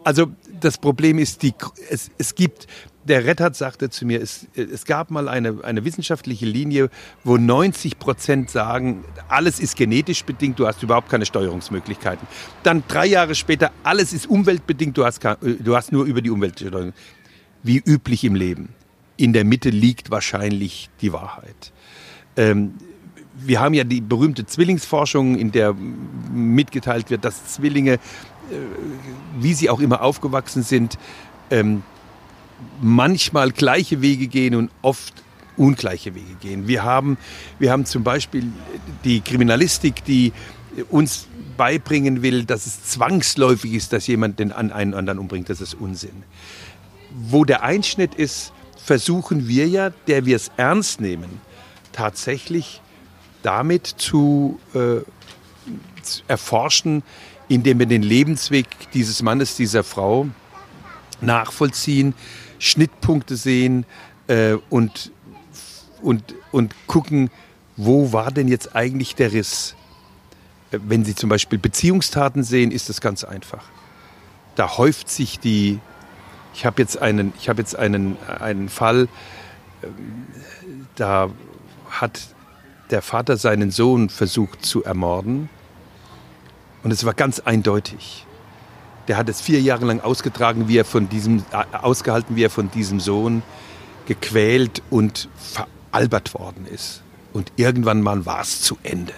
Also 0.05 0.31
das 0.61 0.79
Problem 0.79 1.19
ist, 1.19 1.43
die, 1.43 1.53
es, 1.91 2.11
es 2.17 2.35
gibt 2.35 2.67
der 3.05 3.25
Rettert 3.25 3.57
sagte 3.57 3.89
zu 3.89 4.05
mir, 4.05 4.21
es, 4.21 4.47
es 4.55 4.85
gab 4.85 5.11
mal 5.11 5.29
eine, 5.29 5.65
eine 5.65 5.85
wissenschaftliche 5.85 6.47
Linie, 6.47 6.91
wo 7.25 7.37
90 7.37 7.99
Prozent 7.99 8.51
sagen, 8.51 9.05
alles 9.29 9.59
ist 9.59 9.77
genetisch 9.77 10.25
bedingt, 10.25 10.59
du 10.59 10.67
hast 10.67 10.83
überhaupt 10.83 11.09
keine 11.09 11.27
Steuerungsmöglichkeiten. 11.27 12.27
Dann 12.63 12.83
drei 12.89 13.07
Jahre 13.07 13.35
später, 13.35 13.71
alles 13.83 14.13
ist 14.13 14.29
umweltbedingt, 14.29 14.97
du 14.97 15.05
hast, 15.05 15.21
du 15.25 15.77
hast 15.77 15.93
nur 15.93 16.05
über 16.05 16.21
die 16.21 16.31
Umwelt 16.31 16.59
Steuerung. 16.59 16.93
Wie 17.63 17.79
üblich 17.79 18.25
im 18.25 18.35
Leben. 18.35 18.71
In 19.17 19.33
der 19.33 19.45
Mitte 19.45 19.71
liegt 19.71 20.11
wahrscheinlich 20.11 20.89
die 21.03 21.13
Wahrheit. 21.13 21.73
Ähm, 22.37 22.75
wir 23.37 23.61
haben 23.61 23.75
ja 23.75 23.85
die 23.85 24.01
berühmte 24.01 24.47
Zwillingsforschung, 24.47 25.37
in 25.37 25.53
der 25.53 25.75
mitgeteilt 25.75 27.11
wird, 27.11 27.25
dass 27.25 27.55
Zwillinge, 27.55 27.95
äh, 27.95 27.99
wie 29.39 29.55
sie 29.55 29.71
auch 29.71 29.81
immer 29.81 30.03
aufgewachsen 30.03 30.63
sind, 30.63 30.99
ähm, 31.51 31.83
manchmal 32.81 33.53
gleiche 33.53 34.01
Wege 34.01 34.27
gehen 34.27 34.55
und 34.55 34.71
oft 34.83 35.23
ungleiche 35.57 36.15
Wege 36.15 36.35
gehen. 36.41 36.69
Wir 36.69 36.85
haben, 36.85 37.19
wir 37.59 37.71
haben 37.71 37.85
zum 37.85 38.03
Beispiel 38.03 38.45
die 39.05 39.21
Kriminalistik, 39.21 40.05
die 40.05 40.33
uns 40.89 41.27
beibringen 41.57 42.23
will, 42.23 42.45
dass 42.45 42.67
es 42.67 42.85
zwangsläufig 42.85 43.75
ist, 43.75 43.93
dass 43.93 44.07
jemand 44.07 44.39
den 44.39 44.53
einen 44.53 44.95
anderen 44.95 45.19
umbringt. 45.19 45.51
Das 45.51 45.61
ist 45.61 45.75
Unsinn. 45.75 46.23
Wo 47.11 47.45
der 47.45 47.63
Einschnitt 47.63 48.15
ist, 48.15 48.53
versuchen 48.83 49.47
wir 49.47 49.69
ja, 49.69 49.91
der 50.07 50.25
wir 50.25 50.37
es 50.37 50.51
ernst 50.57 51.01
nehmen, 51.01 51.41
tatsächlich 51.93 52.81
damit 53.43 53.87
zu, 53.87 54.59
äh, 54.75 55.03
zu 56.03 56.23
erforschen, 56.29 57.03
indem 57.49 57.79
wir 57.79 57.87
den 57.87 58.03
Lebensweg 58.03 58.67
dieses 58.95 59.23
Mannes, 59.23 59.57
dieser 59.57 59.85
Frau 59.85 60.29
nachvollziehen, 61.21 62.15
Schnittpunkte 62.61 63.35
sehen 63.37 63.87
äh, 64.29 64.57
und, 64.69 65.11
und, 66.03 66.35
und 66.53 66.75
gucken, 66.87 67.31
wo 67.77 68.13
war 68.13 68.31
denn 68.31 68.47
jetzt 68.47 68.77
eigentlich 68.77 69.17
der 69.17 69.33
Riss? 69.33 69.75
Äh, 70.71 70.79
wenn 70.87 71.05
Sie 71.05 71.17
zum 71.17 71.29
Beispiel 71.29 71.59
Beziehungstaten 71.59 72.45
sehen, 72.45 72.71
ist 72.71 72.89
das 72.89 73.01
ganz 73.01 73.25
einfach. 73.25 73.65
Da 74.55 74.77
häuft 74.77 75.09
sich 75.09 75.41
die. 75.41 75.81
Ich 76.55 76.67
habe 76.67 76.83
jetzt 76.83 77.01
einen, 77.01 77.33
ich 77.39 77.49
habe 77.49 77.61
jetzt 77.61 77.75
einen, 77.77 78.17
einen 78.41 78.69
Fall. 78.69 79.09
Ähm, 79.83 80.27
da 80.97 81.31
hat 81.89 82.21
der 82.91 83.03
Vater 83.03 83.37
seinen 83.37 83.71
Sohn 83.71 84.11
versucht 84.11 84.65
zu 84.65 84.85
ermorden. 84.85 85.49
Und 86.83 86.91
es 86.91 87.05
war 87.05 87.15
ganz 87.15 87.41
eindeutig. 87.41 88.27
Der 89.09 89.17
hat 89.17 89.29
es 89.29 89.41
vier 89.41 89.61
Jahre 89.61 89.87
lang 89.87 90.01
ausgetragen, 90.01 90.69
wie 90.69 90.79
er 90.79 90.85
von 90.85 91.09
diesem, 91.09 91.39
äh, 91.53 91.77
ausgehalten, 91.77 92.37
wie 92.37 92.45
er 92.45 92.51
von 92.51 92.71
diesem 92.71 93.01
Sohn 93.01 93.43
gequält 94.07 94.83
und 94.91 95.29
veralbert 95.37 96.35
worden 96.35 96.67
ist. 96.67 97.03
Und 97.33 97.53
irgendwann 97.57 98.03
mal 98.03 98.27
war 98.27 98.41
es 98.41 98.61
zu 98.63 98.79
Ende. 98.83 99.13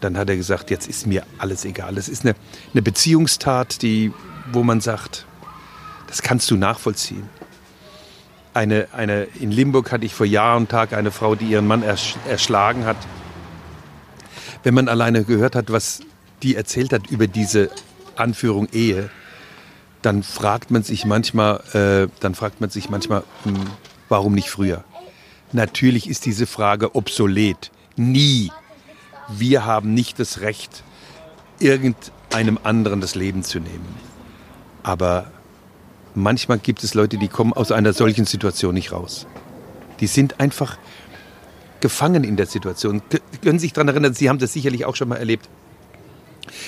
Dann 0.00 0.18
hat 0.18 0.28
er 0.28 0.36
gesagt, 0.36 0.70
jetzt 0.70 0.86
ist 0.88 1.06
mir 1.06 1.24
alles 1.38 1.64
egal. 1.64 1.94
Das 1.94 2.08
ist 2.08 2.24
eine, 2.24 2.34
eine 2.72 2.82
Beziehungstat, 2.82 3.82
die, 3.82 4.12
wo 4.52 4.62
man 4.62 4.80
sagt, 4.80 5.26
Das 6.14 6.22
kannst 6.22 6.48
du 6.52 6.56
nachvollziehen. 6.56 7.28
Eine, 8.52 8.86
eine, 8.92 9.24
in 9.40 9.50
Limburg 9.50 9.90
hatte 9.90 10.06
ich 10.06 10.14
vor 10.14 10.26
Jahr 10.26 10.56
und 10.56 10.68
Tag 10.68 10.92
eine 10.92 11.10
Frau, 11.10 11.34
die 11.34 11.46
ihren 11.46 11.66
Mann 11.66 11.82
ersch 11.82 12.14
erschlagen 12.28 12.84
hat. 12.84 12.96
Wenn 14.62 14.74
man 14.74 14.88
alleine 14.88 15.24
gehört 15.24 15.56
hat, 15.56 15.72
was 15.72 16.02
die 16.44 16.54
erzählt 16.54 16.92
hat 16.92 17.08
über 17.08 17.26
diese 17.26 17.68
Anführung 18.16 18.68
Ehe, 18.72 19.10
dann 20.02 20.22
fragt 20.22 20.70
man 20.70 20.82
sich 20.82 21.04
manchmal, 21.04 21.60
äh, 21.72 22.08
dann 22.20 22.34
fragt 22.34 22.60
man 22.60 22.70
sich 22.70 22.90
manchmal, 22.90 23.22
hm, 23.44 23.54
warum 24.08 24.34
nicht 24.34 24.50
früher? 24.50 24.84
Natürlich 25.52 26.08
ist 26.08 26.26
diese 26.26 26.46
Frage 26.46 26.94
obsolet. 26.94 27.70
Nie. 27.96 28.50
Wir 29.28 29.64
haben 29.64 29.94
nicht 29.94 30.18
das 30.18 30.40
Recht, 30.40 30.82
irgendeinem 31.58 32.58
anderen 32.62 33.00
das 33.00 33.14
Leben 33.14 33.42
zu 33.42 33.60
nehmen. 33.60 33.94
Aber 34.82 35.30
manchmal 36.14 36.58
gibt 36.58 36.84
es 36.84 36.94
Leute, 36.94 37.16
die 37.16 37.28
kommen 37.28 37.52
aus 37.52 37.72
einer 37.72 37.92
solchen 37.92 38.26
Situation 38.26 38.74
nicht 38.74 38.92
raus. 38.92 39.26
Die 40.00 40.06
sind 40.06 40.40
einfach 40.40 40.76
gefangen 41.80 42.24
in 42.24 42.36
der 42.36 42.46
Situation. 42.46 43.02
Können 43.42 43.58
sich 43.58 43.72
daran 43.72 43.88
erinnern, 43.88 44.14
Sie 44.14 44.28
haben 44.28 44.38
das 44.38 44.52
sicherlich 44.52 44.84
auch 44.84 44.96
schon 44.96 45.08
mal 45.08 45.16
erlebt. 45.16 45.48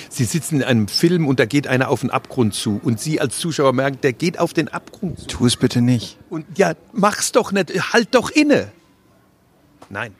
Sie 0.08 0.24
sitzen 0.24 0.56
in 0.56 0.62
einem 0.62 0.88
Film 0.88 1.26
und 1.26 1.40
da 1.40 1.46
geht 1.46 1.66
einer 1.66 1.88
auf 1.88 2.00
den 2.00 2.10
Abgrund 2.10 2.54
zu 2.54 2.80
und 2.82 3.00
Sie 3.00 3.20
als 3.20 3.38
Zuschauer 3.38 3.72
merken, 3.72 3.98
der 4.02 4.12
geht 4.12 4.38
auf 4.38 4.52
den 4.52 4.68
Abgrund 4.68 5.18
zu. 5.20 5.26
Tu 5.26 5.46
es 5.46 5.56
bitte 5.56 5.80
nicht. 5.80 6.18
Und 6.30 6.46
ja, 6.56 6.74
mach's 6.92 7.32
doch 7.32 7.52
nicht, 7.52 7.92
halt 7.92 8.14
doch 8.14 8.30
inne. 8.30 8.72
Nein. 9.90 10.14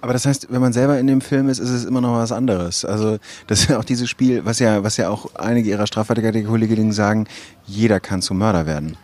Aber 0.00 0.12
das 0.12 0.26
heißt, 0.26 0.48
wenn 0.50 0.60
man 0.60 0.72
selber 0.72 0.98
in 0.98 1.06
dem 1.06 1.20
Film 1.20 1.48
ist, 1.48 1.58
ist 1.58 1.70
es 1.70 1.84
immer 1.84 2.00
noch 2.00 2.14
was 2.14 2.32
anderes. 2.32 2.84
Also 2.84 3.18
das 3.46 3.60
ist 3.60 3.70
ja 3.70 3.78
auch 3.78 3.84
dieses 3.84 4.08
Spiel, 4.08 4.44
was 4.44 4.58
ja, 4.58 4.82
was 4.82 4.96
ja 4.96 5.08
auch 5.08 5.34
einige 5.34 5.70
ihrer 5.70 5.86
Strafverteidiger-Kolleginnen 5.86 6.92
sagen, 6.92 7.26
jeder 7.66 8.00
kann 8.00 8.22
zum 8.22 8.38
Mörder 8.38 8.66
werden. 8.66 8.96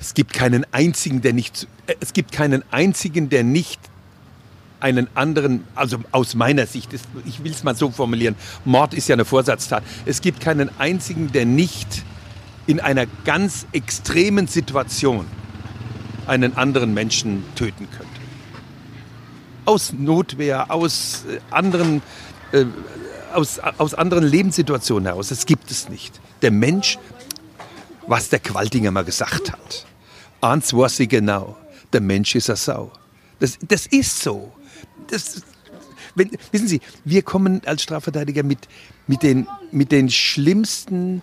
Es 0.00 0.14
gibt 0.14 0.32
keinen 0.32 0.64
einzigen, 0.72 1.22
der 1.22 1.32
nicht, 1.32 1.66
äh, 1.86 1.94
es 2.00 2.12
gibt 2.12 2.32
keinen 2.32 2.62
einzigen, 2.70 3.28
der 3.28 3.42
nicht 3.42 3.80
einen 4.80 5.08
anderen, 5.14 5.64
also 5.74 5.98
aus 6.12 6.34
meiner 6.34 6.66
Sicht, 6.66 6.90
ich 7.24 7.42
will 7.42 7.52
es 7.52 7.64
mal 7.64 7.74
so 7.74 7.90
formulieren, 7.90 8.36
Mord 8.64 8.94
ist 8.94 9.08
ja 9.08 9.14
eine 9.14 9.24
Vorsatztat. 9.24 9.82
Es 10.04 10.20
gibt 10.20 10.40
keinen 10.40 10.70
einzigen, 10.78 11.32
der 11.32 11.46
nicht 11.46 12.04
in 12.66 12.80
einer 12.80 13.06
ganz 13.24 13.66
extremen 13.72 14.46
Situation 14.46 15.26
einen 16.26 16.56
anderen 16.56 16.94
Menschen 16.94 17.44
töten 17.54 17.88
könnte. 17.90 18.06
Aus 19.64 19.92
Notwehr, 19.92 20.70
aus 20.70 21.24
äh, 21.28 21.38
anderen, 21.50 22.02
äh, 22.52 22.64
aus, 23.32 23.58
aus 23.78 23.94
anderen 23.94 24.24
Lebenssituationen 24.24 25.06
heraus. 25.06 25.28
Das 25.28 25.46
gibt 25.46 25.70
es 25.70 25.88
nicht. 25.88 26.20
Der 26.42 26.50
Mensch, 26.50 26.98
was 28.06 28.28
der 28.28 28.40
Qualtinger 28.40 28.90
mal 28.90 29.04
gesagt 29.04 29.52
hat. 29.52 29.86
Eins 30.40 30.72
weiß 30.72 30.96
sie 30.96 31.08
genau. 31.08 31.56
Der 31.92 32.00
Mensch 32.00 32.34
ist 32.34 32.50
eine 32.50 32.56
Sau. 32.56 32.92
Das, 33.38 33.58
das 33.66 33.86
ist 33.86 34.22
so 34.22 34.52
das, 35.08 35.42
wenn, 36.14 36.30
wissen 36.50 36.68
Sie, 36.68 36.80
wir 37.04 37.22
kommen 37.22 37.62
als 37.66 37.82
Strafverteidiger 37.82 38.42
mit, 38.42 38.68
mit, 39.06 39.22
den, 39.22 39.46
mit 39.70 39.92
den 39.92 40.10
schlimmsten, 40.10 41.22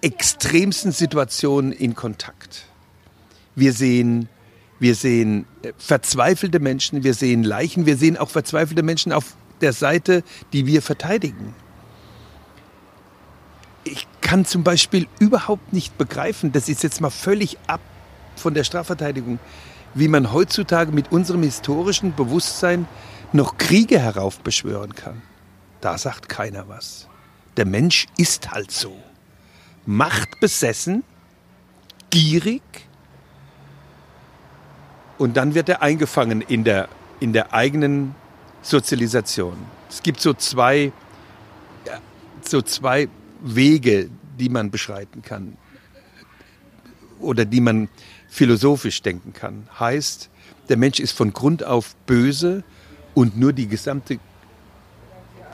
extremsten 0.00 0.92
Situationen 0.92 1.72
in 1.72 1.94
Kontakt. 1.94 2.66
Wir 3.54 3.72
sehen, 3.72 4.28
wir 4.78 4.94
sehen 4.94 5.46
äh, 5.62 5.72
verzweifelte 5.78 6.58
Menschen, 6.58 7.04
wir 7.04 7.14
sehen 7.14 7.44
Leichen, 7.44 7.86
wir 7.86 7.96
sehen 7.96 8.16
auch 8.16 8.30
verzweifelte 8.30 8.82
Menschen 8.82 9.12
auf 9.12 9.36
der 9.60 9.72
Seite, 9.72 10.22
die 10.52 10.66
wir 10.66 10.82
verteidigen. 10.82 11.54
Ich 13.84 14.06
kann 14.20 14.44
zum 14.44 14.64
Beispiel 14.64 15.06
überhaupt 15.18 15.72
nicht 15.72 15.96
begreifen, 15.98 16.52
das 16.52 16.68
ist 16.68 16.82
jetzt 16.82 17.00
mal 17.00 17.10
völlig 17.10 17.58
ab 17.66 17.80
von 18.36 18.54
der 18.54 18.64
Strafverteidigung, 18.64 19.38
wie 19.94 20.08
man 20.08 20.32
heutzutage 20.32 20.92
mit 20.92 21.12
unserem 21.12 21.42
historischen 21.42 22.14
Bewusstsein 22.14 22.86
noch 23.32 23.58
Kriege 23.58 23.98
heraufbeschwören 23.98 24.94
kann. 24.94 25.22
Da 25.80 25.98
sagt 25.98 26.28
keiner 26.28 26.68
was. 26.68 27.08
Der 27.56 27.66
Mensch 27.66 28.06
ist 28.16 28.50
halt 28.50 28.70
so. 28.70 28.96
Machtbesessen, 29.86 31.04
gierig 32.10 32.62
und 35.18 35.36
dann 35.36 35.54
wird 35.54 35.68
er 35.68 35.82
eingefangen 35.82 36.40
in 36.40 36.64
der, 36.64 36.88
in 37.20 37.32
der 37.32 37.52
eigenen 37.52 38.14
Sozialisation. 38.62 39.56
Es 39.88 40.02
gibt 40.02 40.20
so 40.20 40.32
zwei, 40.34 40.92
so 42.42 42.62
zwei 42.62 43.08
Wege, 43.40 44.10
die 44.38 44.48
man 44.48 44.70
beschreiten 44.70 45.22
kann 45.22 45.56
oder 47.20 47.44
die 47.44 47.60
man 47.60 47.88
philosophisch 48.34 49.00
denken 49.00 49.32
kann. 49.32 49.68
Heißt, 49.78 50.28
der 50.68 50.76
Mensch 50.76 50.98
ist 50.98 51.12
von 51.12 51.32
Grund 51.32 51.62
auf 51.62 51.94
böse 52.06 52.64
und 53.14 53.38
nur 53.38 53.52
die 53.52 53.68
gesamte 53.68 54.18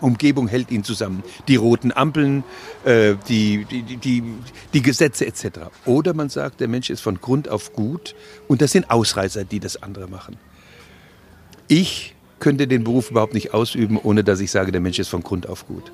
Umgebung 0.00 0.48
hält 0.48 0.70
ihn 0.70 0.82
zusammen. 0.82 1.22
Die 1.46 1.56
roten 1.56 1.92
Ampeln, 1.92 2.42
äh, 2.86 3.16
die, 3.28 3.66
die, 3.66 3.82
die, 3.98 4.22
die 4.72 4.80
Gesetze 4.80 5.26
etc. 5.26 5.68
Oder 5.84 6.14
man 6.14 6.30
sagt, 6.30 6.60
der 6.60 6.68
Mensch 6.68 6.88
ist 6.88 7.02
von 7.02 7.20
Grund 7.20 7.50
auf 7.50 7.74
gut 7.74 8.14
und 8.48 8.62
das 8.62 8.72
sind 8.72 8.90
Ausreißer, 8.90 9.44
die 9.44 9.60
das 9.60 9.82
andere 9.82 10.08
machen. 10.08 10.38
Ich 11.68 12.14
könnte 12.38 12.66
den 12.66 12.84
Beruf 12.84 13.10
überhaupt 13.10 13.34
nicht 13.34 13.52
ausüben, 13.52 13.98
ohne 14.02 14.24
dass 14.24 14.40
ich 14.40 14.50
sage, 14.50 14.72
der 14.72 14.80
Mensch 14.80 14.98
ist 14.98 15.08
von 15.08 15.22
Grund 15.22 15.46
auf 15.46 15.66
gut. 15.66 15.92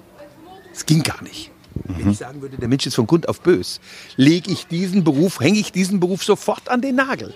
Es 0.73 0.87
ging 0.87 1.03
gar 1.03 1.21
nicht. 1.25 1.51
Wenn 1.85 2.11
ich 2.11 2.19
sagen 2.19 2.43
würde, 2.43 2.57
der 2.57 2.69
Mensch 2.69 2.87
ist 2.87 2.95
von 2.95 3.07
Grund 3.07 3.29
auf 3.29 3.41
bös, 3.41 3.81
lege 4.17 4.51
ich 4.51 4.67
diesen 4.67 5.05
Beruf, 5.05 5.41
hänge 5.41 5.59
ich 5.59 5.73
diesen 5.73 6.01
Beruf 6.01 6.25
sofort 6.25 6.69
an 6.69 6.81
den 6.81 6.97
Nagel. 6.97 7.35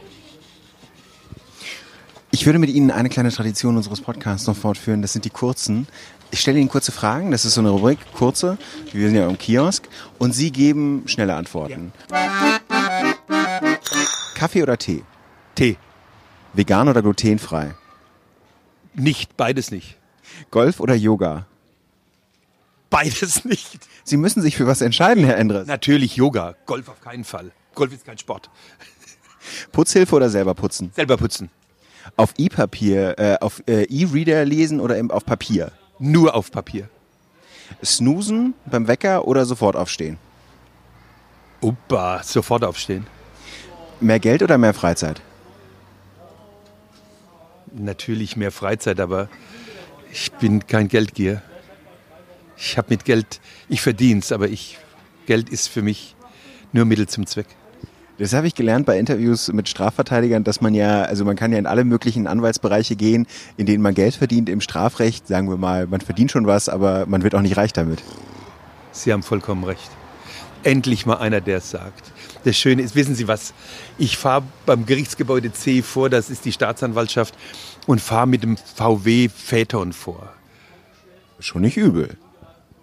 Ich 2.32 2.46
würde 2.46 2.58
mit 2.58 2.70
Ihnen 2.70 2.90
eine 2.90 3.08
kleine 3.08 3.30
Tradition 3.32 3.76
unseres 3.76 4.00
Podcasts 4.00 4.46
noch 4.46 4.56
fortführen. 4.56 5.02
Das 5.02 5.12
sind 5.12 5.24
die 5.24 5.30
kurzen. 5.30 5.88
Ich 6.30 6.40
stelle 6.40 6.60
Ihnen 6.60 6.68
kurze 6.68 6.92
Fragen. 6.92 7.32
Das 7.32 7.44
ist 7.44 7.54
so 7.54 7.60
eine 7.60 7.70
Rubrik, 7.70 7.98
kurze. 8.14 8.56
Wir 8.92 9.08
sind 9.08 9.16
ja 9.16 9.28
im 9.28 9.36
Kiosk. 9.36 9.88
Und 10.18 10.32
Sie 10.32 10.52
geben 10.52 11.02
schnelle 11.06 11.34
Antworten. 11.34 11.92
Ja. 12.10 12.20
Kaffee 14.36 14.62
oder 14.62 14.78
Tee? 14.78 15.02
Tee. 15.56 15.76
Vegan 16.54 16.88
oder 16.88 17.02
glutenfrei? 17.02 17.74
Nicht, 18.94 19.36
beides 19.36 19.70
nicht. 19.70 19.96
Golf 20.50 20.78
oder 20.78 20.94
Yoga? 20.94 21.46
Beides 22.90 23.44
nicht. 23.44 23.88
Sie 24.04 24.16
müssen 24.16 24.42
sich 24.42 24.56
für 24.56 24.66
was 24.66 24.80
entscheiden, 24.80 25.24
Herr 25.24 25.36
Endres. 25.36 25.66
Natürlich 25.68 26.16
Yoga. 26.16 26.56
Golf 26.66 26.88
auf 26.88 27.00
keinen 27.00 27.24
Fall. 27.24 27.52
Golf 27.74 27.92
ist 27.92 28.04
kein 28.04 28.18
Sport. 28.18 28.50
Putzhilfe 29.72 30.14
oder 30.16 30.28
selber 30.28 30.54
putzen? 30.54 30.92
Selber 30.94 31.16
putzen. 31.16 31.50
Auf 32.16 32.34
E-Papier, 32.36 33.18
äh, 33.18 33.36
auf 33.40 33.62
äh, 33.66 33.84
E-Reader 33.84 34.44
lesen 34.44 34.80
oder 34.80 35.00
auf 35.10 35.24
Papier? 35.24 35.72
Nur 35.98 36.34
auf 36.34 36.50
Papier. 36.50 36.88
Snoosen 37.84 38.54
beim 38.66 38.88
Wecker 38.88 39.26
oder 39.26 39.44
sofort 39.44 39.76
aufstehen? 39.76 40.18
Opa, 41.60 42.22
sofort 42.22 42.64
aufstehen. 42.64 43.06
Mehr 44.00 44.18
Geld 44.18 44.42
oder 44.42 44.58
mehr 44.58 44.74
Freizeit? 44.74 45.20
Natürlich 47.72 48.36
mehr 48.36 48.50
Freizeit, 48.50 48.98
aber 48.98 49.28
ich 50.10 50.32
bin 50.32 50.66
kein 50.66 50.88
Geldgier. 50.88 51.42
Ich 52.60 52.76
habe 52.76 52.88
mit 52.90 53.04
Geld, 53.04 53.40
ich 53.68 53.80
verdiene 53.80 54.20
es, 54.20 54.32
aber 54.32 54.48
ich, 54.48 54.78
Geld 55.26 55.48
ist 55.48 55.68
für 55.68 55.80
mich 55.80 56.14
nur 56.72 56.84
Mittel 56.84 57.08
zum 57.08 57.26
Zweck. 57.26 57.46
Das 58.18 58.34
habe 58.34 58.46
ich 58.46 58.54
gelernt 58.54 58.84
bei 58.84 58.98
Interviews 58.98 59.50
mit 59.50 59.66
Strafverteidigern, 59.66 60.44
dass 60.44 60.60
man 60.60 60.74
ja, 60.74 61.02
also 61.04 61.24
man 61.24 61.36
kann 61.36 61.52
ja 61.52 61.58
in 61.58 61.64
alle 61.64 61.84
möglichen 61.84 62.26
Anwaltsbereiche 62.26 62.96
gehen, 62.96 63.26
in 63.56 63.64
denen 63.64 63.82
man 63.82 63.94
Geld 63.94 64.14
verdient. 64.14 64.50
Im 64.50 64.60
Strafrecht, 64.60 65.26
sagen 65.26 65.48
wir 65.48 65.56
mal, 65.56 65.86
man 65.86 66.02
verdient 66.02 66.30
schon 66.30 66.46
was, 66.46 66.68
aber 66.68 67.06
man 67.06 67.22
wird 67.22 67.34
auch 67.34 67.40
nicht 67.40 67.56
reich 67.56 67.72
damit. 67.72 68.02
Sie 68.92 69.10
haben 69.10 69.22
vollkommen 69.22 69.64
recht. 69.64 69.90
Endlich 70.62 71.06
mal 71.06 71.16
einer, 71.16 71.40
der 71.40 71.58
es 71.58 71.70
sagt. 71.70 72.12
Das 72.44 72.58
Schöne 72.58 72.82
ist, 72.82 72.94
wissen 72.94 73.14
Sie 73.14 73.26
was? 73.26 73.54
Ich 73.96 74.18
fahre 74.18 74.42
beim 74.66 74.84
Gerichtsgebäude 74.84 75.50
C 75.54 75.80
vor, 75.80 76.10
das 76.10 76.28
ist 76.28 76.44
die 76.44 76.52
Staatsanwaltschaft, 76.52 77.34
und 77.86 78.02
fahre 78.02 78.26
mit 78.26 78.42
dem 78.42 78.58
VW 78.58 79.30
Phaeton 79.30 79.94
vor. 79.94 80.34
Schon 81.38 81.62
nicht 81.62 81.78
übel. 81.78 82.18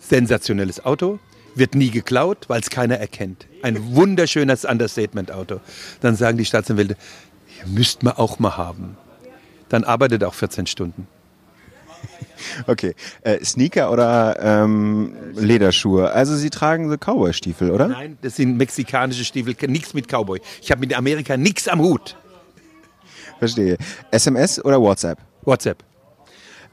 Sensationelles 0.09 0.83
Auto, 0.85 1.19
wird 1.55 1.75
nie 1.75 1.89
geklaut, 1.89 2.45
weil 2.47 2.61
es 2.61 2.69
keiner 2.69 2.97
erkennt. 2.97 3.47
Ein 3.63 3.95
wunderschönes 3.95 4.65
Understatement-Auto. 4.65 5.59
Dann 6.01 6.15
sagen 6.15 6.37
die 6.37 6.45
Staatsanwälte, 6.45 6.95
müsst 7.65 8.03
man 8.03 8.13
auch 8.13 8.39
mal 8.39 8.57
haben. 8.57 8.97
Dann 9.69 9.83
arbeitet 9.83 10.23
auch 10.23 10.33
14 10.33 10.67
Stunden. 10.67 11.07
Okay. 12.67 12.93
Äh, 13.21 13.43
Sneaker 13.43 13.91
oder 13.91 14.37
ähm, 14.39 15.15
Lederschuhe? 15.33 16.11
Also 16.11 16.35
Sie 16.35 16.51
tragen 16.51 16.87
so 16.87 16.95
Cowboy-Stiefel, 16.95 17.71
oder? 17.71 17.87
Nein, 17.87 18.19
das 18.21 18.35
sind 18.35 18.57
mexikanische 18.57 19.25
Stiefel, 19.25 19.55
nichts 19.67 19.95
mit 19.95 20.07
Cowboy. 20.07 20.39
Ich 20.61 20.69
habe 20.69 20.81
mit 20.81 20.95
Amerika 20.95 21.35
nichts 21.35 21.67
am 21.67 21.79
Hut. 21.79 22.15
Verstehe. 23.39 23.77
SMS 24.11 24.63
oder 24.63 24.79
WhatsApp? 24.79 25.17
WhatsApp. 25.43 25.83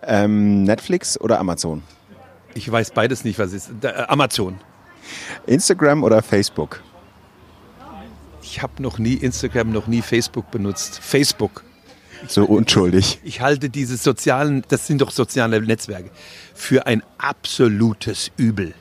Ähm, 0.03 0.65
Netflix 0.65 1.19
oder 1.19 1.39
Amazon? 1.39 1.83
Ich 2.55 2.71
weiß 2.71 2.93
beides 2.93 3.25
nicht, 3.25 3.39
was 3.39 3.53
ist. 3.53 3.71
Äh, 3.83 3.89
Amazon. 4.09 4.59
Instagram 5.47 6.03
oder 6.05 6.23
Facebook? 6.23 6.83
Ich 8.43 8.63
habe 8.63 8.83
noch 8.83 8.99
nie 8.99 9.15
Instagram, 9.15 9.73
noch 9.73 9.87
nie 9.87 10.03
Facebook 10.03 10.51
benutzt. 10.51 10.99
Facebook. 11.01 11.65
So 12.29 12.45
unschuldig. 12.45 13.21
Ich 13.23 13.41
halte 13.41 13.69
diese 13.69 13.97
sozialen, 13.97 14.65
das 14.69 14.87
sind 14.87 15.01
doch 15.01 15.11
soziale 15.11 15.61
Netzwerke, 15.61 16.11
für 16.55 16.87
ein 16.87 17.03
absolutes 17.19 18.31
Übel. 18.37 18.75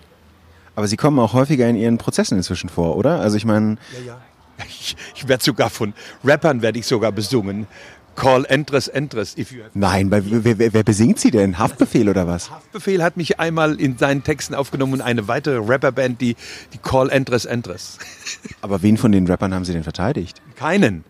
Aber 0.76 0.88
Sie 0.88 0.98
kommen 0.98 1.20
auch 1.20 1.34
häufiger 1.34 1.68
in 1.68 1.76
Ihren 1.76 1.98
Prozessen 1.98 2.38
inzwischen 2.38 2.70
vor, 2.70 2.96
oder? 2.96 3.20
Also 3.20 3.38
ich 3.38 3.46
meine, 3.46 3.78
Ja, 4.00 4.14
ja. 4.14 4.22
Ich, 4.68 4.96
ich 5.16 5.28
werde 5.28 5.44
sogar 5.44 5.70
von 5.70 5.94
Rappern 6.24 6.62
werde 6.62 6.80
ich 6.80 6.86
sogar 6.86 7.12
besungen. 7.12 7.68
Call 8.16 8.46
Entres 8.46 8.88
Entres. 8.88 9.38
If 9.38 9.52
you 9.52 9.64
have 9.64 9.72
nein, 9.74 10.12
weil, 10.12 10.24
wer, 10.26 10.58
wer, 10.60 10.74
wer 10.74 10.84
besingt 10.84 11.20
Sie 11.20 11.32
denn? 11.32 11.58
Haftbefehl 11.58 12.10
oder 12.10 12.28
was? 12.28 12.52
Haftbefehl 12.52 13.04
hat 13.04 13.18
mich 13.18 13.40
einmal 13.40 13.80
in 13.80 13.98
seinen 13.98 14.24
Texten 14.24 14.56
aufgenommen 14.56 14.94
und 14.94 15.02
eine 15.02 15.28
weitere 15.28 15.60
Rapperband, 15.60 16.22
die, 16.22 16.36
die 16.74 16.78
Call 16.78 17.10
Entres 17.10 17.46
Entres. 17.46 17.98
Aber 18.62 18.82
wen 18.82 18.98
von 18.98 19.12
den 19.12 19.28
Rappern 19.28 19.54
haben 19.54 19.66
Sie 19.66 19.74
denn 19.74 19.84
verteidigt? 19.84 20.42
Keinen. 20.56 21.04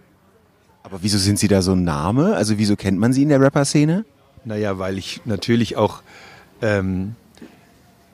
Aber 0.83 0.99
wieso 1.01 1.17
sind 1.17 1.39
Sie 1.39 1.47
da 1.47 1.61
so 1.61 1.73
ein 1.73 1.83
Name? 1.83 2.35
Also 2.35 2.57
wieso 2.57 2.75
kennt 2.75 2.99
man 2.99 3.13
Sie 3.13 3.23
in 3.23 3.29
der 3.29 3.39
Rapper-Szene? 3.39 4.05
Naja, 4.45 4.79
weil 4.79 4.97
ich 4.97 5.21
natürlich 5.25 5.77
auch, 5.77 6.01
ähm, 6.61 7.15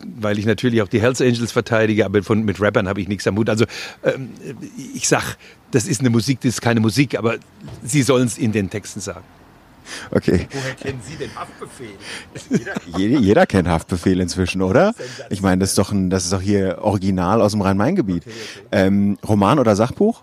weil 0.05 0.37
ich 0.39 0.45
natürlich 0.45 0.81
auch 0.81 0.87
die 0.87 1.01
Hells 1.01 1.21
Angels 1.21 1.51
verteidige, 1.51 2.05
aber 2.05 2.23
von, 2.23 2.43
mit 2.43 2.61
Rappern 2.61 2.87
habe 2.87 3.01
ich 3.01 3.07
nichts 3.07 3.27
am 3.27 3.37
Hut. 3.37 3.49
Also 3.49 3.65
ähm, 4.03 4.29
ich 4.93 5.07
sag, 5.07 5.37
das 5.71 5.85
ist 5.85 6.01
eine 6.01 6.09
Musik, 6.09 6.39
das 6.41 6.49
ist 6.53 6.61
keine 6.61 6.79
Musik, 6.79 7.17
aber 7.17 7.37
Sie 7.83 8.03
sollen 8.03 8.27
es 8.27 8.37
in 8.37 8.51
den 8.51 8.69
Texten 8.69 8.99
sagen. 8.99 9.25
Okay. 10.11 10.47
Woher 10.51 10.75
kennen 10.75 11.01
Sie 11.03 11.15
den 11.15 11.33
Haftbefehl? 11.35 11.95
Jeder, 12.97 13.19
jeder 13.19 13.45
kennt 13.47 13.67
Haftbefehl 13.67 14.19
inzwischen, 14.19 14.61
oder? 14.61 14.93
Ich 15.31 15.41
meine, 15.41 15.61
das 15.61 15.69
ist 15.69 15.79
doch, 15.79 15.91
ein, 15.91 16.11
das 16.11 16.25
ist 16.25 16.33
doch 16.33 16.41
hier 16.41 16.77
original 16.81 17.41
aus 17.41 17.53
dem 17.53 17.61
Rhein-Main-Gebiet. 17.61 18.23
Ähm, 18.71 19.17
Roman 19.27 19.57
oder 19.57 19.75
Sachbuch? 19.75 20.21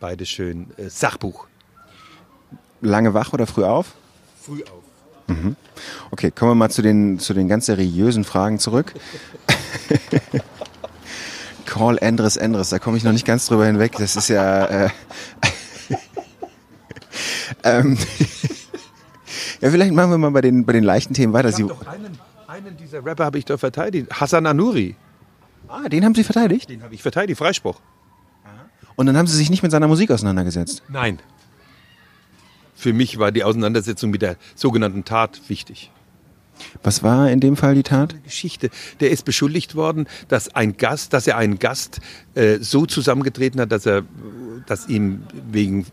Beide 0.00 0.26
schön. 0.26 0.68
Äh, 0.76 0.88
Sachbuch. 0.88 1.48
Lange 2.80 3.14
wach 3.14 3.32
oder 3.32 3.46
früh 3.46 3.64
auf? 3.64 3.94
Früh 4.40 4.62
auf. 4.62 4.77
Okay, 6.10 6.30
kommen 6.30 6.52
wir 6.52 6.54
mal 6.54 6.70
zu 6.70 6.82
den, 6.82 7.18
zu 7.18 7.34
den 7.34 7.48
ganz 7.48 7.66
seriösen 7.66 8.24
Fragen 8.24 8.58
zurück. 8.58 8.94
Call 11.64 11.98
Endres 11.98 12.36
Endres, 12.36 12.70
da 12.70 12.78
komme 12.78 12.96
ich 12.96 13.04
noch 13.04 13.12
nicht 13.12 13.26
ganz 13.26 13.46
drüber 13.46 13.66
hinweg. 13.66 13.92
Das 13.98 14.16
ist 14.16 14.28
ja. 14.28 14.64
Äh, 14.64 14.88
ähm, 17.62 17.98
ja, 19.60 19.70
vielleicht 19.70 19.92
machen 19.92 20.10
wir 20.10 20.18
mal 20.18 20.30
bei 20.30 20.40
den, 20.40 20.64
bei 20.64 20.72
den 20.72 20.84
leichten 20.84 21.14
Themen 21.14 21.34
weiter. 21.34 21.50
Ich 21.50 21.56
Sie, 21.56 21.64
einen, 21.64 22.18
einen 22.46 22.76
dieser 22.78 23.04
Rapper 23.04 23.26
habe 23.26 23.38
ich 23.38 23.44
doch 23.44 23.60
verteidigt. 23.60 24.10
Hassan 24.10 24.46
Anuri. 24.46 24.96
ah, 25.68 25.88
den 25.88 26.04
haben 26.04 26.14
Sie 26.14 26.24
verteidigt? 26.24 26.70
Den 26.70 26.82
habe 26.82 26.94
ich 26.94 27.02
verteidigt. 27.02 27.38
Freispruch. 27.38 27.78
Und 28.96 29.06
dann 29.06 29.16
haben 29.16 29.26
Sie 29.26 29.36
sich 29.36 29.50
nicht 29.50 29.62
mit 29.62 29.70
seiner 29.70 29.86
Musik 29.86 30.10
auseinandergesetzt. 30.10 30.82
Nein. 30.88 31.20
Für 32.78 32.92
mich 32.92 33.18
war 33.18 33.32
die 33.32 33.42
Auseinandersetzung 33.42 34.10
mit 34.10 34.22
der 34.22 34.36
sogenannten 34.54 35.04
Tat 35.04 35.40
wichtig. 35.48 35.90
Was 36.84 37.02
war 37.02 37.28
in 37.28 37.40
dem 37.40 37.56
Fall 37.56 37.74
die 37.74 37.82
Tat? 37.82 38.22
Geschichte. 38.22 38.70
Der 39.00 39.10
ist 39.10 39.24
beschuldigt 39.24 39.74
worden, 39.74 40.06
dass 40.28 40.54
ein 40.54 40.76
Gast, 40.76 41.12
dass 41.12 41.26
er 41.26 41.36
einen 41.36 41.58
Gast 41.58 41.98
äh, 42.36 42.58
so 42.60 42.86
zusammengetreten 42.86 43.60
hat, 43.60 43.72
dass 43.72 43.84
er, 43.84 44.04
dass 44.66 44.88
ihm 44.88 45.24
wegen 45.50 45.80
äh, 45.80 45.86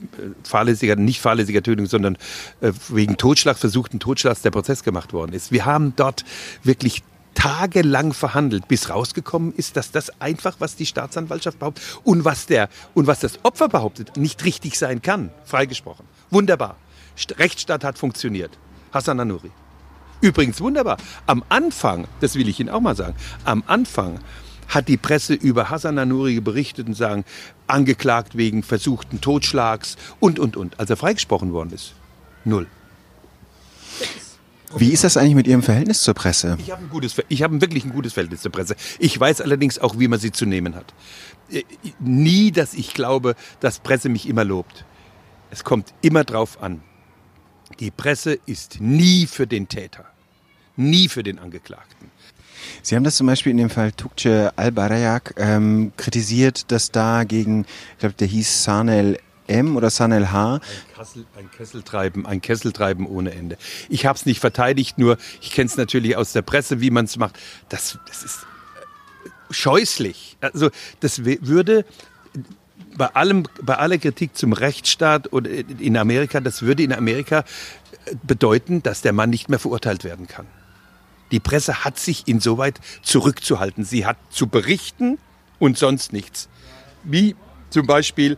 fahrlässiger, 0.43 0.95
nicht 0.95 1.21
fahrlässiger 1.21 1.63
Tötung, 1.63 1.87
sondern 1.87 2.19
äh, 2.61 2.71
wegen 2.89 3.17
Totschlag, 3.17 3.57
versuchten 3.57 3.99
Totschlags 3.99 4.43
der 4.43 4.51
Prozess 4.51 4.83
gemacht 4.83 5.11
worden 5.11 5.33
ist. 5.33 5.51
Wir 5.51 5.65
haben 5.65 5.93
dort 5.95 6.23
wirklich 6.61 7.01
tagelang 7.33 8.13
verhandelt, 8.13 8.67
bis 8.67 8.91
rausgekommen 8.91 9.53
ist, 9.55 9.75
dass 9.75 9.89
das 9.89 10.21
einfach, 10.21 10.57
was 10.59 10.75
die 10.75 10.85
Staatsanwaltschaft 10.85 11.57
behauptet 11.57 11.83
und 12.03 12.25
was 12.25 12.45
der 12.45 12.69
und 12.93 13.07
was 13.07 13.21
das 13.21 13.43
Opfer 13.43 13.69
behauptet, 13.69 14.17
nicht 14.17 14.45
richtig 14.45 14.77
sein 14.77 15.01
kann. 15.01 15.31
Freigesprochen. 15.45 16.05
Wunderbar. 16.35 16.75
St- 17.17 17.39
Rechtsstaat 17.39 17.85
hat 17.85 17.97
funktioniert. 17.97 18.51
Hassan 18.91 19.21
Anuri. 19.21 19.51
Übrigens 20.19 20.59
wunderbar. 20.59 20.97
Am 21.27 21.43
Anfang, 21.47 22.07
das 22.19 22.35
will 22.35 22.49
ich 22.49 22.59
Ihnen 22.59 22.67
auch 22.69 22.81
mal 22.81 22.93
sagen, 22.95 23.15
am 23.45 23.63
Anfang 23.67 24.19
hat 24.67 24.89
die 24.89 24.97
Presse 24.97 25.33
über 25.33 25.69
Hassan 25.69 25.97
Anuri 25.97 26.41
berichtet 26.41 26.87
und 26.87 26.93
sagen, 26.93 27.23
angeklagt 27.67 28.35
wegen 28.35 28.63
versuchten 28.63 29.21
Totschlags 29.21 29.95
und, 30.19 30.37
und, 30.39 30.57
und. 30.57 30.77
Als 30.77 30.89
er 30.89 30.97
freigesprochen 30.97 31.53
worden 31.53 31.71
ist, 31.71 31.93
null. 32.43 32.67
Wie 34.75 34.89
ist 34.89 35.05
das 35.05 35.15
eigentlich 35.15 35.35
mit 35.35 35.47
Ihrem 35.47 35.63
Verhältnis 35.63 36.01
zur 36.01 36.15
Presse? 36.15 36.57
Ich 36.59 36.69
habe 36.71 36.81
ein 36.83 36.89
gutes, 36.89 37.15
ich 37.29 37.43
habe 37.43 37.61
wirklich 37.61 37.85
ein 37.85 37.93
gutes 37.93 38.11
Verhältnis 38.11 38.41
zur 38.41 38.51
Presse. 38.51 38.75
Ich 38.99 39.17
weiß 39.17 39.39
allerdings 39.39 39.79
auch, 39.79 39.97
wie 39.99 40.09
man 40.09 40.19
sie 40.19 40.33
zu 40.33 40.45
nehmen 40.45 40.75
hat. 40.75 40.93
Äh, 41.49 41.63
Nie, 41.99 42.51
dass 42.51 42.73
ich 42.73 42.93
glaube, 42.93 43.35
dass 43.61 43.79
Presse 43.79 44.09
mich 44.09 44.27
immer 44.27 44.43
lobt. 44.43 44.83
Es 45.51 45.63
kommt 45.63 45.93
immer 46.01 46.23
drauf 46.23 46.61
an. 46.61 46.81
Die 47.79 47.91
Presse 47.91 48.39
ist 48.45 48.79
nie 48.79 49.25
für 49.25 49.47
den 49.47 49.67
Täter, 49.67 50.05
nie 50.75 51.09
für 51.09 51.23
den 51.23 51.39
Angeklagten. 51.39 52.11
Sie 52.81 52.95
haben 52.95 53.03
das 53.03 53.17
zum 53.17 53.27
Beispiel 53.27 53.51
in 53.51 53.57
dem 53.57 53.69
Fall 53.69 53.91
Tukce 53.91 54.51
Al-Barayak 54.55 55.35
ähm, 55.37 55.91
kritisiert, 55.97 56.71
dass 56.71 56.91
da 56.91 57.23
gegen, 57.23 57.65
ich 57.93 57.99
glaube, 57.99 58.15
der 58.15 58.27
hieß 58.27 58.63
Sanel 58.63 59.19
M 59.47 59.75
oder 59.77 59.89
Sanel 59.89 60.31
H. 60.31 60.55
Ein, 60.55 60.61
Kassel, 60.95 61.25
ein 61.37 61.51
Kesseltreiben, 61.51 62.25
ein 62.25 62.41
Kesseltreiben 62.41 63.05
ohne 63.05 63.31
Ende. 63.31 63.57
Ich 63.89 64.05
habe 64.05 64.17
es 64.17 64.25
nicht 64.25 64.39
verteidigt, 64.39 64.97
nur 64.97 65.17
ich 65.41 65.51
kenne 65.51 65.67
es 65.67 65.77
natürlich 65.77 66.17
aus 66.17 66.33
der 66.33 66.41
Presse, 66.41 66.81
wie 66.81 66.89
man 66.89 67.05
es 67.05 67.17
macht. 67.17 67.37
Das, 67.69 67.99
das 68.07 68.23
ist 68.23 68.39
äh, 68.39 69.53
scheußlich. 69.53 70.37
Also 70.41 70.71
das 70.99 71.23
würde 71.25 71.85
bei 72.97 73.07
allem, 73.07 73.43
bei 73.61 73.75
aller 73.77 73.97
Kritik 73.97 74.35
zum 74.35 74.53
Rechtsstaat 74.53 75.31
oder 75.33 75.49
in 75.49 75.97
Amerika, 75.97 76.39
das 76.39 76.61
würde 76.61 76.83
in 76.83 76.93
Amerika 76.93 77.39
äh, 78.05 78.15
bedeuten, 78.23 78.83
dass 78.83 79.01
der 79.01 79.13
Mann 79.13 79.29
nicht 79.29 79.49
mehr 79.49 79.59
verurteilt 79.59 80.03
werden 80.03 80.27
kann. 80.27 80.47
Die 81.31 81.39
Presse 81.39 81.83
hat 81.83 81.99
sich 81.99 82.27
insoweit 82.27 82.79
zurückzuhalten. 83.01 83.83
Sie 83.83 84.05
hat 84.05 84.17
zu 84.29 84.47
berichten 84.47 85.17
und 85.59 85.77
sonst 85.77 86.13
nichts. 86.13 86.47
Wie 87.03 87.35
zum 87.69 87.87
Beispiel 87.87 88.37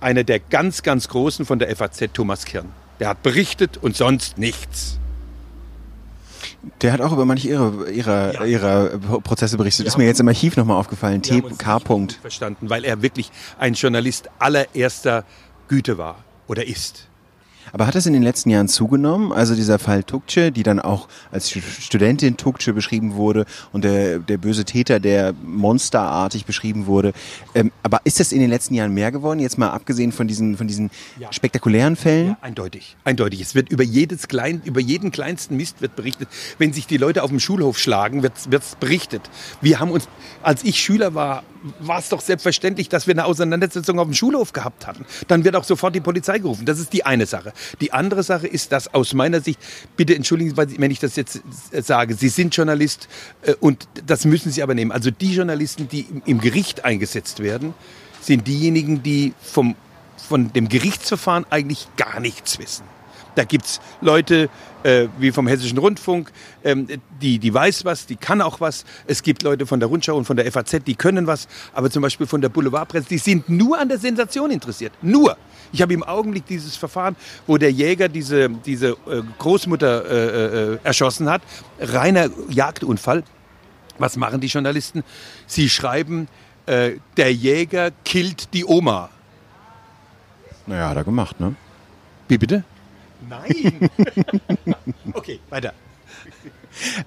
einer 0.00 0.24
der 0.24 0.38
ganz, 0.38 0.82
ganz 0.82 1.08
Großen 1.08 1.44
von 1.44 1.58
der 1.58 1.74
FAZ, 1.74 2.12
Thomas 2.12 2.44
Kirn. 2.44 2.70
Der 3.00 3.08
hat 3.08 3.22
berichtet 3.22 3.76
und 3.78 3.96
sonst 3.96 4.38
nichts. 4.38 4.98
Der 6.82 6.92
hat 6.92 7.00
auch 7.00 7.12
über 7.12 7.24
manche 7.24 7.48
ihrer, 7.48 7.88
ihrer, 7.88 8.34
Ja. 8.34 8.44
ihrer 8.44 8.98
Prozesse 9.20 9.56
berichtet. 9.56 9.86
Ja. 9.86 9.88
ist 9.88 9.98
mir 9.98 10.06
jetzt 10.06 10.20
im 10.20 10.28
Archiv 10.28 10.56
nochmal 10.56 10.78
aufgefallen. 10.78 11.22
Wir 11.24 11.42
TK. 11.42 12.18
verstanden, 12.20 12.70
weil 12.70 12.84
er 12.84 13.02
wirklich 13.02 13.30
ein 13.58 13.74
Journalist 13.74 14.28
allererster 14.38 15.24
Güte 15.68 15.98
war 15.98 16.16
oder 16.46 16.66
ist. 16.66 17.08
Aber 17.74 17.88
hat 17.88 17.96
das 17.96 18.06
in 18.06 18.12
den 18.12 18.22
letzten 18.22 18.50
Jahren 18.50 18.68
zugenommen? 18.68 19.32
Also 19.32 19.56
dieser 19.56 19.80
Fall 19.80 20.04
Tukce, 20.04 20.52
die 20.52 20.62
dann 20.62 20.78
auch 20.78 21.08
als 21.32 21.50
Stu- 21.50 21.58
Studentin 21.60 22.36
Tukce 22.36 22.72
beschrieben 22.72 23.14
wurde 23.14 23.46
und 23.72 23.82
der, 23.82 24.20
der 24.20 24.38
böse 24.38 24.64
Täter, 24.64 25.00
der 25.00 25.32
monsterartig 25.44 26.44
beschrieben 26.46 26.86
wurde. 26.86 27.12
Ähm, 27.52 27.72
aber 27.82 28.00
ist 28.04 28.20
das 28.20 28.30
in 28.30 28.38
den 28.38 28.48
letzten 28.48 28.74
Jahren 28.74 28.94
mehr 28.94 29.10
geworden? 29.10 29.40
Jetzt 29.40 29.58
mal 29.58 29.70
abgesehen 29.70 30.12
von 30.12 30.28
diesen, 30.28 30.56
von 30.56 30.68
diesen 30.68 30.92
Ja. 31.18 31.32
spektakulären 31.32 31.96
Fällen? 31.96 32.28
Ja, 32.28 32.38
eindeutig, 32.42 32.96
eindeutig. 33.02 33.40
Es 33.40 33.56
wird 33.56 33.68
über 33.70 33.82
jedes 33.82 34.28
klein, 34.28 34.62
über 34.64 34.80
jeden 34.80 35.10
kleinsten 35.10 35.56
Mist 35.56 35.82
wird 35.82 35.96
berichtet. 35.96 36.28
Wenn 36.58 36.72
sich 36.72 36.86
die 36.86 36.96
Leute 36.96 37.24
auf 37.24 37.30
dem 37.30 37.40
Schulhof 37.40 37.76
schlagen, 37.76 38.22
wird 38.22 38.34
es 38.52 38.76
berichtet. 38.76 39.22
Wir 39.60 39.80
haben 39.80 39.90
uns, 39.90 40.08
als 40.44 40.62
ich 40.62 40.78
Schüler 40.80 41.16
war, 41.16 41.42
war 41.80 41.98
es 41.98 42.08
doch 42.08 42.20
selbstverständlich, 42.20 42.88
dass 42.88 43.06
wir 43.06 43.14
eine 43.14 43.24
Auseinandersetzung 43.24 43.98
auf 43.98 44.06
dem 44.06 44.14
Schulhof 44.14 44.52
gehabt 44.52 44.86
hatten. 44.86 45.06
Dann 45.28 45.44
wird 45.44 45.56
auch 45.56 45.64
sofort 45.64 45.94
die 45.94 46.00
Polizei 46.00 46.38
gerufen. 46.38 46.66
Das 46.66 46.78
ist 46.78 46.92
die 46.92 47.04
eine 47.06 47.26
Sache. 47.26 47.52
Die 47.80 47.92
andere 47.92 48.22
Sache 48.22 48.46
ist, 48.46 48.72
dass 48.72 48.92
aus 48.92 49.14
meiner 49.14 49.40
Sicht, 49.40 49.58
bitte 49.96 50.14
entschuldigen 50.14 50.54
Sie, 50.54 50.78
wenn 50.78 50.90
ich 50.90 51.00
das 51.00 51.16
jetzt 51.16 51.42
äh, 51.72 51.82
sage, 51.82 52.14
Sie 52.14 52.28
sind 52.28 52.54
Journalist 52.54 53.08
äh, 53.42 53.54
und 53.60 53.88
das 54.06 54.24
müssen 54.24 54.52
Sie 54.52 54.62
aber 54.62 54.74
nehmen. 54.74 54.92
Also 54.92 55.10
die 55.10 55.34
Journalisten, 55.34 55.88
die 55.88 56.06
im 56.26 56.40
Gericht 56.40 56.84
eingesetzt 56.84 57.40
werden, 57.40 57.74
sind 58.20 58.46
diejenigen, 58.46 59.02
die 59.02 59.34
vom 59.40 59.74
von 60.28 60.52
dem 60.52 60.68
Gerichtsverfahren 60.68 61.44
eigentlich 61.50 61.86
gar 61.96 62.20
nichts 62.20 62.58
wissen. 62.58 62.84
Da 63.34 63.44
gibt's 63.44 63.80
Leute 64.00 64.48
äh, 64.84 65.08
wie 65.18 65.32
vom 65.32 65.46
Hessischen 65.48 65.78
Rundfunk, 65.78 66.30
ähm, 66.62 66.86
die, 67.20 67.38
die 67.38 67.52
weiß 67.52 67.84
was, 67.84 68.06
die 68.06 68.16
kann 68.16 68.40
auch 68.40 68.60
was. 68.60 68.84
Es 69.06 69.22
gibt 69.22 69.42
Leute 69.42 69.66
von 69.66 69.80
der 69.80 69.88
Rundschau 69.88 70.16
und 70.16 70.24
von 70.24 70.36
der 70.36 70.50
FAZ, 70.50 70.84
die 70.86 70.94
können 70.94 71.26
was. 71.26 71.48
Aber 71.72 71.90
zum 71.90 72.02
Beispiel 72.02 72.26
von 72.26 72.40
der 72.40 72.48
Boulevardpresse, 72.48 73.08
die 73.08 73.18
sind 73.18 73.48
nur 73.48 73.78
an 73.78 73.88
der 73.88 73.98
Sensation 73.98 74.50
interessiert. 74.50 74.92
Nur. 75.02 75.36
Ich 75.72 75.82
habe 75.82 75.92
im 75.92 76.04
Augenblick 76.04 76.46
dieses 76.46 76.76
Verfahren, 76.76 77.16
wo 77.46 77.58
der 77.58 77.72
Jäger 77.72 78.08
diese, 78.08 78.48
diese 78.48 78.90
äh, 78.90 79.22
Großmutter 79.38 80.04
äh, 80.04 80.74
äh, 80.74 80.78
erschossen 80.84 81.28
hat. 81.28 81.42
Reiner 81.80 82.28
Jagdunfall. 82.48 83.24
Was 83.98 84.16
machen 84.16 84.40
die 84.40 84.48
Journalisten? 84.48 85.02
Sie 85.46 85.68
schreiben, 85.68 86.28
äh, 86.66 86.92
der 87.16 87.32
Jäger 87.32 87.90
killt 88.04 88.52
die 88.54 88.64
Oma. 88.64 89.08
Naja, 90.66 90.90
hat 90.90 90.96
er 90.96 91.04
gemacht, 91.04 91.40
ne? 91.40 91.54
Wie 92.28 92.38
bitte? 92.38 92.64
Nein. 93.28 93.90
okay, 95.12 95.40
weiter. 95.50 95.72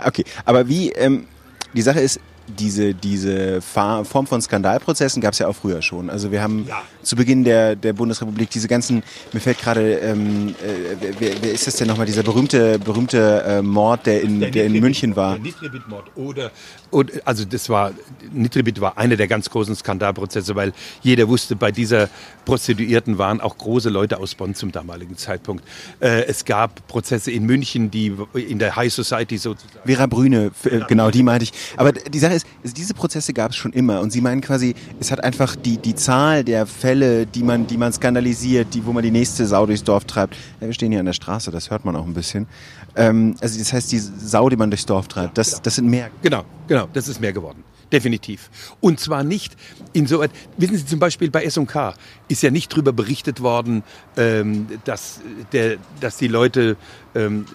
Okay, 0.03 0.23
aber 0.45 0.67
wie, 0.67 0.91
ähm, 0.91 1.27
die 1.73 1.81
Sache 1.81 1.99
ist, 1.99 2.19
diese, 2.47 2.93
diese 2.93 3.61
Form 3.61 4.05
von 4.05 4.41
Skandalprozessen 4.41 5.21
gab 5.21 5.33
es 5.33 5.39
ja 5.39 5.47
auch 5.47 5.55
früher 5.55 5.81
schon. 5.81 6.09
Also 6.09 6.31
wir 6.31 6.41
haben 6.41 6.65
ja. 6.67 6.81
zu 7.01 7.15
Beginn 7.15 7.43
der, 7.43 7.75
der 7.75 7.93
Bundesrepublik 7.93 8.49
diese 8.49 8.67
ganzen, 8.67 9.03
mir 9.33 9.39
fällt 9.39 9.59
gerade, 9.59 9.95
ähm, 9.95 10.55
äh, 10.63 11.11
wer, 11.19 11.31
wer 11.41 11.51
ist 11.51 11.67
das 11.67 11.75
denn 11.75 11.87
nochmal, 11.87 12.05
dieser 12.05 12.23
berühmte, 12.23 12.79
berühmte 12.79 13.43
äh, 13.45 13.61
Mord, 13.61 14.05
der 14.05 14.21
in, 14.21 14.39
der, 14.39 14.51
der 14.51 14.65
in 14.65 14.79
München 14.79 15.15
war? 15.15 15.33
Der 15.33 15.43
Nitribit-Mord. 15.43 16.05
Oder, 16.15 16.51
oder, 16.91 17.13
also 17.25 17.45
das 17.45 17.69
war, 17.69 17.91
Nitribit 18.31 18.79
war 18.81 18.97
einer 18.97 19.15
der 19.15 19.27
ganz 19.27 19.49
großen 19.49 19.75
Skandalprozesse, 19.75 20.55
weil 20.55 20.73
jeder 21.01 21.27
wusste, 21.27 21.55
bei 21.55 21.71
dieser 21.71 22.09
Prostituierten 22.45 23.17
waren 23.17 23.41
auch 23.41 23.57
große 23.57 23.89
Leute 23.89 24.19
aus 24.19 24.35
Bonn 24.35 24.55
zum 24.55 24.71
damaligen 24.71 25.17
Zeitpunkt. 25.17 25.65
Äh, 25.99 26.25
es 26.25 26.45
gab 26.45 26.87
Prozesse 26.87 27.31
in 27.31 27.45
München, 27.45 27.91
die 27.91 28.15
in 28.33 28.59
der 28.59 28.75
High 28.75 28.93
Society 28.93 29.37
sozusagen. 29.37 29.79
Vera 29.85 30.05
Brüne, 30.05 30.51
genau, 30.87 31.11
die 31.11 31.23
meinte 31.23 31.43
ich. 31.43 31.53
Aber 31.75 31.91
die 31.91 32.19
Sache 32.19 32.35
ist, 32.35 32.47
diese 32.63 32.93
Prozesse 32.93 33.33
gab 33.33 33.51
es 33.51 33.57
schon 33.57 33.73
immer 33.73 33.99
und 33.99 34.11
Sie 34.11 34.21
meinen 34.21 34.41
quasi, 34.41 34.75
es 34.99 35.11
hat 35.11 35.23
einfach 35.23 35.55
die, 35.55 35.77
die 35.77 35.95
Zahl 35.95 36.43
der 36.43 36.65
Fälle, 36.65 37.25
die 37.25 37.43
man, 37.43 37.67
die 37.67 37.77
man 37.77 37.91
skandalisiert, 37.91 38.73
die, 38.73 38.85
wo 38.85 38.93
man 38.93 39.03
die 39.03 39.11
nächste 39.11 39.45
Sau 39.45 39.65
durchs 39.65 39.83
Dorf 39.83 40.05
treibt. 40.05 40.35
Ja, 40.61 40.67
wir 40.67 40.73
stehen 40.73 40.91
hier 40.91 41.01
an 41.01 41.05
der 41.05 41.13
Straße, 41.13 41.51
das 41.51 41.69
hört 41.69 41.83
man 41.83 41.95
auch 41.95 42.05
ein 42.05 42.13
bisschen. 42.13 42.47
Ähm, 42.95 43.35
also 43.41 43.59
das 43.59 43.73
heißt, 43.73 43.91
die 43.91 43.99
Sau, 43.99 44.49
die 44.49 44.55
man 44.55 44.71
durchs 44.71 44.85
Dorf 44.85 45.07
treibt, 45.07 45.37
das, 45.37 45.61
das 45.61 45.75
sind 45.75 45.89
mehr. 45.89 46.09
Genau, 46.21 46.43
genau, 46.67 46.87
das 46.93 47.07
ist 47.07 47.19
mehr 47.19 47.33
geworden. 47.33 47.63
Definitiv. 47.91 48.49
Und 48.81 48.99
zwar 48.99 49.23
nicht 49.23 49.55
insoweit, 49.93 50.31
wissen 50.57 50.75
Sie 50.75 50.85
zum 50.85 50.99
Beispiel 50.99 51.31
bei 51.31 51.43
S&K 51.43 51.93
ist 52.27 52.43
ja 52.43 52.51
nicht 52.51 52.73
darüber 52.73 52.91
berichtet 52.91 53.41
worden, 53.41 53.83
ähm, 54.17 54.67
dass, 54.83 55.21
der, 55.53 55.77
dass 56.01 56.17
die 56.17 56.27
Leute 56.27 56.75
ähm, 57.15 57.45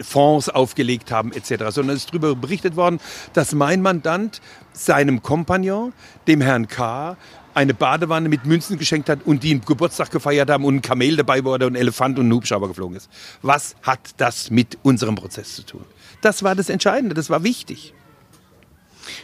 Fonds 0.00 0.48
aufgelegt 0.48 1.10
haben 1.10 1.32
etc., 1.32 1.64
sondern 1.70 1.96
es 1.96 2.04
ist 2.04 2.10
darüber 2.10 2.36
berichtet 2.36 2.76
worden, 2.76 3.00
dass 3.32 3.54
mein 3.54 3.82
Mandant 3.82 4.40
seinem 4.72 5.22
Kompagnon, 5.22 5.92
dem 6.28 6.40
Herrn 6.40 6.68
K., 6.68 7.16
eine 7.54 7.74
Badewanne 7.74 8.28
mit 8.28 8.46
Münzen 8.46 8.78
geschenkt 8.78 9.08
hat 9.08 9.26
und 9.26 9.42
die 9.42 9.50
einen 9.50 9.64
Geburtstag 9.64 10.10
gefeiert 10.10 10.48
haben 10.48 10.64
und 10.64 10.76
ein 10.76 10.82
Kamel 10.82 11.16
dabei 11.16 11.44
war 11.44 11.54
oder 11.54 11.66
ein 11.66 11.74
Elefant 11.74 12.18
und 12.18 12.28
ein 12.28 12.32
Hubschrauber 12.32 12.68
geflogen 12.68 12.96
ist. 12.96 13.10
Was 13.42 13.76
hat 13.82 14.14
das 14.16 14.50
mit 14.50 14.78
unserem 14.82 15.16
Prozess 15.16 15.56
zu 15.56 15.62
tun? 15.64 15.84
Das 16.22 16.42
war 16.42 16.54
das 16.54 16.70
Entscheidende, 16.70 17.14
das 17.14 17.28
war 17.28 17.42
wichtig. 17.42 17.92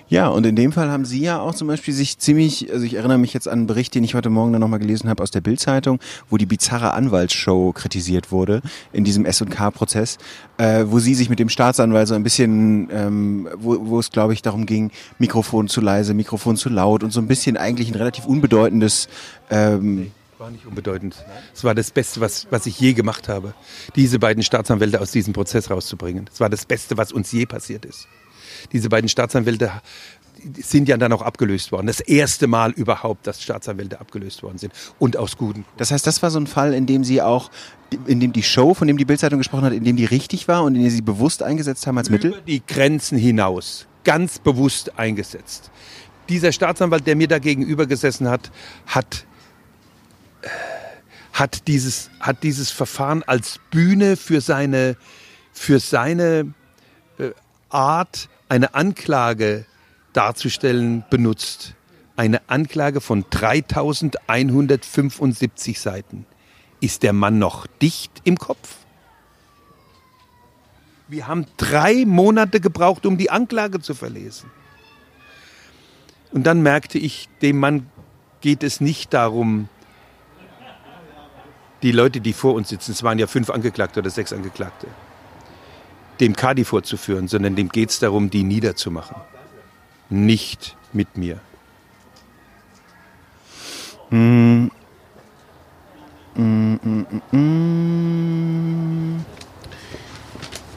Ja, 0.08 0.28
und 0.28 0.46
in 0.46 0.56
dem 0.56 0.72
Fall 0.72 0.90
haben 0.90 1.04
Sie 1.04 1.20
ja 1.20 1.40
auch 1.40 1.54
zum 1.54 1.68
Beispiel 1.68 1.94
sich 1.94 2.18
ziemlich, 2.18 2.72
also 2.72 2.84
ich 2.84 2.94
erinnere 2.94 3.18
mich 3.18 3.34
jetzt 3.34 3.48
an 3.48 3.58
einen 3.58 3.66
Bericht, 3.66 3.94
den 3.94 4.04
ich 4.04 4.14
heute 4.14 4.30
Morgen 4.30 4.52
dann 4.52 4.60
nochmal 4.60 4.78
gelesen 4.78 5.08
habe 5.08 5.22
aus 5.22 5.30
der 5.30 5.40
Bildzeitung, 5.40 6.00
wo 6.28 6.36
die 6.36 6.46
bizarre 6.46 6.94
Anwaltsshow 6.94 7.72
kritisiert 7.72 8.32
wurde 8.32 8.62
in 8.92 9.04
diesem 9.04 9.24
S&K-Prozess, 9.24 10.18
äh, 10.58 10.84
wo 10.86 10.98
Sie 10.98 11.14
sich 11.14 11.28
mit 11.30 11.38
dem 11.38 11.48
Staatsanwalt 11.48 12.08
so 12.08 12.14
ein 12.14 12.22
bisschen, 12.22 12.88
ähm, 12.92 13.48
wo, 13.56 13.86
wo 13.86 13.98
es 13.98 14.10
glaube 14.10 14.32
ich 14.32 14.42
darum 14.42 14.66
ging, 14.66 14.90
Mikrofon 15.18 15.68
zu 15.68 15.80
leise, 15.80 16.14
Mikrofon 16.14 16.56
zu 16.56 16.68
laut 16.68 17.02
und 17.02 17.12
so 17.12 17.20
ein 17.20 17.28
bisschen 17.28 17.56
eigentlich 17.56 17.88
ein 17.90 17.96
relativ 17.96 18.26
unbedeutendes 18.26 19.08
ähm, 19.50 20.12
war 20.38 20.50
nicht 20.52 20.66
unbedeutend. 20.66 21.16
Es 21.52 21.64
war 21.64 21.74
das 21.74 21.90
Beste, 21.90 22.20
was, 22.20 22.46
was 22.50 22.64
ich 22.66 22.78
je 22.78 22.92
gemacht 22.92 23.28
habe, 23.28 23.54
diese 23.96 24.20
beiden 24.20 24.44
Staatsanwälte 24.44 25.00
aus 25.00 25.10
diesem 25.10 25.32
Prozess 25.32 25.68
rauszubringen. 25.68 26.30
Es 26.32 26.38
war 26.38 26.48
das 26.48 26.64
Beste, 26.64 26.96
was 26.96 27.10
uns 27.10 27.32
je 27.32 27.44
passiert 27.44 27.84
ist 27.84 28.06
diese 28.72 28.88
beiden 28.88 29.08
Staatsanwälte 29.08 29.70
sind 30.56 30.88
ja 30.88 30.96
dann 30.96 31.12
auch 31.12 31.22
abgelöst 31.22 31.72
worden. 31.72 31.86
Das 31.86 32.00
erste 32.00 32.46
Mal 32.46 32.70
überhaupt, 32.72 33.26
dass 33.26 33.42
Staatsanwälte 33.42 34.00
abgelöst 34.00 34.42
worden 34.42 34.58
sind. 34.58 34.72
Und 34.98 35.16
aus 35.16 35.36
guten. 35.36 35.64
Das 35.76 35.90
heißt, 35.90 36.06
das 36.06 36.22
war 36.22 36.30
so 36.30 36.38
ein 36.38 36.46
Fall, 36.46 36.74
in 36.74 36.86
dem 36.86 37.04
Sie 37.04 37.20
auch, 37.22 37.50
in 38.06 38.20
dem 38.20 38.32
die 38.32 38.42
Show, 38.42 38.74
von 38.74 38.86
dem 38.86 38.96
die 38.96 39.04
Bildzeitung 39.04 39.38
gesprochen 39.38 39.64
hat, 39.64 39.72
in 39.72 39.84
dem 39.84 39.96
die 39.96 40.04
richtig 40.04 40.48
war 40.48 40.62
und 40.64 40.74
in 40.74 40.82
dem 40.82 40.90
Sie 40.90 41.02
bewusst 41.02 41.42
eingesetzt 41.42 41.86
haben 41.86 41.98
als 41.98 42.10
Mittel? 42.10 42.32
Über 42.32 42.40
die 42.42 42.62
Grenzen 42.66 43.18
hinaus. 43.18 43.86
Ganz 44.04 44.38
bewusst 44.38 44.98
eingesetzt. 44.98 45.70
Dieser 46.28 46.52
Staatsanwalt, 46.52 47.06
der 47.06 47.16
mir 47.16 47.28
da 47.28 47.38
gegenüber 47.38 47.86
gesessen 47.86 48.28
hat, 48.28 48.50
hat, 48.86 49.26
hat, 51.32 51.66
dieses, 51.66 52.10
hat 52.20 52.42
dieses 52.42 52.70
Verfahren 52.70 53.22
als 53.24 53.60
Bühne 53.70 54.16
für 54.16 54.40
seine, 54.40 54.96
für 55.52 55.80
seine 55.80 56.54
äh, 57.18 57.30
Art, 57.70 58.28
eine 58.48 58.74
Anklage 58.74 59.66
darzustellen 60.12 61.04
benutzt. 61.10 61.74
Eine 62.16 62.40
Anklage 62.48 63.00
von 63.00 63.24
3175 63.30 65.80
Seiten. 65.80 66.26
Ist 66.80 67.02
der 67.02 67.12
Mann 67.12 67.38
noch 67.38 67.66
dicht 67.80 68.10
im 68.24 68.38
Kopf? 68.38 68.76
Wir 71.06 71.26
haben 71.26 71.46
drei 71.56 72.04
Monate 72.04 72.60
gebraucht, 72.60 73.06
um 73.06 73.16
die 73.16 73.30
Anklage 73.30 73.80
zu 73.80 73.94
verlesen. 73.94 74.50
Und 76.32 76.44
dann 76.44 76.62
merkte 76.62 76.98
ich, 76.98 77.28
dem 77.40 77.58
Mann 77.58 77.88
geht 78.40 78.62
es 78.62 78.80
nicht 78.80 79.14
darum, 79.14 79.68
die 81.82 81.92
Leute, 81.92 82.20
die 82.20 82.32
vor 82.32 82.54
uns 82.54 82.68
sitzen, 82.68 82.92
es 82.92 83.02
waren 83.02 83.18
ja 83.18 83.26
fünf 83.26 83.50
Angeklagte 83.50 84.00
oder 84.00 84.10
sechs 84.10 84.32
Angeklagte, 84.32 84.88
dem 86.20 86.34
Kadi 86.34 86.64
vorzuführen, 86.64 87.28
sondern 87.28 87.56
dem 87.56 87.68
geht 87.68 87.90
es 87.90 87.98
darum, 87.98 88.30
die 88.30 88.44
niederzumachen. 88.44 89.16
Nicht 90.10 90.76
mit 90.92 91.16
mir. 91.16 91.40
Mm. 94.10 94.68
Mm, 96.34 96.76
mm, 97.32 99.16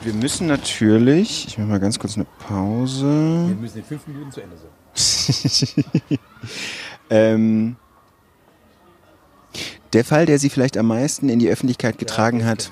Wir 0.04 0.14
müssen 0.14 0.48
natürlich, 0.48 1.48
ich 1.48 1.58
mache 1.60 1.68
mal 1.68 1.80
ganz 1.80 2.00
kurz 2.00 2.16
eine 2.16 2.26
Pause. 2.40 3.46
Wir 3.48 3.56
müssen 3.56 3.78
in 3.78 3.84
fünf 3.84 4.08
Minuten 4.08 4.32
zu 4.32 4.42
Ende 4.42 4.58
sein. 4.58 4.72
ähm, 7.12 7.76
der 9.94 10.04
Fall, 10.04 10.26
der 10.26 10.40
Sie 10.40 10.50
vielleicht 10.50 10.78
am 10.78 10.88
meisten 10.88 11.30
in 11.30 11.38
die 11.38 11.50
Öffentlichkeit 11.50 12.00
getragen 12.00 12.40
ja, 12.40 12.48
hat, 12.48 12.72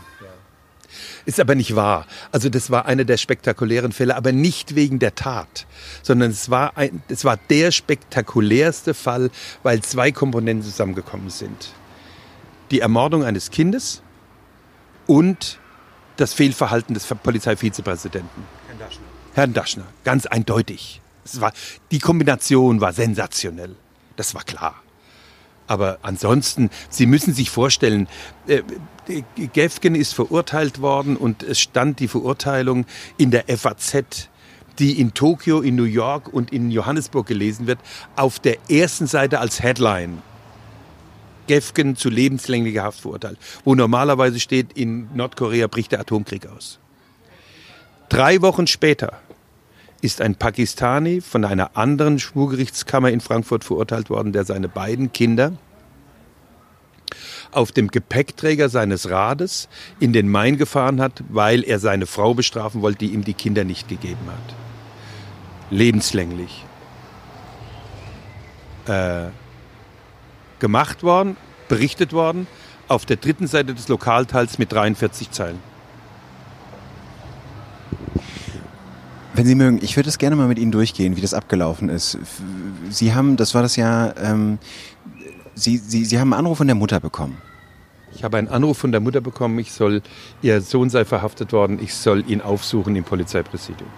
ist 1.25 1.39
aber 1.39 1.55
nicht 1.55 1.75
wahr. 1.75 2.05
Also 2.31 2.49
das 2.49 2.71
war 2.71 2.85
einer 2.85 3.03
der 3.03 3.17
spektakulären 3.17 3.91
Fälle, 3.91 4.15
aber 4.15 4.31
nicht 4.31 4.75
wegen 4.75 4.99
der 4.99 5.15
Tat, 5.15 5.65
sondern 6.01 6.31
es 6.31 6.49
war, 6.49 6.77
ein, 6.77 7.01
es 7.09 7.25
war 7.25 7.37
der 7.49 7.71
spektakulärste 7.71 8.93
Fall, 8.93 9.29
weil 9.63 9.81
zwei 9.81 10.11
Komponenten 10.11 10.69
zusammengekommen 10.69 11.29
sind. 11.29 11.73
Die 12.71 12.79
Ermordung 12.79 13.23
eines 13.23 13.51
Kindes 13.51 14.01
und 15.07 15.59
das 16.17 16.33
Fehlverhalten 16.33 16.93
des 16.93 17.05
Polizeivizepräsidenten. 17.05 18.43
Herrn 18.67 18.79
Daschner. 18.79 19.05
Herrn 19.33 19.53
Daschner, 19.53 19.85
ganz 20.03 20.25
eindeutig. 20.25 21.01
Es 21.23 21.41
war, 21.41 21.53
die 21.91 21.99
Kombination 21.99 22.81
war 22.81 22.93
sensationell. 22.93 23.75
Das 24.15 24.35
war 24.35 24.43
klar. 24.43 24.75
Aber 25.69 25.99
ansonsten, 26.01 26.71
Sie 26.89 27.05
müssen 27.05 27.33
sich 27.33 27.51
vorstellen, 27.51 28.07
äh, 28.47 28.63
Gefgen 29.53 29.95
ist 29.95 30.13
verurteilt 30.13 30.81
worden 30.81 31.15
und 31.15 31.43
es 31.43 31.59
stand 31.59 31.99
die 31.99 32.07
Verurteilung 32.07 32.85
in 33.17 33.31
der 33.31 33.45
FAZ 33.47 34.29
die 34.79 34.97
in 35.01 35.13
Tokio, 35.13 35.59
in 35.59 35.75
New 35.75 35.83
York 35.83 36.33
und 36.33 36.53
in 36.53 36.71
Johannesburg 36.71 37.27
gelesen 37.27 37.67
wird, 37.67 37.79
auf 38.15 38.39
der 38.39 38.57
ersten 38.69 39.07
Seite 39.07 39.41
als 39.41 39.61
Headline. 39.61 40.21
Gefgen 41.47 41.97
zu 41.97 42.09
lebenslänglicher 42.09 42.83
Haft 42.83 43.01
verurteilt, 43.01 43.37
wo 43.65 43.75
normalerweise 43.75 44.39
steht, 44.39 44.71
in 44.73 45.09
Nordkorea 45.13 45.67
bricht 45.67 45.91
der 45.91 45.99
Atomkrieg 45.99 46.47
aus. 46.47 46.79
Drei 48.07 48.41
Wochen 48.41 48.67
später 48.67 49.19
ist 50.01 50.21
ein 50.21 50.35
Pakistani 50.35 51.21
von 51.21 51.45
einer 51.45 51.75
anderen 51.77 52.19
Schwurgerichtskammer 52.19 53.09
in 53.11 53.21
Frankfurt 53.21 53.63
verurteilt 53.63 54.09
worden, 54.09 54.31
der 54.31 54.45
seine 54.45 54.69
beiden 54.69 55.11
Kinder 55.11 55.53
auf 57.51 57.71
dem 57.71 57.87
Gepäckträger 57.89 58.69
seines 58.69 59.09
Rades 59.09 59.69
in 59.99 60.13
den 60.13 60.29
Main 60.29 60.57
gefahren 60.57 61.01
hat, 61.01 61.23
weil 61.29 61.63
er 61.63 61.79
seine 61.79 62.05
Frau 62.05 62.33
bestrafen 62.33 62.81
wollte, 62.81 62.99
die 62.99 63.13
ihm 63.13 63.23
die 63.23 63.33
Kinder 63.33 63.63
nicht 63.63 63.87
gegeben 63.87 64.27
hat. 64.27 64.55
Lebenslänglich. 65.71 66.65
Äh, 68.85 69.29
gemacht 70.59 71.03
worden, 71.03 71.37
berichtet 71.67 72.13
worden, 72.13 72.47
auf 72.87 73.05
der 73.05 73.17
dritten 73.17 73.47
Seite 73.47 73.73
des 73.73 73.87
Lokalteils 73.87 74.57
mit 74.57 74.71
43 74.71 75.31
Zeilen. 75.31 75.59
Wenn 79.39 79.47
Sie 79.47 79.55
mögen, 79.55 79.79
ich 79.81 79.95
würde 79.95 80.09
es 80.09 80.17
gerne 80.17 80.35
mal 80.35 80.49
mit 80.49 80.59
Ihnen 80.59 80.73
durchgehen, 80.73 81.15
wie 81.15 81.21
das 81.21 81.33
abgelaufen 81.33 81.87
ist. 81.87 82.17
Sie 82.89 83.13
haben, 83.13 83.37
das 83.37 83.55
war 83.55 83.61
das 83.61 83.77
Jahr, 83.77 84.13
ähm, 84.17 84.57
Sie, 85.55 85.77
Sie, 85.77 86.03
Sie 86.03 86.19
haben 86.19 86.33
einen 86.33 86.41
Anruf 86.41 86.57
von 86.57 86.67
der 86.67 86.75
Mutter 86.75 86.99
bekommen. 86.99 87.37
Ich 88.13 88.25
habe 88.25 88.37
einen 88.37 88.49
Anruf 88.49 88.79
von 88.79 88.91
der 88.91 88.99
Mutter 88.99 89.21
bekommen, 89.21 89.57
ich 89.57 89.71
soll, 89.71 90.01
ihr 90.41 90.59
Sohn 90.59 90.89
sei 90.89 91.05
verhaftet 91.05 91.53
worden, 91.53 91.79
ich 91.81 91.93
soll 91.93 92.29
ihn 92.29 92.41
aufsuchen 92.41 92.97
im 92.97 93.05
Polizeipräsidium. 93.05 93.89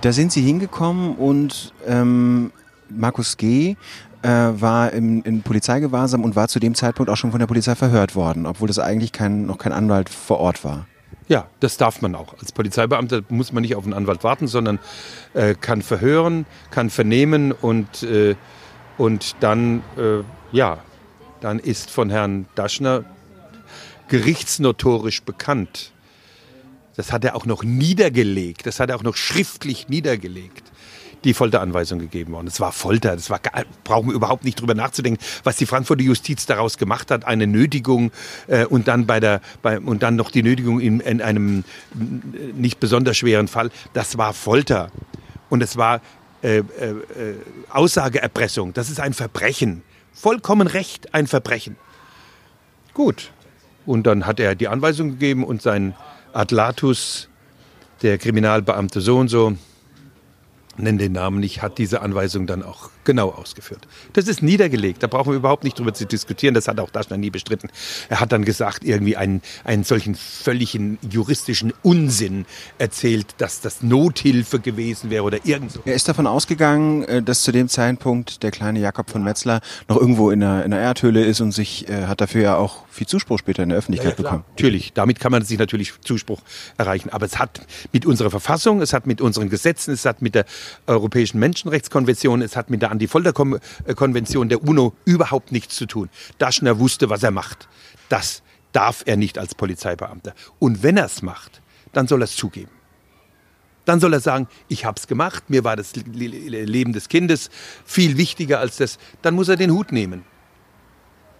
Da 0.00 0.12
sind 0.12 0.32
Sie 0.32 0.40
hingekommen 0.40 1.14
und 1.14 1.74
ähm, 1.86 2.50
Markus 2.88 3.36
G. 3.36 3.76
Äh, 4.22 4.28
war 4.28 4.90
im, 4.94 5.22
in 5.22 5.42
Polizeigewahrsam 5.42 6.24
und 6.24 6.34
war 6.34 6.48
zu 6.48 6.60
dem 6.60 6.74
Zeitpunkt 6.74 7.10
auch 7.10 7.16
schon 7.18 7.30
von 7.30 7.40
der 7.40 7.46
Polizei 7.46 7.74
verhört 7.74 8.14
worden, 8.14 8.46
obwohl 8.46 8.68
das 8.68 8.78
eigentlich 8.78 9.12
kein, 9.12 9.44
noch 9.44 9.58
kein 9.58 9.72
Anwalt 9.72 10.08
vor 10.08 10.40
Ort 10.40 10.64
war. 10.64 10.86
Ja, 11.28 11.48
das 11.60 11.76
darf 11.76 12.02
man 12.02 12.14
auch. 12.14 12.34
Als 12.38 12.52
Polizeibeamter 12.52 13.22
muss 13.28 13.52
man 13.52 13.62
nicht 13.62 13.74
auf 13.74 13.84
einen 13.84 13.94
Anwalt 13.94 14.24
warten, 14.24 14.46
sondern 14.46 14.78
äh, 15.32 15.54
kann 15.54 15.82
verhören, 15.82 16.46
kann 16.70 16.90
vernehmen 16.90 17.52
und, 17.52 18.02
äh, 18.02 18.36
und 18.98 19.36
dann, 19.40 19.82
äh, 19.96 20.22
ja, 20.52 20.78
dann 21.40 21.58
ist 21.58 21.90
von 21.90 22.10
Herrn 22.10 22.46
Daschner 22.54 23.04
gerichtsnotorisch 24.08 25.22
bekannt. 25.22 25.92
Das 26.96 27.10
hat 27.10 27.24
er 27.24 27.34
auch 27.34 27.46
noch 27.46 27.64
niedergelegt, 27.64 28.66
das 28.66 28.78
hat 28.78 28.90
er 28.90 28.96
auch 28.96 29.02
noch 29.02 29.16
schriftlich 29.16 29.88
niedergelegt 29.88 30.73
die 31.24 31.34
Folteranweisung 31.34 31.98
gegeben 31.98 32.32
worden. 32.32 32.46
Es 32.46 32.60
war 32.60 32.72
Folter, 32.72 33.16
das 33.16 33.30
war, 33.30 33.40
brauchen 33.82 34.08
wir 34.08 34.14
überhaupt 34.14 34.44
nicht 34.44 34.60
drüber 34.60 34.74
nachzudenken, 34.74 35.22
was 35.42 35.56
die 35.56 35.66
Frankfurter 35.66 36.02
Justiz 36.02 36.46
daraus 36.46 36.78
gemacht 36.78 37.10
hat, 37.10 37.24
eine 37.24 37.46
Nötigung 37.46 38.12
äh, 38.46 38.66
und 38.66 38.88
dann 38.88 39.06
bei 39.06 39.20
der, 39.20 39.40
bei, 39.62 39.80
und 39.80 40.02
dann 40.02 40.16
noch 40.16 40.30
die 40.30 40.42
Nötigung 40.42 40.80
in, 40.80 41.00
in 41.00 41.22
einem 41.22 41.64
nicht 42.54 42.80
besonders 42.80 43.16
schweren 43.16 43.48
Fall. 43.48 43.70
Das 43.92 44.18
war 44.18 44.32
Folter 44.32 44.90
und 45.48 45.62
es 45.62 45.76
war 45.76 46.00
äh, 46.42 46.58
äh, 46.58 46.60
äh 46.60 46.94
Aussageerpressung. 47.70 48.72
Das 48.74 48.90
ist 48.90 49.00
ein 49.00 49.14
Verbrechen. 49.14 49.82
Vollkommen 50.12 50.66
recht, 50.66 51.14
ein 51.14 51.26
Verbrechen. 51.26 51.76
Gut. 52.92 53.32
Und 53.86 54.06
dann 54.06 54.26
hat 54.26 54.40
er 54.40 54.54
die 54.54 54.68
Anweisung 54.68 55.10
gegeben 55.10 55.44
und 55.44 55.60
sein 55.60 55.94
Adlatus, 56.32 57.28
der 58.02 58.18
Kriminalbeamte 58.18 59.00
so 59.00 59.18
und 59.18 59.28
so, 59.28 59.56
nenne 60.76 60.98
den 60.98 61.12
Namen 61.12 61.40
nicht, 61.40 61.62
hat 61.62 61.78
diese 61.78 62.02
Anweisung 62.02 62.46
dann 62.46 62.62
auch 62.62 62.90
genau 63.04 63.30
ausgeführt. 63.30 63.86
Das 64.12 64.28
ist 64.28 64.42
niedergelegt, 64.42 65.02
da 65.02 65.06
brauchen 65.06 65.32
wir 65.32 65.36
überhaupt 65.36 65.64
nicht 65.64 65.78
drüber 65.78 65.94
zu 65.94 66.06
diskutieren, 66.06 66.54
das 66.54 66.68
hat 66.68 66.80
auch 66.80 66.90
Daschner 66.90 67.16
nie 67.16 67.30
bestritten. 67.30 67.70
Er 68.08 68.20
hat 68.20 68.32
dann 68.32 68.44
gesagt, 68.44 68.84
irgendwie 68.84 69.16
einen, 69.16 69.42
einen 69.64 69.84
solchen 69.84 70.14
völligen 70.14 70.98
juristischen 71.08 71.72
Unsinn 71.82 72.46
erzählt, 72.78 73.34
dass 73.38 73.60
das 73.60 73.82
Nothilfe 73.82 74.60
gewesen 74.60 75.10
wäre 75.10 75.24
oder 75.24 75.44
irgend 75.44 75.72
so. 75.72 75.80
Er 75.84 75.94
ist 75.94 76.08
davon 76.08 76.26
ausgegangen, 76.26 77.04
äh, 77.04 77.22
dass 77.22 77.42
zu 77.42 77.52
dem 77.52 77.68
Zeitpunkt 77.68 78.42
der 78.42 78.50
kleine 78.50 78.80
Jakob 78.80 79.10
von 79.10 79.22
Metzler 79.22 79.60
noch 79.88 79.96
irgendwo 79.96 80.30
in 80.30 80.42
einer, 80.42 80.64
in 80.64 80.72
einer 80.72 80.82
Erdhöhle 80.82 81.24
ist 81.24 81.40
und 81.40 81.52
sich 81.52 81.88
äh, 81.88 82.06
hat 82.06 82.20
dafür 82.20 82.42
ja 82.42 82.56
auch 82.56 82.84
viel 82.90 83.06
Zuspruch 83.06 83.38
später 83.38 83.62
in 83.62 83.70
der 83.70 83.78
Öffentlichkeit 83.78 84.18
ja, 84.18 84.24
ja, 84.24 84.30
bekommen. 84.30 84.44
Natürlich, 84.50 84.92
damit 84.92 85.20
kann 85.20 85.32
man 85.32 85.44
sich 85.44 85.58
natürlich 85.58 85.92
Zuspruch 86.00 86.40
erreichen, 86.78 87.10
aber 87.10 87.26
es 87.26 87.38
hat 87.38 87.60
mit 87.92 88.06
unserer 88.06 88.30
Verfassung, 88.30 88.80
es 88.80 88.92
hat 88.92 89.06
mit 89.06 89.20
unseren 89.20 89.50
Gesetzen, 89.50 89.92
es 89.92 90.04
hat 90.04 90.22
mit 90.22 90.34
der 90.34 90.44
Europäischen 90.86 91.38
Menschenrechtskonvention, 91.38 92.42
es 92.42 92.56
hat 92.56 92.70
mit 92.70 92.82
der 92.82 92.90
Anti-Folter-Konvention 92.94 94.48
der 94.48 94.62
UNO 94.62 94.94
überhaupt 95.04 95.52
nichts 95.52 95.76
zu 95.76 95.86
tun. 95.86 96.08
Daschner 96.38 96.78
wusste, 96.78 97.10
was 97.10 97.22
er 97.22 97.30
macht. 97.30 97.68
Das 98.08 98.42
darf 98.72 99.02
er 99.06 99.16
nicht 99.16 99.38
als 99.38 99.54
Polizeibeamter. 99.54 100.34
Und 100.58 100.82
wenn 100.82 100.96
er 100.96 101.06
es 101.06 101.22
macht, 101.22 101.62
dann 101.92 102.08
soll 102.08 102.22
er 102.22 102.24
es 102.24 102.36
zugeben. 102.36 102.70
Dann 103.84 104.00
soll 104.00 104.12
er 104.14 104.20
sagen, 104.20 104.48
ich 104.68 104.84
habe 104.84 104.98
es 104.98 105.06
gemacht, 105.06 105.50
mir 105.50 105.62
war 105.62 105.76
das 105.76 105.94
Leben 105.94 106.92
des 106.92 107.08
Kindes 107.08 107.50
viel 107.84 108.16
wichtiger 108.16 108.58
als 108.58 108.78
das. 108.78 108.98
Dann 109.22 109.34
muss 109.34 109.48
er 109.48 109.56
den 109.56 109.70
Hut 109.70 109.92
nehmen. 109.92 110.24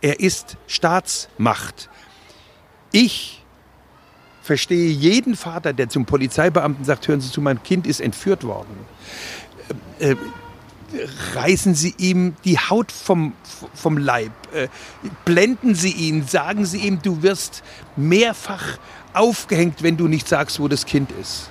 Er 0.00 0.20
ist 0.20 0.58
Staatsmacht. 0.66 1.88
Ich 2.92 3.42
verstehe 4.42 4.90
jeden 4.90 5.36
Vater, 5.36 5.72
der 5.72 5.88
zum 5.88 6.04
Polizeibeamten 6.04 6.84
sagt, 6.84 7.08
hören 7.08 7.22
Sie 7.22 7.30
zu, 7.30 7.40
mein 7.40 7.62
Kind 7.62 7.86
ist 7.86 8.00
entführt 8.00 8.44
worden. 8.44 8.76
Reißen 11.34 11.74
Sie 11.74 11.94
ihm 11.98 12.34
die 12.44 12.58
Haut 12.58 12.92
vom, 12.92 13.32
vom 13.74 13.98
Leib, 13.98 14.32
äh, 14.52 14.68
blenden 15.24 15.74
Sie 15.74 15.90
ihn, 15.90 16.26
sagen 16.26 16.64
Sie 16.66 16.78
ihm, 16.78 17.02
du 17.02 17.22
wirst 17.22 17.62
mehrfach 17.96 18.78
aufgehängt, 19.12 19.82
wenn 19.82 19.96
du 19.96 20.08
nicht 20.08 20.28
sagst, 20.28 20.60
wo 20.60 20.68
das 20.68 20.86
Kind 20.86 21.10
ist. 21.20 21.48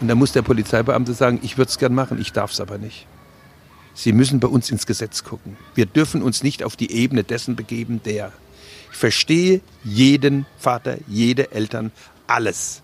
Und 0.00 0.08
dann 0.08 0.18
muss 0.18 0.32
der 0.32 0.42
Polizeibeamte 0.42 1.12
sagen, 1.12 1.40
ich 1.42 1.58
würde 1.58 1.70
es 1.70 1.78
gern 1.78 1.94
machen, 1.94 2.20
ich 2.20 2.32
darf 2.32 2.52
es 2.52 2.60
aber 2.60 2.78
nicht. 2.78 3.06
Sie 3.94 4.12
müssen 4.12 4.38
bei 4.38 4.46
uns 4.46 4.70
ins 4.70 4.86
Gesetz 4.86 5.24
gucken. 5.24 5.56
Wir 5.74 5.86
dürfen 5.86 6.22
uns 6.22 6.44
nicht 6.44 6.62
auf 6.62 6.76
die 6.76 6.92
Ebene 6.92 7.24
dessen 7.24 7.56
begeben, 7.56 8.00
der. 8.04 8.32
Ich 8.92 8.96
verstehe 8.96 9.60
jeden 9.82 10.46
Vater, 10.56 10.98
jede 11.08 11.50
Eltern, 11.50 11.90
alles. 12.28 12.82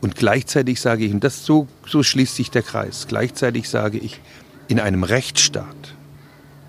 Und 0.00 0.16
gleichzeitig 0.16 0.80
sage 0.80 1.04
ich, 1.04 1.12
und 1.12 1.22
das 1.22 1.46
so, 1.46 1.68
so 1.86 2.02
schließt 2.02 2.34
sich 2.34 2.50
der 2.50 2.62
Kreis, 2.62 3.06
gleichzeitig 3.08 3.68
sage 3.68 3.98
ich, 3.98 4.20
in 4.68 4.80
einem 4.80 5.04
Rechtsstaat 5.04 5.94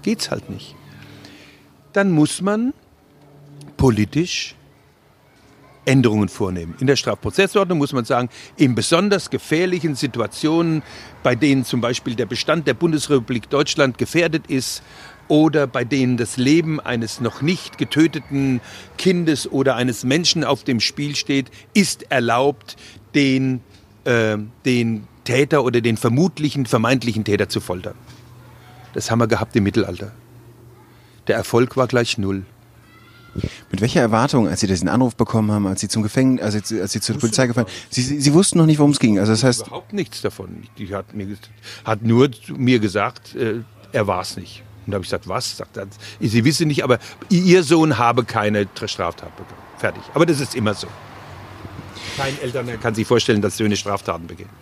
geht's 0.03 0.31
halt 0.31 0.49
nicht. 0.49 0.75
Dann 1.93 2.11
muss 2.11 2.41
man 2.41 2.73
politisch 3.75 4.55
Änderungen 5.87 6.27
vornehmen. 6.27 6.75
In 6.79 6.87
der 6.87 6.97
Strafprozessordnung 6.97 7.77
muss 7.77 7.93
man 7.93 8.03
sagen, 8.03 8.29
in 8.57 8.75
besonders 8.75 9.29
gefährlichen 9.29 9.95
Situationen, 9.95 10.83
bei 11.23 11.33
denen 11.33 11.63
zum 11.63 11.79
Beispiel 11.79 12.15
der 12.15 12.25
Bestand 12.25 12.67
der 12.67 12.73
Bundesrepublik 12.73 13.49
Deutschland 13.49 13.97
gefährdet 13.97 14.47
ist 14.47 14.83
oder 15.29 15.65
bei 15.65 15.85
denen 15.85 16.17
das 16.17 16.37
Leben 16.37 16.79
eines 16.81 17.21
noch 17.21 17.41
nicht 17.41 17.77
getöteten 17.77 18.59
Kindes 18.97 19.49
oder 19.49 19.75
eines 19.75 20.03
Menschen 20.03 20.43
auf 20.43 20.63
dem 20.65 20.81
Spiel 20.81 21.15
steht, 21.15 21.51
ist 21.73 22.11
erlaubt, 22.11 22.75
den, 23.15 23.61
äh, 24.03 24.37
den 24.65 25.07
Täter 25.27 25.65
oder 25.65 25.81
den 25.81 25.97
vermutlichen, 25.97 26.65
vermeintlichen 26.65 27.25
Täter 27.25 27.49
zu 27.49 27.59
foltern. 27.59 27.95
Das 28.93 29.11
haben 29.11 29.19
wir 29.19 29.27
gehabt 29.27 29.53
im 29.57 29.63
Mittelalter. 29.63 30.13
Der 31.27 31.35
Erfolg 31.35 31.75
war 31.75 31.87
gleich 31.87 32.17
null. 32.17 32.45
Mit 33.69 33.81
welcher 33.81 33.99
Erwartung, 33.99 34.47
als 34.47 34.61
Sie 34.61 34.67
diesen 34.67 34.87
Anruf 34.87 35.17
bekommen 35.17 35.51
haben, 35.51 35.67
als 35.67 35.81
Sie 35.81 35.89
zum 35.89 36.01
Gefängnis, 36.01 36.41
als 36.41 36.69
Sie, 36.69 36.79
als 36.81 36.93
Sie 36.93 37.01
zur 37.01 37.17
Polizei 37.19 37.45
gefahren 37.45 37.67
Sie, 37.89 38.01
Sie, 38.01 38.21
Sie 38.21 38.33
wussten 38.33 38.57
noch 38.57 38.65
nicht, 38.65 38.79
worum 38.79 38.91
es 38.91 38.99
ging. 38.99 39.19
Also 39.19 39.33
das 39.33 39.43
heißt 39.43 39.67
überhaupt 39.67 39.91
nichts 39.91 40.21
davon. 40.21 40.63
Die 40.77 40.95
hat 40.95 41.13
mir 41.13 41.27
hat 41.83 42.01
nur 42.03 42.29
mir 42.47 42.79
gesagt, 42.79 43.35
äh, 43.35 43.63
er 43.91 44.07
war 44.07 44.21
es 44.21 44.37
nicht. 44.37 44.63
Und 44.85 44.91
da 44.91 44.95
habe 44.95 45.03
ich 45.03 45.09
gesagt, 45.09 45.27
was? 45.27 45.57
Sagt 45.57 45.75
er, 45.75 45.87
Sie 46.21 46.45
wissen 46.45 46.69
nicht, 46.69 46.85
aber 46.85 46.99
Ihr 47.29 47.63
Sohn 47.63 47.97
habe 47.97 48.23
keine 48.23 48.65
Straftat 48.85 49.35
begangen. 49.35 49.61
Fertig. 49.77 50.03
Aber 50.13 50.25
das 50.25 50.39
ist 50.39 50.55
immer 50.55 50.73
so. 50.73 50.87
Kein 52.17 52.41
Eltern 52.41 52.79
kann 52.81 52.95
sich 52.95 53.07
vorstellen, 53.07 53.41
dass 53.41 53.57
Söhne 53.57 53.77
Straftaten 53.77 54.27
begehen. 54.27 54.49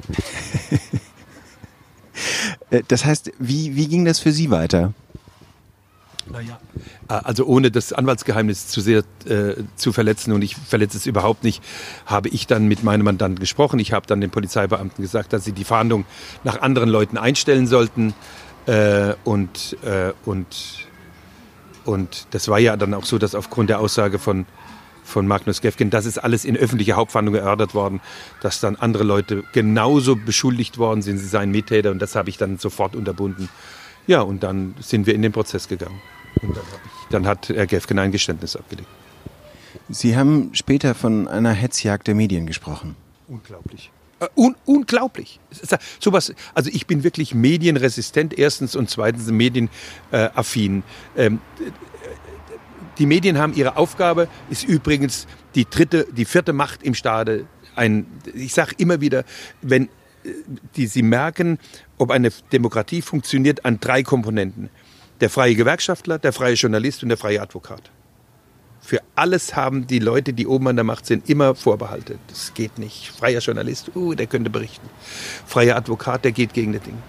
Äh, 2.69 2.81
das 2.87 3.05
heißt, 3.05 3.31
wie, 3.37 3.75
wie 3.75 3.87
ging 3.87 4.05
das 4.05 4.19
für 4.19 4.31
Sie 4.31 4.49
weiter? 4.49 4.93
Naja. 6.31 6.59
Äh, 7.09 7.13
also 7.13 7.45
ohne 7.45 7.71
das 7.71 7.93
Anwaltsgeheimnis 7.93 8.67
zu 8.67 8.81
sehr 8.81 9.03
äh, 9.25 9.55
zu 9.75 9.93
verletzen 9.93 10.31
und 10.31 10.41
ich 10.41 10.55
verletze 10.55 10.97
es 10.97 11.05
überhaupt 11.05 11.43
nicht, 11.43 11.63
habe 12.05 12.29
ich 12.29 12.47
dann 12.47 12.67
mit 12.67 12.83
meinem 12.83 13.03
Mandanten 13.03 13.39
gesprochen. 13.39 13.79
Ich 13.79 13.93
habe 13.93 14.07
dann 14.07 14.21
den 14.21 14.31
Polizeibeamten 14.31 15.01
gesagt, 15.03 15.33
dass 15.33 15.45
sie 15.45 15.51
die 15.51 15.63
Fahndung 15.63 16.05
nach 16.43 16.61
anderen 16.61 16.89
Leuten 16.89 17.17
einstellen 17.17 17.67
sollten. 17.67 18.13
Äh, 18.65 19.13
und, 19.23 19.77
äh, 19.83 20.13
und, 20.25 20.87
und 21.85 22.27
das 22.31 22.47
war 22.47 22.59
ja 22.59 22.77
dann 22.77 22.93
auch 22.93 23.05
so, 23.05 23.17
dass 23.17 23.35
aufgrund 23.35 23.69
der 23.69 23.79
Aussage 23.79 24.17
von 24.17 24.45
von 25.05 25.27
Magnus 25.27 25.61
Gefgen. 25.61 25.89
Das 25.89 26.05
ist 26.05 26.17
alles 26.17 26.43
in 26.43 26.57
öffentlicher 26.57 26.95
Hauptverhandlung 26.95 27.35
erörtert 27.35 27.73
worden, 27.73 28.01
dass 28.41 28.59
dann 28.59 28.75
andere 28.75 29.03
Leute 29.03 29.43
genauso 29.53 30.15
beschuldigt 30.15 30.77
worden 30.77 31.01
sind, 31.01 31.19
sie 31.19 31.27
seien 31.27 31.51
Mittäter 31.51 31.91
und 31.91 31.99
das 31.99 32.15
habe 32.15 32.29
ich 32.29 32.37
dann 32.37 32.57
sofort 32.57 32.95
unterbunden. 32.95 33.49
Ja, 34.07 34.21
und 34.21 34.43
dann 34.43 34.75
sind 34.79 35.07
wir 35.07 35.15
in 35.15 35.21
den 35.21 35.31
Prozess 35.31 35.67
gegangen. 35.67 36.01
Und 36.41 36.55
dann, 36.55 36.63
ich, 36.63 37.09
dann 37.09 37.27
hat 37.27 37.49
Herr 37.49 37.67
Gefgen 37.67 37.99
ein 37.99 38.11
Geständnis 38.11 38.55
abgelegt. 38.55 38.89
Sie 39.89 40.15
haben 40.17 40.49
später 40.53 40.95
von 40.95 41.27
einer 41.27 41.51
Hetzjagd 41.51 42.07
der 42.07 42.15
Medien 42.15 42.45
gesprochen. 42.45 42.95
Unglaublich. 43.27 43.91
Uh, 44.21 44.45
un 44.45 44.55
unglaublich. 44.65 45.39
Sowas, 45.99 46.33
also 46.53 46.69
ich 46.71 46.87
bin 46.87 47.03
wirklich 47.03 47.35
medienresistent, 47.35 48.37
erstens 48.37 48.75
und 48.75 48.89
zweitens 48.89 49.29
medienaffin. 49.29 50.83
Ähm, 51.17 51.39
die 52.97 53.05
Medien 53.05 53.37
haben 53.37 53.53
ihre 53.53 53.77
Aufgabe, 53.77 54.27
ist 54.49 54.63
übrigens 54.63 55.27
die 55.55 55.65
dritte, 55.65 56.07
die 56.11 56.25
vierte 56.25 56.53
Macht 56.53 56.83
im 56.83 56.93
Staate. 56.93 57.45
Ein, 57.75 58.05
ich 58.33 58.53
sage 58.53 58.73
immer 58.77 59.01
wieder, 59.01 59.23
wenn 59.61 59.85
äh, 60.23 60.33
die, 60.75 60.87
sie 60.87 61.03
merken, 61.03 61.59
ob 61.97 62.11
eine 62.11 62.29
Demokratie 62.51 63.01
funktioniert, 63.01 63.65
an 63.65 63.79
drei 63.79 64.03
Komponenten. 64.03 64.69
Der 65.21 65.29
freie 65.29 65.55
Gewerkschaftler, 65.55 66.19
der 66.19 66.33
freie 66.33 66.55
Journalist 66.55 67.03
und 67.03 67.09
der 67.09 67.17
freie 67.17 67.41
Advokat. 67.41 67.91
Für 68.85 69.01
alles 69.15 69.55
haben 69.55 69.87
die 69.87 69.97
Leute, 69.97 70.33
die 70.33 70.45
oben 70.45 70.67
an 70.67 70.75
der 70.75 70.85
Macht 70.85 71.07
sind, 71.07 71.27
immer 71.27 71.55
Vorbehalte. 71.55 72.19
Das 72.27 72.53
geht 72.53 72.77
nicht. 72.77 73.09
Freier 73.17 73.39
Journalist, 73.39 73.95
uh, 73.95 74.13
der 74.13 74.27
könnte 74.27 74.51
berichten. 74.51 74.87
Freier 75.47 75.75
Advokat, 75.75 76.23
der 76.23 76.31
geht 76.31 76.53
gegen 76.53 76.73
das 76.73 76.83
Ding. 76.83 77.01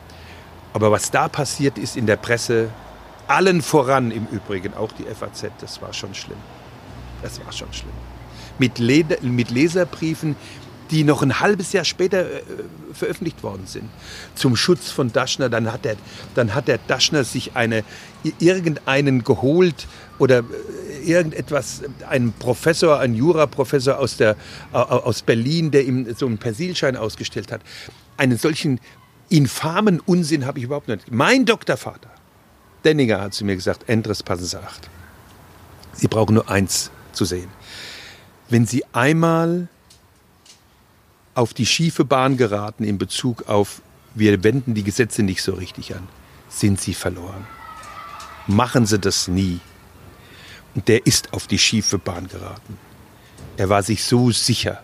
Aber 0.72 0.90
was 0.90 1.10
da 1.10 1.28
passiert 1.28 1.76
ist 1.76 1.96
in 1.96 2.06
der 2.06 2.16
Presse, 2.16 2.70
allen 3.28 3.62
voran 3.62 4.10
im 4.10 4.26
Übrigen, 4.30 4.74
auch 4.74 4.92
die 4.92 5.04
FAZ, 5.04 5.46
das 5.60 5.80
war 5.82 5.92
schon 5.92 6.14
schlimm. 6.14 6.38
Das 7.22 7.44
war 7.44 7.52
schon 7.52 7.72
schlimm. 7.72 7.92
Mit, 8.58 8.78
Leder, 8.78 9.16
mit 9.22 9.50
Leserbriefen, 9.50 10.36
die 10.90 11.04
noch 11.04 11.22
ein 11.22 11.40
halbes 11.40 11.72
Jahr 11.72 11.84
später 11.84 12.20
äh, 12.20 12.42
veröffentlicht 12.92 13.42
worden 13.42 13.66
sind. 13.66 13.88
Zum 14.34 14.56
Schutz 14.56 14.90
von 14.90 15.12
Daschner. 15.12 15.48
Dann 15.48 15.72
hat 15.72 15.84
der, 15.84 15.96
dann 16.34 16.54
hat 16.54 16.68
der 16.68 16.78
Daschner 16.78 17.24
sich 17.24 17.56
eine, 17.56 17.84
irgendeinen 18.38 19.24
geholt 19.24 19.86
oder 20.18 20.40
äh, 20.40 21.10
irgendetwas, 21.10 21.82
einen 22.08 22.32
Professor, 22.32 22.98
einen 22.98 23.14
Juraprofessor 23.14 23.98
aus, 23.98 24.16
der, 24.16 24.36
aus 24.72 25.22
Berlin, 25.22 25.70
der 25.70 25.84
ihm 25.84 26.14
so 26.14 26.26
einen 26.26 26.38
Persilschein 26.38 26.96
ausgestellt 26.96 27.52
hat. 27.52 27.62
Einen 28.16 28.38
solchen 28.38 28.80
infamen 29.28 30.00
Unsinn 30.00 30.46
habe 30.46 30.58
ich 30.58 30.64
überhaupt 30.64 30.88
nicht. 30.88 31.10
Mein 31.10 31.44
Doktorvater, 31.44 32.10
Denninger, 32.86 33.20
hat 33.20 33.34
zu 33.34 33.44
mir 33.44 33.56
gesagt, 33.56 33.88
Endres, 33.88 34.22
passen 34.22 34.46
Sie 34.46 34.58
acht. 34.58 34.88
Sie 35.92 36.08
brauchen 36.08 36.34
nur 36.34 36.48
eins 36.48 36.90
zu 37.12 37.24
sehen. 37.24 37.50
Wenn 38.48 38.64
Sie 38.64 38.84
einmal 38.92 39.68
auf 41.34 41.52
die 41.52 41.66
schiefe 41.66 42.04
Bahn 42.04 42.36
geraten 42.36 42.84
in 42.84 42.96
Bezug 42.96 43.48
auf, 43.48 43.82
wir 44.14 44.42
wenden 44.44 44.74
die 44.74 44.84
Gesetze 44.84 45.24
nicht 45.24 45.42
so 45.42 45.54
richtig 45.54 45.94
an, 45.94 46.08
sind 46.48 46.80
Sie 46.80 46.94
verloren. 46.94 47.46
Machen 48.46 48.86
Sie 48.86 49.00
das 49.00 49.26
nie. 49.26 49.60
Und 50.76 50.86
der 50.86 51.06
ist 51.06 51.32
auf 51.32 51.48
die 51.48 51.58
schiefe 51.58 51.98
Bahn 51.98 52.28
geraten. 52.28 52.78
Er 53.56 53.68
war 53.68 53.82
sich 53.82 54.04
so 54.04 54.30
sicher. 54.30 54.82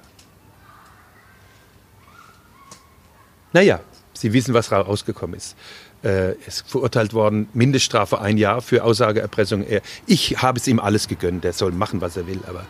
Naja, 3.52 3.80
Sie 4.12 4.32
wissen, 4.32 4.54
was 4.54 4.72
rausgekommen 4.72 5.36
ist. 5.36 5.56
Äh, 6.04 6.32
ist 6.48 6.68
verurteilt 6.68 7.14
worden, 7.14 7.48
Mindeststrafe 7.52 8.20
ein 8.20 8.36
Jahr 8.36 8.60
für 8.60 8.82
Aussageerpressung. 8.82 9.64
Ich 10.04 10.42
habe 10.42 10.58
es 10.58 10.66
ihm 10.66 10.80
alles 10.80 11.06
gegönnt, 11.06 11.44
der 11.44 11.52
soll 11.52 11.70
machen, 11.70 12.00
was 12.00 12.16
er 12.16 12.26
will, 12.26 12.40
aber, 12.48 12.64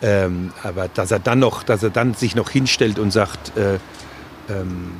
ähm, 0.00 0.52
aber 0.62 0.86
dass 0.86 1.10
er 1.10 1.18
dann 1.18 1.40
noch, 1.40 1.64
dass 1.64 1.82
er 1.82 1.90
dann 1.90 2.14
sich 2.14 2.36
noch 2.36 2.50
hinstellt 2.50 3.00
und 3.00 3.10
sagt, 3.10 3.56
äh, 3.56 3.80
ähm, 4.48 4.92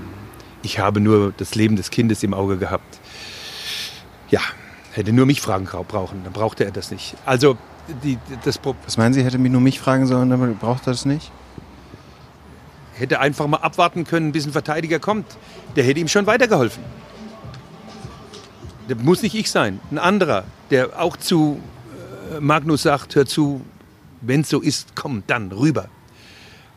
ich 0.64 0.80
habe 0.80 1.00
nur 1.00 1.32
das 1.36 1.54
Leben 1.54 1.76
des 1.76 1.90
Kindes 1.90 2.24
im 2.24 2.34
Auge 2.34 2.56
gehabt. 2.56 2.98
Ja, 4.28 4.40
hätte 4.92 5.12
nur 5.12 5.26
mich 5.26 5.40
fragen 5.40 5.68
brauchen, 5.86 6.24
dann 6.24 6.32
brauchte 6.32 6.64
er 6.64 6.72
das 6.72 6.90
nicht. 6.90 7.14
Also 7.26 7.56
die, 8.02 8.18
das 8.44 8.58
Was 8.84 8.96
meinen 8.96 9.14
Sie, 9.14 9.22
hätte 9.22 9.38
mich 9.38 9.52
nur 9.52 9.60
mich 9.60 9.78
fragen 9.78 10.08
sollen, 10.08 10.30
dann 10.30 10.56
braucht 10.56 10.88
er 10.88 10.94
das 10.94 11.04
nicht? 11.04 11.30
Hätte 12.94 13.20
einfach 13.20 13.46
mal 13.46 13.58
abwarten 13.58 14.04
können, 14.04 14.32
bis 14.32 14.46
ein 14.46 14.52
Verteidiger 14.52 14.98
kommt. 14.98 15.26
Der 15.76 15.84
hätte 15.84 16.00
ihm 16.00 16.08
schon 16.08 16.26
weitergeholfen. 16.26 16.82
Das 18.88 18.98
muss 18.98 19.22
nicht 19.22 19.34
ich 19.34 19.50
sein, 19.50 19.80
ein 19.90 19.98
anderer, 19.98 20.44
der 20.70 21.00
auch 21.00 21.16
zu 21.16 21.60
äh, 22.34 22.40
Magnus 22.40 22.82
sagt, 22.82 23.14
hör 23.16 23.26
zu, 23.26 23.60
wenn 24.22 24.40
es 24.40 24.48
so 24.48 24.60
ist, 24.60 24.96
komm 24.96 25.22
dann 25.26 25.52
rüber. 25.52 25.88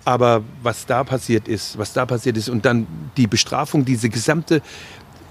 Aber 0.03 0.43
was 0.61 0.85
da 0.85 1.03
passiert 1.03 1.47
ist, 1.47 1.77
was 1.77 1.93
da 1.93 2.05
passiert 2.05 2.35
ist 2.35 2.49
und 2.49 2.65
dann 2.65 2.87
die 3.17 3.27
Bestrafung, 3.27 3.85
diese 3.85 4.09
gesamte, 4.09 4.61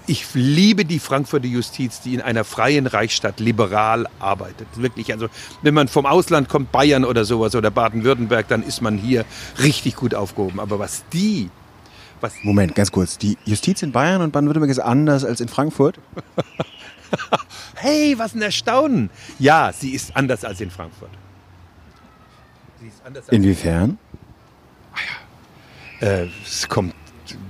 ich 0.07 0.25
liebe 0.33 0.83
die 0.83 0.99
Frankfurter 0.99 1.45
Justiz, 1.45 2.01
die 2.01 2.15
in 2.15 2.21
einer 2.21 2.43
freien 2.43 2.87
Reichsstadt 2.87 3.39
liberal 3.39 4.07
arbeitet. 4.19 4.67
Wirklich, 4.75 5.13
also 5.13 5.27
wenn 5.61 5.73
man 5.73 5.87
vom 5.87 6.07
Ausland 6.07 6.49
kommt, 6.49 6.71
Bayern 6.71 7.05
oder 7.05 7.25
sowas 7.25 7.53
oder 7.53 7.69
Baden-Württemberg, 7.69 8.47
dann 8.47 8.63
ist 8.63 8.81
man 8.81 8.97
hier 8.97 9.25
richtig 9.61 9.95
gut 9.95 10.15
aufgehoben. 10.15 10.59
Aber 10.59 10.79
was 10.79 11.03
die 11.13 11.49
was 12.21 12.33
Moment, 12.43 12.75
ganz 12.75 12.91
kurz. 12.91 13.17
Die 13.17 13.37
Justiz 13.45 13.81
in 13.81 13.91
Bayern 13.91 14.21
und 14.21 14.31
Baden-Württemberg 14.31 14.71
ist 14.71 14.79
anders 14.79 15.25
als 15.25 15.41
in 15.41 15.47
Frankfurt? 15.47 15.99
hey, 17.75 18.17
was 18.17 18.33
ein 18.33 18.41
Erstaunen. 18.41 19.09
Ja, 19.39 19.71
sie 19.73 19.91
ist 19.91 20.15
anders 20.15 20.45
als 20.45 20.61
in 20.61 20.71
Frankfurt. 20.71 21.09
Als 23.03 23.29
Inwiefern? 23.29 23.97
Ah 24.93 24.97
ja. 26.01 26.07
Äh, 26.07 26.27
es 26.45 26.67
kommt, 26.67 26.93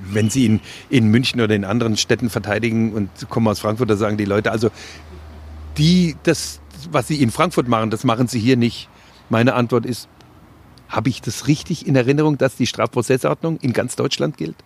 wenn 0.03 0.29
Sie 0.29 0.45
in, 0.45 0.59
in 0.89 1.07
München 1.07 1.41
oder 1.41 1.55
in 1.55 1.65
anderen 1.65 1.97
Städten 1.97 2.29
verteidigen 2.29 2.93
und 2.93 3.09
kommen 3.29 3.47
aus 3.47 3.59
Frankfurt, 3.59 3.89
da 3.89 3.95
sagen 3.95 4.17
die 4.17 4.25
Leute, 4.25 4.51
also 4.51 4.71
die, 5.77 6.15
das, 6.23 6.59
was 6.89 7.07
Sie 7.07 7.21
in 7.21 7.31
Frankfurt 7.31 7.67
machen, 7.67 7.89
das 7.89 8.03
machen 8.03 8.27
Sie 8.27 8.39
hier 8.39 8.57
nicht. 8.57 8.89
Meine 9.29 9.53
Antwort 9.53 9.85
ist, 9.85 10.09
habe 10.91 11.09
ich 11.09 11.21
das 11.21 11.47
richtig 11.47 11.87
in 11.87 11.95
Erinnerung, 11.95 12.37
dass 12.37 12.55
die 12.55 12.67
Strafprozessordnung 12.67 13.57
in 13.57 13.73
ganz 13.73 13.95
Deutschland 13.95 14.37
gilt? 14.37 14.57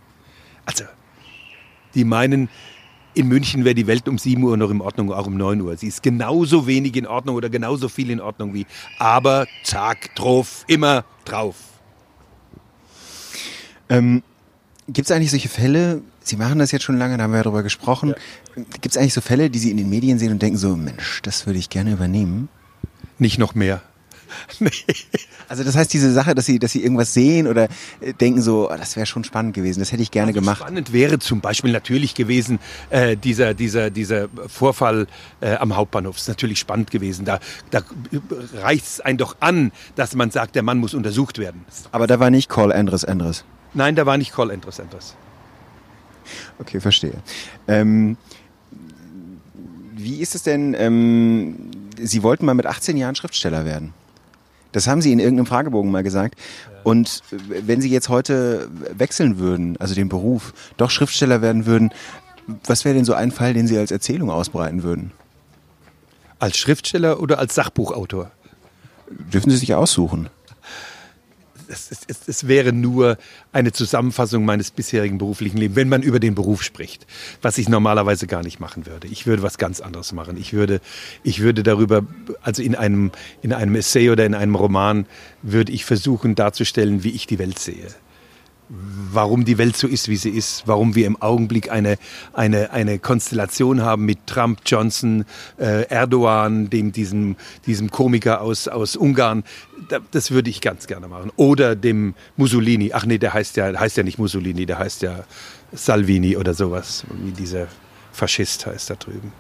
Also, 0.66 0.84
die 1.94 2.04
meinen, 2.04 2.50
in 3.14 3.28
München 3.28 3.64
wäre 3.64 3.76
die 3.76 3.88
Welt 3.88 4.10
um 4.10 4.18
7 4.18 4.44
Uhr 4.44 4.58
noch 4.58 4.72
in 4.72 4.82
Ordnung, 4.82 5.14
auch 5.14 5.28
um 5.28 5.38
9 5.38 5.62
Uhr. 5.62 5.78
Sie 5.78 5.88
ist 5.88 6.04
genauso 6.04 6.68
wenig 6.68 6.96
in 6.98 7.08
Ordnung 7.08 7.36
oder 7.36 7.50
genauso 7.50 7.88
viel 7.88 8.10
in 8.10 8.20
Ordnung 8.20 8.54
wie. 8.54 8.66
Aber 8.98 9.46
zack, 9.64 10.14
drauf, 10.16 10.66
immer 10.68 11.06
drauf. 11.24 11.56
Ähm, 13.88 14.24
Gibt 14.88 15.08
es 15.08 15.16
eigentlich 15.16 15.32
solche 15.32 15.50
Fälle, 15.50 16.02
Sie 16.22 16.38
machen 16.38 16.58
das 16.58 16.72
jetzt 16.72 16.84
schon 16.84 16.98
lange, 16.98 17.18
da 17.18 17.24
haben 17.24 17.32
wir 17.32 17.38
ja 17.38 17.44
darüber 17.44 17.62
gesprochen. 17.62 18.16
Ja. 18.56 18.64
Gibt 18.82 18.88
es 18.88 18.98
eigentlich 18.98 19.14
so 19.14 19.22
Fälle, 19.22 19.52
die 19.52 19.60
Sie 19.60 19.70
in 19.70 19.78
den 19.78 19.90
Medien 19.90 20.18
sehen 20.18 20.32
und 20.32 20.42
denken 20.42 20.58
so, 20.58 20.76
Mensch, 20.76 21.22
das 21.22 21.46
würde 21.46 21.60
ich 21.60 21.70
gerne 21.70 21.92
übernehmen? 21.92 22.50
Nicht 23.20 23.38
noch 23.38 23.54
mehr. 23.54 23.84
nee. 24.60 24.72
Also 25.48 25.64
das 25.64 25.76
heißt, 25.76 25.94
diese 25.94 26.12
Sache, 26.12 26.36
dass 26.36 26.46
sie, 26.46 26.60
dass 26.60 26.72
sie 26.72 26.84
irgendwas 26.84 27.14
sehen 27.14 27.48
oder 27.48 27.68
äh, 28.02 28.14
denken 28.14 28.42
so, 28.42 28.70
oh, 28.70 28.76
das 28.76 28.96
wäre 28.96 29.06
schon 29.06 29.24
spannend 29.24 29.54
gewesen, 29.54 29.80
das 29.80 29.92
hätte 29.92 30.02
ich 30.02 30.12
gerne 30.12 30.30
also 30.30 30.40
gemacht. 30.40 30.62
Spannend 30.62 30.94
wäre 30.94 31.20
zum 31.20 31.42
Beispiel 31.42 31.72
natürlich 31.72 32.16
gewesen 32.16 32.60
äh, 32.90 33.16
dieser, 33.16 33.54
dieser, 33.54 33.90
dieser 33.90 34.28
Vorfall 34.48 35.08
äh, 35.42 35.56
am 35.56 35.76
Hauptbahnhof. 35.76 36.18
Ist 36.18 36.28
natürlich 36.28 36.60
spannend 36.60 36.92
gewesen. 36.92 37.26
Da, 37.26 37.40
da 37.72 37.82
reicht 38.56 38.86
es 38.86 39.02
einen 39.02 39.18
doch 39.18 39.38
an, 39.40 39.72
dass 39.96 40.16
man 40.16 40.32
sagt, 40.32 40.56
der 40.56 40.64
Mann 40.64 40.78
muss 40.80 40.94
untersucht 40.94 41.38
werden. 41.38 41.66
Aber 41.92 42.08
da 42.08 42.20
war 42.20 42.30
nicht 42.30 42.50
Call 42.50 42.72
Andres 42.72 43.06
Andres. 43.06 43.46
Nein, 43.74 43.96
da 43.96 44.06
war 44.06 44.18
nicht 44.18 44.34
Call 44.34 44.52
Andres 44.52 44.80
Andres. 44.80 45.16
Okay, 46.60 46.80
verstehe. 46.80 47.22
Ähm, 47.68 48.18
wie 49.96 50.22
ist 50.22 50.36
es 50.36 50.44
denn? 50.44 50.74
Ähm, 50.78 51.72
Sie 51.98 52.24
wollten 52.24 52.46
mal 52.46 52.54
mit 52.54 52.66
18 52.66 52.98
Jahren 52.98 53.16
Schriftsteller 53.16 53.64
werden. 53.64 53.94
Das 54.76 54.88
haben 54.88 55.02
Sie 55.02 55.14
in 55.14 55.20
irgendeinem 55.20 55.46
Fragebogen 55.46 55.90
mal 55.90 56.04
gesagt. 56.04 56.36
Und 56.84 57.22
wenn 57.48 57.80
Sie 57.80 57.90
jetzt 57.90 58.10
heute 58.10 58.68
wechseln 58.92 59.40
würden, 59.40 59.78
also 59.78 59.96
den 59.96 60.10
Beruf, 60.10 60.54
doch 60.76 60.90
Schriftsteller 60.90 61.42
werden 61.42 61.66
würden, 61.66 61.92
was 62.66 62.84
wäre 62.84 62.94
denn 62.94 63.06
so 63.06 63.14
ein 63.14 63.32
Fall, 63.32 63.54
den 63.54 63.68
Sie 63.68 63.78
als 63.78 63.92
Erzählung 63.92 64.30
ausbreiten 64.30 64.84
würden? 64.84 65.12
Als 66.40 66.58
Schriftsteller 66.58 67.22
oder 67.22 67.40
als 67.40 67.56
Sachbuchautor? 67.56 68.32
Dürfen 69.10 69.50
Sie 69.50 69.56
sich 69.56 69.74
aussuchen 69.74 70.30
es, 71.70 71.92
es, 72.08 72.28
es, 72.28 72.48
wäre 72.48 72.74
nur 72.74 73.18
eine 73.52 73.72
Zusammenfassung 73.72 74.46
meines 74.46 74.72
bisherigen 74.72 75.18
beruflichen 75.18 75.58
Lebens, 75.58 75.76
wenn 75.76 75.90
man 75.90 76.02
über 76.02 76.20
den 76.20 76.36
Beruf 76.36 76.64
spricht, 76.64 77.06
was 77.42 77.58
ich 77.58 77.70
normalerweise 77.70 78.28
gar 78.28 78.44
nicht 78.44 78.60
machen 78.60 78.86
würde. 78.86 79.08
Ich 79.08 79.28
würde 79.28 79.44
was 79.44 79.58
ganz 79.58 79.82
anderes 79.82 80.14
machen. 80.14 80.38
Ich 80.38 80.54
würde, 80.54 80.82
ich 81.24 81.42
würde 81.42 81.64
darüber, 81.64 82.06
also 82.42 82.62
in 82.62 82.76
einem, 82.76 83.12
in 83.42 83.54
einem 83.54 83.76
Essay 83.76 84.10
oder 84.10 84.26
in 84.26 84.34
einem 84.34 84.56
Roman, 84.56 85.06
würde 85.42 85.72
ich 85.72 85.86
versuchen 85.86 86.36
darzustellen, 86.36 87.04
wie 87.04 87.12
ich 87.12 87.28
die 87.28 87.40
Welt 87.40 87.60
sehe 87.60 87.88
warum 88.70 89.46
die 89.46 89.58
Welt 89.58 89.78
so 89.78 89.88
ist, 89.88 90.10
wie 90.10 90.16
sie 90.16 90.30
ist, 90.30 90.64
warum 90.66 90.96
wir 90.96 91.06
im 91.06 91.22
Augenblick 91.22 91.72
eine, 91.72 91.98
eine, 92.34 92.72
eine 92.72 93.00
Konstellation 93.00 93.82
haben 93.82 94.06
mit 94.06 94.26
Trump, 94.26 94.62
Johnson, 94.66 95.26
äh, 95.60 95.84
Erdogan, 95.88 96.70
dem, 96.70 96.92
diesem, 96.92 97.36
diesem 97.68 97.92
Komiker 97.92 98.42
aus, 98.42 98.68
aus 98.68 98.96
Ungarn. 98.96 99.44
Das 100.12 100.32
würde 100.32 100.50
ich 100.50 100.62
ganz 100.62 100.88
gerne 100.88 101.08
machen. 101.08 101.32
Oder 101.36 101.76
dem 101.76 102.16
Mussolini. 102.38 102.92
Ach 102.94 103.06
nee, 103.06 103.20
der 103.20 103.34
heißt 103.34 103.58
ja, 103.58 103.80
heißt 103.80 103.98
ja 103.98 104.04
nicht 104.04 104.18
Mussolini, 104.18 104.66
der 104.66 104.80
heißt 104.80 105.04
ja 105.04 105.26
Salvini 105.72 106.38
oder 106.38 106.54
sowas, 106.54 107.04
wie 107.24 107.32
dieser 107.32 107.68
Faschist 108.12 108.66
heißt 108.66 108.90
da 108.90 108.96
drüben. 108.96 109.32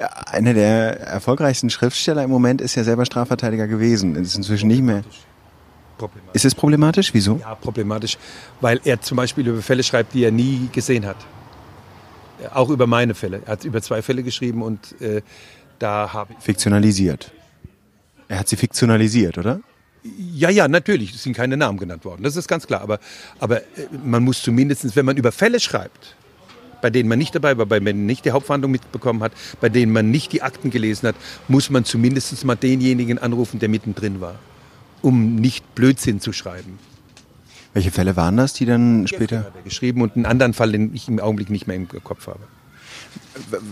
Ja, 0.00 0.08
einer 0.26 0.52
der 0.52 1.00
erfolgreichsten 1.00 1.70
Schriftsteller 1.70 2.22
im 2.22 2.30
Moment 2.30 2.60
ist 2.60 2.74
ja 2.74 2.84
selber 2.84 3.06
Strafverteidiger 3.06 3.66
gewesen. 3.66 4.16
Ist 4.16 4.36
inzwischen 4.36 4.68
nicht 4.68 4.82
mehr 4.82 5.04
problematisch. 5.96 6.34
Ist 6.34 6.44
es 6.44 6.54
problematisch? 6.54 7.14
Wieso? 7.14 7.38
Ja, 7.40 7.54
problematisch, 7.54 8.18
weil 8.60 8.80
er 8.84 9.00
zum 9.00 9.16
Beispiel 9.16 9.46
über 9.46 9.62
Fälle 9.62 9.82
schreibt, 9.82 10.14
die 10.14 10.24
er 10.24 10.30
nie 10.30 10.68
gesehen 10.72 11.06
hat. 11.06 11.16
Auch 12.52 12.68
über 12.68 12.86
meine 12.86 13.14
Fälle. 13.14 13.42
Er 13.44 13.52
hat 13.52 13.64
über 13.64 13.80
zwei 13.80 14.02
Fälle 14.02 14.22
geschrieben 14.22 14.62
und 14.62 15.00
äh, 15.00 15.22
da 15.78 16.12
habe 16.12 16.34
ich... 16.36 16.44
Fiktionalisiert. 16.44 17.32
Er 18.28 18.40
hat 18.40 18.48
sie 18.48 18.56
fiktionalisiert, 18.56 19.38
oder? 19.38 19.60
Ja, 20.34 20.50
ja, 20.50 20.68
natürlich. 20.68 21.14
Es 21.14 21.22
sind 21.22 21.34
keine 21.34 21.56
Namen 21.56 21.78
genannt 21.78 22.04
worden. 22.04 22.22
Das 22.22 22.36
ist 22.36 22.46
ganz 22.46 22.66
klar. 22.66 22.82
Aber, 22.82 23.00
aber 23.40 23.62
äh, 23.62 23.88
man 24.04 24.22
muss 24.22 24.42
zumindest, 24.42 24.94
wenn 24.96 25.06
man 25.06 25.16
über 25.16 25.32
Fälle 25.32 25.60
schreibt, 25.60 26.14
bei 26.82 26.90
denen 26.90 27.08
man 27.08 27.18
nicht 27.18 27.34
dabei 27.34 27.56
war, 27.56 27.66
bei 27.66 27.80
denen 27.80 27.98
man 28.00 28.06
nicht 28.06 28.24
die 28.26 28.32
Hauptverhandlung 28.32 28.70
mitbekommen 28.70 29.22
hat, 29.22 29.32
bei 29.60 29.70
denen 29.70 29.92
man 29.92 30.10
nicht 30.10 30.32
die 30.32 30.42
Akten 30.42 30.70
gelesen 30.70 31.08
hat, 31.08 31.16
muss 31.48 31.70
man 31.70 31.84
zumindest 31.84 32.44
mal 32.44 32.54
denjenigen 32.54 33.18
anrufen, 33.18 33.58
der 33.58 33.70
mittendrin 33.70 34.20
war 34.20 34.34
um 35.02 35.36
nicht 35.36 35.74
Blödsinn 35.74 36.20
zu 36.20 36.32
schreiben. 36.32 36.78
Welche 37.74 37.90
Fälle 37.90 38.16
waren 38.16 38.36
das, 38.36 38.54
die 38.54 38.64
dann 38.64 39.06
später? 39.06 39.52
Er 39.54 39.62
geschrieben 39.62 40.00
und 40.00 40.16
einen 40.16 40.24
anderen 40.24 40.54
Fall, 40.54 40.72
den 40.72 40.94
ich 40.94 41.08
im 41.08 41.20
Augenblick 41.20 41.50
nicht 41.50 41.66
mehr 41.66 41.76
im 41.76 41.88
Kopf 41.88 42.26
habe. 42.26 42.40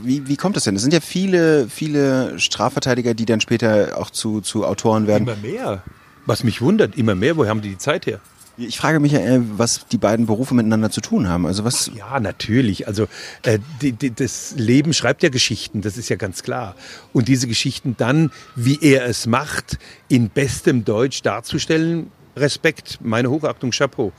Wie, 0.02 0.28
wie 0.28 0.36
kommt 0.36 0.56
das 0.56 0.64
denn? 0.64 0.76
Es 0.76 0.82
sind 0.82 0.92
ja 0.92 1.00
viele, 1.00 1.68
viele 1.68 2.38
Strafverteidiger, 2.38 3.14
die 3.14 3.24
dann 3.24 3.40
später 3.40 3.98
auch 3.98 4.10
zu, 4.10 4.42
zu 4.42 4.66
Autoren 4.66 5.06
werden. 5.06 5.26
Immer 5.26 5.36
mehr. 5.36 5.82
Was 6.26 6.44
mich 6.44 6.60
wundert, 6.60 6.96
immer 6.96 7.14
mehr. 7.14 7.36
Woher 7.36 7.50
haben 7.50 7.62
die 7.62 7.70
die 7.70 7.78
Zeit 7.78 8.06
her? 8.06 8.20
Ich 8.56 8.78
frage 8.78 9.00
mich 9.00 9.12
ja, 9.12 9.20
was 9.56 9.86
die 9.90 9.98
beiden 9.98 10.26
Berufe 10.26 10.54
miteinander 10.54 10.90
zu 10.90 11.00
tun 11.00 11.28
haben. 11.28 11.44
Also 11.44 11.64
was? 11.64 11.90
Ja, 11.94 12.20
natürlich. 12.20 12.86
Also 12.86 13.08
äh, 13.42 13.58
die, 13.82 13.92
die, 13.92 14.14
das 14.14 14.54
Leben 14.56 14.92
schreibt 14.92 15.24
ja 15.24 15.28
Geschichten, 15.28 15.80
das 15.80 15.96
ist 15.96 16.08
ja 16.08 16.16
ganz 16.16 16.44
klar. 16.44 16.76
Und 17.12 17.26
diese 17.26 17.48
Geschichten 17.48 17.96
dann, 17.98 18.30
wie 18.54 18.78
er 18.80 19.06
es 19.06 19.26
macht, 19.26 19.78
in 20.08 20.28
bestem 20.28 20.84
Deutsch 20.84 21.22
darzustellen, 21.22 22.12
Respekt, 22.36 22.98
meine 23.02 23.28
Hochachtung, 23.28 23.70
Chapeau. 23.72 24.12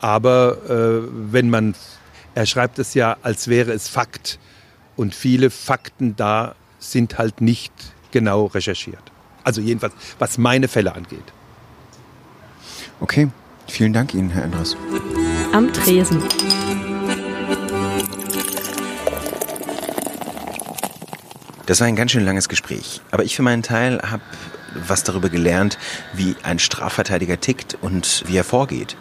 Aber 0.00 0.58
äh, 0.68 1.08
wenn 1.32 1.48
man, 1.48 1.74
er 2.34 2.44
schreibt 2.44 2.78
es 2.78 2.92
ja, 2.92 3.16
als 3.22 3.48
wäre 3.48 3.72
es 3.72 3.88
Fakt. 3.88 4.38
Und 4.96 5.14
viele 5.14 5.48
Fakten 5.48 6.14
da 6.16 6.54
sind 6.78 7.18
halt 7.18 7.40
nicht 7.40 7.72
genau 8.10 8.46
recherchiert. 8.46 9.02
Also 9.44 9.60
jedenfalls, 9.60 9.94
was 10.18 10.36
meine 10.36 10.68
Fälle 10.68 10.94
angeht. 10.94 11.24
Okay, 13.00 13.28
vielen 13.68 13.92
Dank 13.92 14.14
Ihnen, 14.14 14.30
Herr 14.30 14.44
Endres. 14.44 14.76
Am 15.52 15.72
Tresen. 15.72 16.22
Das 21.66 21.80
war 21.80 21.86
ein 21.86 21.96
ganz 21.96 22.12
schön 22.12 22.24
langes 22.24 22.48
Gespräch. 22.48 23.02
Aber 23.10 23.24
ich 23.24 23.36
für 23.36 23.42
meinen 23.42 23.62
Teil 23.62 24.00
habe 24.02 24.22
was 24.74 25.04
darüber 25.04 25.28
gelernt, 25.28 25.78
wie 26.12 26.36
ein 26.42 26.58
Strafverteidiger 26.58 27.40
tickt 27.40 27.76
und 27.80 28.24
wie 28.26 28.36
er 28.36 28.44
vorgeht. 28.44 28.96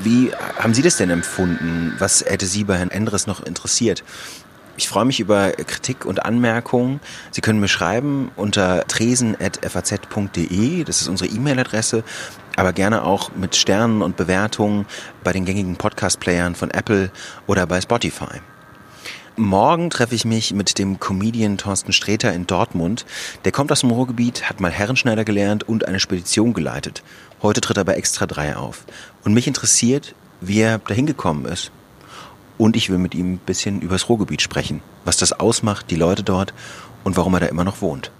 Wie 0.00 0.30
haben 0.58 0.74
Sie 0.74 0.82
das 0.82 0.96
denn 0.96 1.10
empfunden? 1.10 1.94
Was 1.98 2.24
hätte 2.24 2.46
Sie 2.46 2.64
bei 2.64 2.78
Herrn 2.78 2.90
Endres 2.90 3.26
noch 3.26 3.42
interessiert? 3.42 4.04
Ich 4.78 4.88
freue 4.88 5.04
mich 5.04 5.18
über 5.18 5.50
Kritik 5.50 6.06
und 6.06 6.24
Anmerkungen. 6.24 7.00
Sie 7.32 7.40
können 7.40 7.58
mir 7.58 7.66
schreiben 7.66 8.30
unter 8.36 8.86
tresen.faz.de, 8.86 10.84
das 10.84 11.00
ist 11.00 11.08
unsere 11.08 11.28
E-Mail-Adresse, 11.28 12.04
aber 12.54 12.72
gerne 12.72 13.02
auch 13.02 13.32
mit 13.34 13.56
Sternen 13.56 14.02
und 14.02 14.16
Bewertungen 14.16 14.86
bei 15.24 15.32
den 15.32 15.44
gängigen 15.44 15.74
Podcast-Playern 15.74 16.54
von 16.54 16.70
Apple 16.70 17.10
oder 17.48 17.66
bei 17.66 17.80
Spotify. 17.80 18.40
Morgen 19.34 19.90
treffe 19.90 20.14
ich 20.14 20.24
mich 20.24 20.54
mit 20.54 20.78
dem 20.78 21.00
Comedian 21.00 21.58
Thorsten 21.58 21.92
Sträter 21.92 22.32
in 22.32 22.46
Dortmund. 22.46 23.04
Der 23.44 23.50
kommt 23.50 23.72
aus 23.72 23.80
dem 23.80 23.90
Ruhrgebiet, 23.90 24.48
hat 24.48 24.60
mal 24.60 24.70
Herrenschneider 24.70 25.24
gelernt 25.24 25.68
und 25.68 25.88
eine 25.88 25.98
Spedition 25.98 26.54
geleitet. 26.54 27.02
Heute 27.42 27.60
tritt 27.60 27.78
er 27.78 27.84
bei 27.84 27.94
Extra 27.94 28.26
3 28.26 28.54
auf. 28.54 28.84
Und 29.24 29.34
mich 29.34 29.48
interessiert, 29.48 30.14
wie 30.40 30.60
er 30.60 30.78
dahin 30.78 31.06
gekommen 31.06 31.46
ist. 31.46 31.72
Und 32.58 32.76
ich 32.76 32.90
will 32.90 32.98
mit 32.98 33.14
ihm 33.14 33.34
ein 33.34 33.38
bisschen 33.38 33.80
übers 33.80 34.08
Ruhrgebiet 34.08 34.42
sprechen, 34.42 34.82
was 35.04 35.16
das 35.16 35.32
ausmacht, 35.32 35.90
die 35.90 35.96
Leute 35.96 36.24
dort 36.24 36.52
und 37.04 37.16
warum 37.16 37.34
er 37.34 37.40
da 37.40 37.46
immer 37.46 37.64
noch 37.64 37.80
wohnt. 37.80 38.10